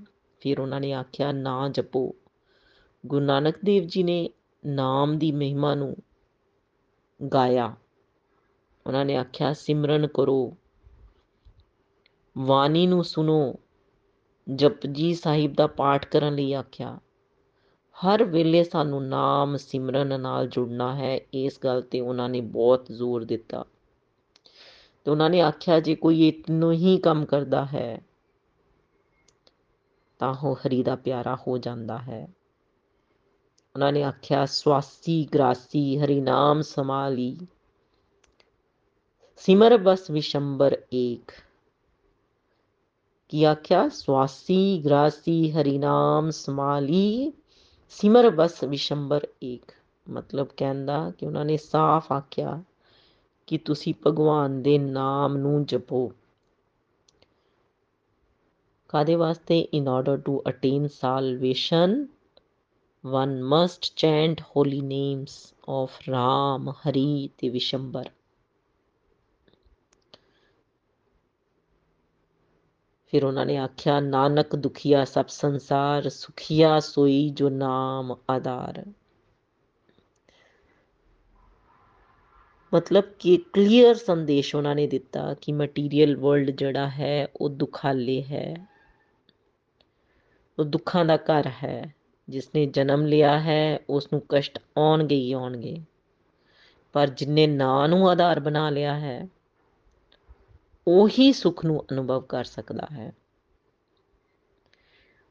ਫਿਰ 0.46 0.60
ਉਹਨਾਂ 0.60 0.80
ਨੇ 0.80 0.92
ਆਖਿਆ, 0.92 1.32
ਨਾ 1.32 1.68
ਜਪੋ। 1.68 2.14
ਗੁਰੂ 3.06 3.24
ਨਾਨਕ 3.24 3.54
ਦੇਵ 3.64 3.84
ਜੀ 3.86 4.02
ਨੇ 4.02 4.30
ਨਾਮ 4.66 5.18
ਦੀ 5.18 5.32
ਮਹਿਮਾ 5.32 5.74
ਨੂੰ 5.74 5.96
ਗਾਇਆ। 7.34 7.76
ਉਹਨਾਂ 8.86 9.04
ਨੇ 9.04 9.16
ਆਖਿਆ, 9.16 9.52
ਸਿਮਰਨ 9.52 10.06
ਕਰੋ। 10.06 10.56
ਬਾਣੀ 12.38 12.86
ਨੂੰ 12.86 13.04
ਸੁਨੋ 13.04 13.54
ਜਪਜੀ 14.54 15.14
ਸਾਹਿਬ 15.14 15.54
ਦਾ 15.54 15.66
ਪਾਠ 15.66 16.06
ਕਰਨ 16.06 16.34
ਲਈ 16.34 16.52
ਆਖਿਆ, 16.52 16.98
ਹਰ 17.96 18.24
ਵੇਲੇ 18.24 18.64
ਸਾਨੂੰ 18.64 19.08
ਨਾਮ 19.08 19.56
ਸਿਮਰਨ 19.56 20.20
ਨਾਲ 20.20 20.48
ਜੁੜਨਾ 20.48 20.94
ਹੈ। 20.96 21.20
ਇਸ 21.34 21.58
ਗੱਲ 21.64 21.82
ਤੇ 21.82 22.00
ਉਹਨਾਂ 22.00 22.28
ਨੇ 22.28 22.40
ਬਹੁਤ 22.40 22.86
ਜ਼ੋਰ 22.92 23.24
ਦਿੱਤਾ। 23.24 23.64
ਤੇ 25.04 25.10
ਉਹਨਾਂ 25.10 25.30
ਨੇ 25.30 25.40
ਆਖਿਆ, 25.40 25.80
ਜੇ 25.80 25.94
ਕੋਈ 25.94 26.28
ਇਤਨੋ 26.28 26.72
ਹੀ 26.72 26.98
ਕੰਮ 26.98 27.24
ਕਰਦਾ 27.24 27.66
ਹੈ 27.66 28.00
ਤਾਂ 30.18 30.34
ਉਹ 30.44 30.56
ਹਰੀ 30.56 30.82
ਦਾ 30.82 30.96
ਪਿਆਰਾ 30.96 31.34
ਹੋ 31.34 31.58
ਜਾਂਦਾ 31.58 31.98
ਹੈ। 31.98 32.28
ਉਹਨਾਂ 33.74 33.92
ਨੇ 33.92 34.02
ਆਖਿਆ, 34.02 34.46
ਸਵਾਸੀ, 34.46 35.28
ਗ੍ਰਾਸੀ, 35.34 35.98
ਹਰੀ 35.98 36.20
ਨਾਮ 36.20 36.62
ਸਮਾਲੀ 36.62 37.38
ਸਿਮਰ 39.36 39.76
ਬਸ 39.76 40.10
ਵਿਸ਼ੰਬਰ 40.10 40.82
ਏਕ। 40.94 41.32
ਕੀ 43.28 43.44
ਆਖਿਆ? 43.44 43.88
ਸਵਾਸੀ, 43.88 44.82
ਗ੍ਰਾਸੀ, 44.84 45.52
ਹਰੀ 45.52 45.78
ਨਾਮ 45.78 46.30
ਸਮਾਲੀ 46.30 47.32
ਸਿਮਰ 47.88 48.30
ਬਸ 48.30 48.64
ਵਿਸ਼ੰਬਰ 48.64 49.26
ਏਕ। 49.44 49.72
ਮਤਲਬ 50.10 50.46
ਕਹਿੰਦਾ 50.56 51.12
ਕਿ 51.18 51.26
ਉਹਨਾਂ 51.26 51.44
ਨੇ 51.44 51.56
ਸਾਫ਼ 51.56 52.12
ਆਖਿਆ 52.12 52.62
ਕਿ 53.46 53.58
ਤੁਸੀਂ 53.58 53.94
ਭਗਵਾਨ 54.06 54.62
ਦੇ 54.62 54.78
ਨਾਮ 54.78 55.36
ਨੂੰ 55.36 55.66
ਜਪੋ। 55.66 56.12
ਕਾਦੇ 58.88 59.14
ਵਾਸਤੇ? 59.14 59.60
In 59.60 59.88
order 59.88 60.16
to 60.16 60.42
attain 60.48 60.88
salvation 60.88 62.06
one 63.06 63.42
must 63.42 63.92
chant 63.96 64.40
holy 64.40 64.80
names 64.80 65.54
of 65.68 66.08
Ram 66.10 66.70
Hari 66.70 67.30
ਤੇ 67.38 67.48
ਵਿਸ਼ੰਬਰ 67.48 68.10
ਫਿਰ 73.06 73.24
ਉਹਨਾਂ 73.24 73.46
ਨੇ 73.46 73.56
ਆਖਿਆ, 73.56 74.00
ਨਾਨਕ 74.00 74.56
ਦੁਖੀਆ 74.56 75.04
ਸਭ 75.04 75.26
ਸੰਸਾਰ, 75.28 76.08
ਸੁਖੀਆ 76.08 76.80
ਸੋਈ 76.80 77.28
ਜੋ 77.28 77.48
ਨਾਮ 77.48 78.16
ਆਧਾਰ। 78.30 78.84
ਮਤਲਬ 82.74 83.04
ਕਿ 83.18 83.36
ਕਲੀਅਰ 83.36 83.94
ਸੰਦੇਸ਼ 83.94 84.54
ਉਹਨਾਂ 84.54 84.74
ਨੇ 84.74 84.86
ਦਿੱਤਾ 84.86 85.34
ਕਿ 85.34 85.52
ਮਟੀਰੀਅਲ 85.52 86.16
ਵਰਲਡ 86.16 86.50
ਜਿਹੜਾ 86.50 86.88
ਹੈ 86.88 87.28
ਉਹ 87.36 87.48
ਦੁਖਾਲੇ 87.48 88.22
ਹੈ। 88.22 88.75
ਉਹ 90.58 90.64
ਦੁੱਖਾਂ 90.64 91.04
ਦਾ 91.04 91.16
ਘਰ 91.16 91.50
ਹੈ। 91.64 91.94
ਜਿਸ 92.28 92.48
ਨੇ 92.54 92.66
ਜਨਮ 92.66 93.06
ਲਿਆ 93.06 93.40
ਹੈ 93.40 93.78
ਉਸ 93.90 94.08
ਨੂੰ 94.12 94.22
ਕਸ਼ਟ 94.28 94.58
ਆਉਣਗੇ 94.78 95.16
ਹੀ 95.16 95.32
ਆਉਣਗੇ। 95.32 95.80
ਪਰ 96.92 97.10
ਜਿਨੇ 97.10 97.46
ਨਾਂ 97.46 97.88
ਨੂੰ 97.88 98.10
ਆਧਾਰ 98.10 98.40
ਬਣਾ 98.40 98.70
ਲਿਆ 98.70 98.98
ਹੈ, 98.98 99.28
ਉਹੀ 100.88 101.32
ਸੁਖ 101.32 101.64
ਨੂੰ 101.64 101.84
ਅਨੁਭਵ 101.92 102.20
ਕਰ 102.20 102.44
ਸਕਦਾ 102.44 102.86
ਹੈ। 102.92 103.12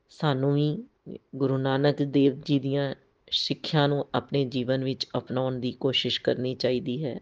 ਸਾਨੂੰ 0.09 0.53
ਵੀ 0.53 0.83
ਗੁਰੂ 1.35 1.57
ਨਾਨਕ 1.57 2.03
ਦੇਵ 2.03 2.41
ਜੀ 2.41 2.59
ਦੀਆਂ 2.59 2.95
ਸਿੱਖਿਆ 3.31 3.87
ਨੂੰ 3.87 4.07
ਆਪਣੇ 4.15 4.45
ਜੀਵਨ 4.45 4.83
ਵਿੱਚ 4.83 5.07
ਅਪਣਾਉਣ 5.17 5.59
ਦੀ 5.59 5.71
ਕੋਸ਼ਿਸ਼ 5.71 6.21
ਕਰਨੀ 6.21 6.55
ਚਾਹੀਦੀ 6.55 7.05
ਹੈ 7.05 7.19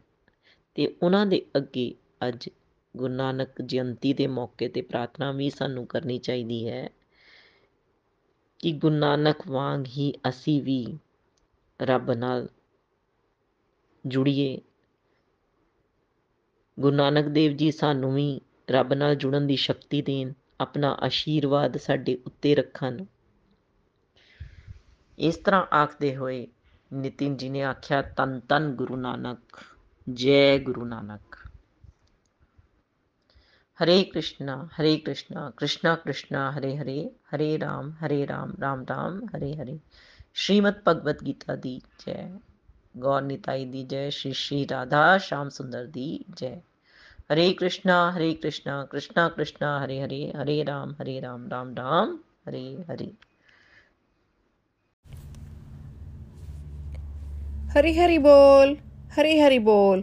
ਤੇ 0.76 0.96
ਉਹਨਾਂ 1.04 1.26
ਦੇ 1.26 1.46
ਅੱਗੇ 1.58 1.96
ਅੱਜ 2.28 2.50
ਗੁਰੂ 2.98 3.14
ਨਾਨਕ 3.14 3.62
ਜਯੰਤੀ 3.62 4.14
ਦੇ 4.14 4.28
ਮੌਕੇ 4.28 4.68
ਤੇ 4.68 4.82
ਪ੍ਰਾਰਥਨਾ 4.82 5.32
ਵੀ 5.32 5.50
ਸਾਨੂੰ 5.50 5.88
ਕਰਨੀ 5.88 6.18
ਚਾਹੀਦੀ 6.18 6.70
ਹੈ। 6.70 6.90
ਕਿ 8.64 8.72
ਗੁਰੂ 8.72 8.96
ਨਾਨਕ 8.96 9.36
ਵਾਂਗ 9.48 9.86
ਹੀ 9.86 10.14
ਅਸੀਂ 10.30 10.64
ਵੀ 10.64 11.00
ਰੱਬ 11.82 12.12
ਨਾਲ 12.12 12.50
ਜੁੜੀਏ। 14.06 14.62
ਗੁਰੂ 16.80 16.96
ਨਾਨਕ 16.96 17.26
ਦੇਵ 17.26 17.58
ਜੀ 17.58 17.72
ਸਾਨੂੰ 17.72 18.16
ਵੀ 18.16 18.42
ਰੱਬ 18.72 18.94
ਨਾਲ 18.94 19.16
ਜੁੜਨ 19.16 19.48
ਦੀ 19.48 19.56
ਸ਼ਕਤੀ 19.56 20.02
ਦੇਣ, 20.02 20.34
ਆਪਣਾ 20.62 20.98
ਆਸ਼ੀਰਵਾਦ 21.02 21.78
ਸਾਡੇ 21.78 22.20
ਉੱਤੇ 22.26 22.56
ਰੱਖਣ। 22.56 23.06
ਇਸ 25.20 25.38
ਤਰ੍ਹਾਂ 25.38 25.76
ਆਖਦੇ 25.76 26.16
ਹੋਏ 26.16 26.48
ਨਿਤਿਨ 26.94 27.38
ਜੀ 27.38 27.50
ਨੇ 27.50 27.64
ਆਖਿਆ, 27.64 28.02
ਤਨ 28.02 28.40
ਤਨ 28.40 28.72
ਗੁਰੂ 28.72 28.96
ਨਾਨਕ, 28.96 29.64
ਜੈ 30.14 30.58
ਗੁਰੂ 30.58 30.86
ਨਾਨਕ। 30.86 31.43
हरे 33.80 34.04
कृष्णा 34.04 34.70
हरे 34.78 34.98
कृष्णा 34.98 35.54
कृष्णा 35.58 35.96
कृष्णा, 35.96 36.52
हरे 36.52 36.76
हरे 36.76 37.12
हरे 37.32 37.58
राम 37.58 37.96
हरे 38.00 38.26
राम 38.26 38.54
राम 38.60 38.84
राम, 38.84 39.26
हरे 39.26 39.54
हरे। 39.56 39.80
श्रीमद् 40.34 40.86
भगवद 40.86 41.18
गीता 41.24 41.56
दी 41.56 41.82
जय। 42.06 42.40
गौर 42.98 43.22
निताई 43.22 43.66
दी 43.66 43.84
जय। 43.84 44.12
श्री 44.12 44.34
श्री 44.34 44.66
राधा 44.66 45.18
श्याम 45.18 45.50
सुंदर 45.50 45.86
दी 45.86 46.26
जय। 46.30 46.62
हरे 47.32 47.54
कृष्णा 47.54 48.12
हरे 48.12 48.34
कृष्णा 48.34 48.84
कृष्णा 48.84 49.30
कृष्णा, 49.30 49.80
हरे 49.80 50.00
हरे 50.00 50.34
हरे 50.36 50.64
राम 50.64 50.96
हरे 51.00 51.20
राम 51.20 51.48
राम 51.48 51.74
राम, 51.74 52.20
हरे 52.48 52.86
हरे। 52.90 53.12
हरी 57.70 57.98
हरी 57.98 58.18
बोल, 58.18 58.78
हरी 59.18 59.40
हरी 59.40 59.60
बोल। 59.60 60.02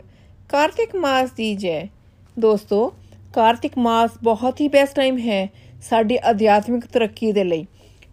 कार्तिक 0.51 0.97
मास 0.97 1.33
दी 1.33 1.57
जय। 1.57 1.91
दोस्तों 2.39 2.99
ਕਾਰਤਿਕ 3.35 3.72
ਮਾਸ 3.78 4.11
ਬਹੁਤ 4.22 4.61
ਹੀ 4.61 4.68
ਬੈਸਟ 4.68 4.97
ਟਾਈਮ 4.97 5.18
ਹੈ 5.18 5.49
ਸਾਡੀ 5.83 6.18
ਅਧਿਆਤਮਿਕ 6.31 6.85
ਤਰੱਕੀ 6.85 7.33
ਦੇ 7.33 7.45
ਲਈ। 7.45 7.66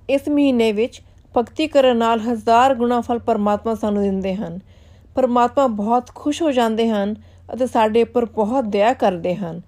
ਇਸ 0.09 0.27
ਮਹੀਨੇ 0.29 0.71
ਵਿੱਚ 0.71 1.01
ਭਗਤੀ 1.37 1.67
ਕਰਨ 1.67 1.97
ਨਾਲ 1.97 2.19
ਹਜ਼ਾਰ 2.19 2.75
ਗੁਣਾ 2.75 3.01
ਫਲ 3.01 3.19
ਪਰਮਾਤਮਾ 3.19 3.75
ਸਾਨੂੰ 3.75 4.03
ਦਿੰਦੇ 4.03 4.35
ਹਨ। 4.35 4.59
ਪਰਮਾਤਮਾ 5.15 5.67
ਬਹੁਤ 5.67 6.11
ਖੁਸ਼ 6.15 6.41
ਹੋ 6.41 6.51
ਜਾਂਦੇ 6.51 6.89
ਹਨ 6.89 7.15
ਅਤੇ 7.53 7.67
ਸਾਡੇ 7.67 8.03
ਉੱਪਰ 8.03 8.25
ਬਹੁਤ 8.25 8.65
ਦਇਆ 8.65 8.93
ਕਰਦੇ 8.93 9.35
ਹਨ। 9.35 9.61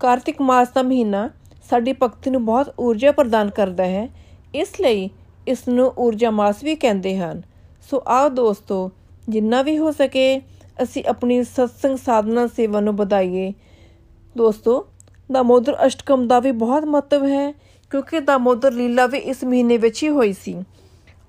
ਕਾਰਤਿਕ 0.00 0.42
ਮਾਸ 0.42 0.68
ਦਾ 0.68 0.82
ਮਹੀਨਾ 0.82 1.30
ਸਾਡੀ 1.70 1.92
ਭਗਤੀ 1.92 2.30
ਨੂੰ 2.30 2.44
ਬਹੁਤ 2.44 2.74
ਊਰਜਾ 2.80 3.12
ਪ੍ਰਦਾਨ 3.12 3.50
ਕਰਦਾ 3.50 3.84
ਹੈ। 3.84 4.08
ਇਸ 4.54 4.80
ਲਈ 4.80 5.10
ਇਸ 5.48 5.68
ਨੂੰ 5.68 5.92
ਊਰਜਾ 5.98 6.30
ਮਾਸ 6.30 6.64
ਵੀ 6.64 6.74
ਕਹਿੰਦੇ 6.74 7.18
ਹਨ। 7.18 7.42
ਸੋ 7.90 8.02
ਆਓ 8.06 8.28
ਦੋਸਤੋ, 8.28 8.90
ਜਿੰਨਾ 9.28 9.62
ਵੀ 9.62 9.78
ਹੋ 9.78 9.90
ਸਕੇ, 9.90 10.40
ਅਸੀਂ 10.82 11.04
ਆਪਣੀ 11.08 11.42
ਸਤਸੰਗ 11.44 11.96
ਸਾਧਨਾ 11.96 12.46
ਸੇਵਾ 12.46 12.80
ਨੂੰ 12.80 12.96
ਵਧਾਈਏ। 12.96 13.52
ਦੋਸਤੋ, 14.36 14.86
ਦਾਮੋਦਰ 15.32 15.76
ਅਸ਼ਟਕਮ 15.86 16.28
ਦਾ 16.28 16.40
ਵੀ 16.40 16.52
ਬਹੁਤ 16.52 16.84
ਮਹੱਤਵ 16.84 17.26
ਹੈ, 17.26 17.52
ਕਿਉਂਕਿ 17.90 18.20
ਦਾਮੋਦਰ 18.20 18.72
ਲੀਲਾ 18.72 19.06
ਵੀ 19.06 19.18
ਇਸ 19.18 19.44
ਮਹੀਨੇ 19.44 19.76
ਵਿੱਚ 19.76 20.02
ਹੀ 20.02 20.08
ਹੋਈ 20.08 20.32
ਸੀ। 20.32 20.64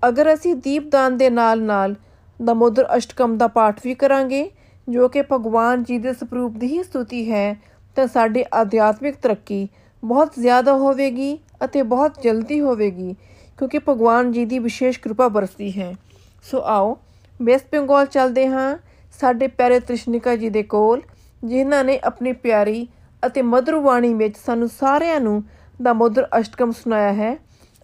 ਅਗਰ 0.08 0.34
ਅਸੀਂ 0.34 0.56
ਦੀਪਦਾਨ 0.56 1.18
ਦੇ 1.18 1.30
ਨਾਲ-ਨਾਲ 1.30 1.96
ਦਮੋਦਰ 2.42 2.88
ਅਸ਼ਟਕਮ 2.98 3.38
ਦਾ 3.38 3.48
ਪਾਠ 3.48 3.80
ਵੀ 3.84 3.96
ਕਰਾਂਗੇ, 3.96 4.52
ਜੋ 4.90 5.08
ਕਿ 5.08 5.22
ਭਗਵਾਨ 5.22 5.84
ਜੀ 5.84 5.98
ਦੇ 5.98 6.14
ਸਰੂਪ 6.14 6.52
ਦੀ 6.52 6.68
ਹੀ 6.68 6.84
ਸਤੁਤੀ 6.84 7.32
ਹੈ, 7.32 7.62
ਤਾਂ 7.96 8.08
ਸਾਡੀ 8.08 8.46
ਆਧਿਆਤਮਿਕ 8.54 9.16
ਤਰੱਕੀ 9.16 9.68
ਬਹੁਤ 10.04 10.32
ਜ਼ਿਆਦਾ 10.40 10.74
ਹੋਵੇਗੀ 10.74 11.40
ਅਤੇ 11.64 11.82
ਬਹੁਤ 11.82 12.22
ਜਲਦੀ 12.24 12.60
ਹੋਵੇਗੀ, 12.60 13.16
ਕਿਉਂਕਿ 13.58 13.80
ਭਗਵਾਨ 13.80 14.32
ਜੀ 14.32 14.46
ਦੀ 14.46 14.60
ਵਿਸ਼ੇਸ਼ 14.60 15.00
ਕਿਰਪਾ 15.00 15.28
ਬਰਸਦੀ 15.28 15.80
ਹੈ। 15.80 15.96
ਸੋ 16.52 16.62
ਆਓ 16.66 16.98
ਵੈਸਟ 17.42 17.76
ਬੰਗਾਲ 17.76 18.06
ਚੱਲਦੇ 18.06 18.48
ਹਾਂ। 18.48 18.78
ਸਾਡੇ 19.20 19.48
ਪਿਆਰੇ 19.48 19.80
ਤ੍ਰਿਸ਼ਨਿਕਾ 19.80 20.36
ਜੀ 20.36 20.50
ਦੇ 20.50 20.64
ਕੋਲ, 20.64 21.02
ਜਿਨ੍ਹਾਂ 21.44 21.84
ਨੇ 21.84 22.00
ਆਪਣੀ 22.04 22.34
ਪਿਆਰੀ 22.34 22.88
ਅਤੇ 23.28 23.42
ਮధుਰ 23.42 23.80
ਬਾਣੀ 23.80 24.14
ਵਿੱਚ 24.14 24.38
ਸਾਨੂੰ 24.38 24.70
ਸਾਰਿਆਂ 24.70 25.20
ਨੂੰ 25.20 25.44
ਦਾ 25.82 25.94
ਮధుਰ 25.94 26.28
ਅਸ਼ਟਕਮ 26.40 26.72
ਸੁਣਾਇਆ 26.72 27.14
ਹੈ। 27.14 27.38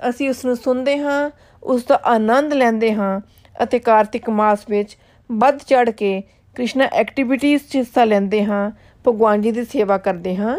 ਅਸੀਂ 0.09 0.29
ਉਸ 0.29 0.45
ਨੂੰ 0.45 0.55
ਸੁਣਦੇ 0.55 0.97
ਹਾਂ 0.97 1.29
ਉਸ 1.63 1.83
ਦਾ 1.83 1.99
ਆਨੰਦ 2.05 2.53
ਲੈਂਦੇ 2.53 2.93
ਹਾਂ 2.93 3.21
ਅਤੇ 3.63 3.79
ਕਾਰਤਿਕ 3.79 4.29
ਮਾਸ 4.29 4.59
ਵਿੱਚ 4.69 4.97
ਵੱਧ 5.31 5.57
ਚੜ 5.57 5.89
ਕੇ 5.89 6.21
ਕ੍ਰਿਸ਼ਨਾ 6.55 6.85
ਐਕਟੀਵਿਟੀਜ਼ 6.85 7.61
'ਚ 7.63 7.75
ਹਿੱਸਾ 7.75 8.03
ਲੈਂਦੇ 8.05 8.43
ਹਾਂ, 8.45 8.71
ਭਗਵਾਨ 9.07 9.41
ਜੀ 9.41 9.51
ਦੀ 9.51 9.65
ਸੇਵਾ 9.65 9.97
ਕਰਦੇ 9.97 10.35
ਹਾਂ। 10.35 10.57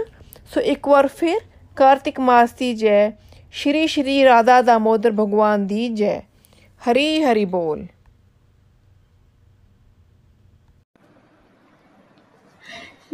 ਸੋ 0.55 0.61
ਇੱਕ 0.61 0.89
ਵਾਰ 0.89 1.07
ਫਿਰ 1.07 1.41
ਕਾਰਤਿਕ 1.77 2.21
ਮਾਸ 2.21 2.53
ਦੀ 2.53 2.75
ਜੈ, 2.75 3.11
ਸ਼੍ਰੀ 3.53 3.87
ਸ਼੍ਰੀ 3.87 4.25
ਰਾਧਾ 4.25 4.63
ਦਾਮੋਦਰ 4.63 5.13
ਭਗਵਾਨ 5.13 5.67
ਦੀ 5.67 5.89
ਜੈ। 5.89 6.21
ਹਰੀ 6.83 7.25
ਹਰੀ 7.25 7.45
ਬੋਲ। 7.45 7.87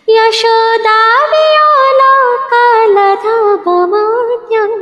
यशोदामियो 0.08 1.68
कलधापमान्यम् 2.52 4.78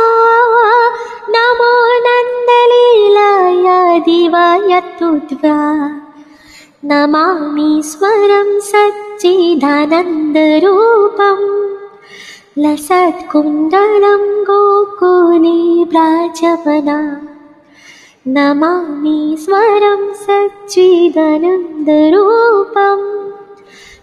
नमो 1.36 1.69
नन्दलीलाय 2.07 3.67
दिवाय 4.07 4.71
तुद्वा 4.99 5.59
नमामि 6.91 7.69
स्वरं 7.91 8.49
सच्चिदानन्दरूपम्। 8.71 11.47
लसत्कुण्डलं 12.65 14.23
गोकुले 14.49 15.57
व्राजवना 15.91 16.99
नमामि 18.26 19.36
स्वरं 19.38 20.12
सच्चिदानन्दरूपम् 20.18 23.07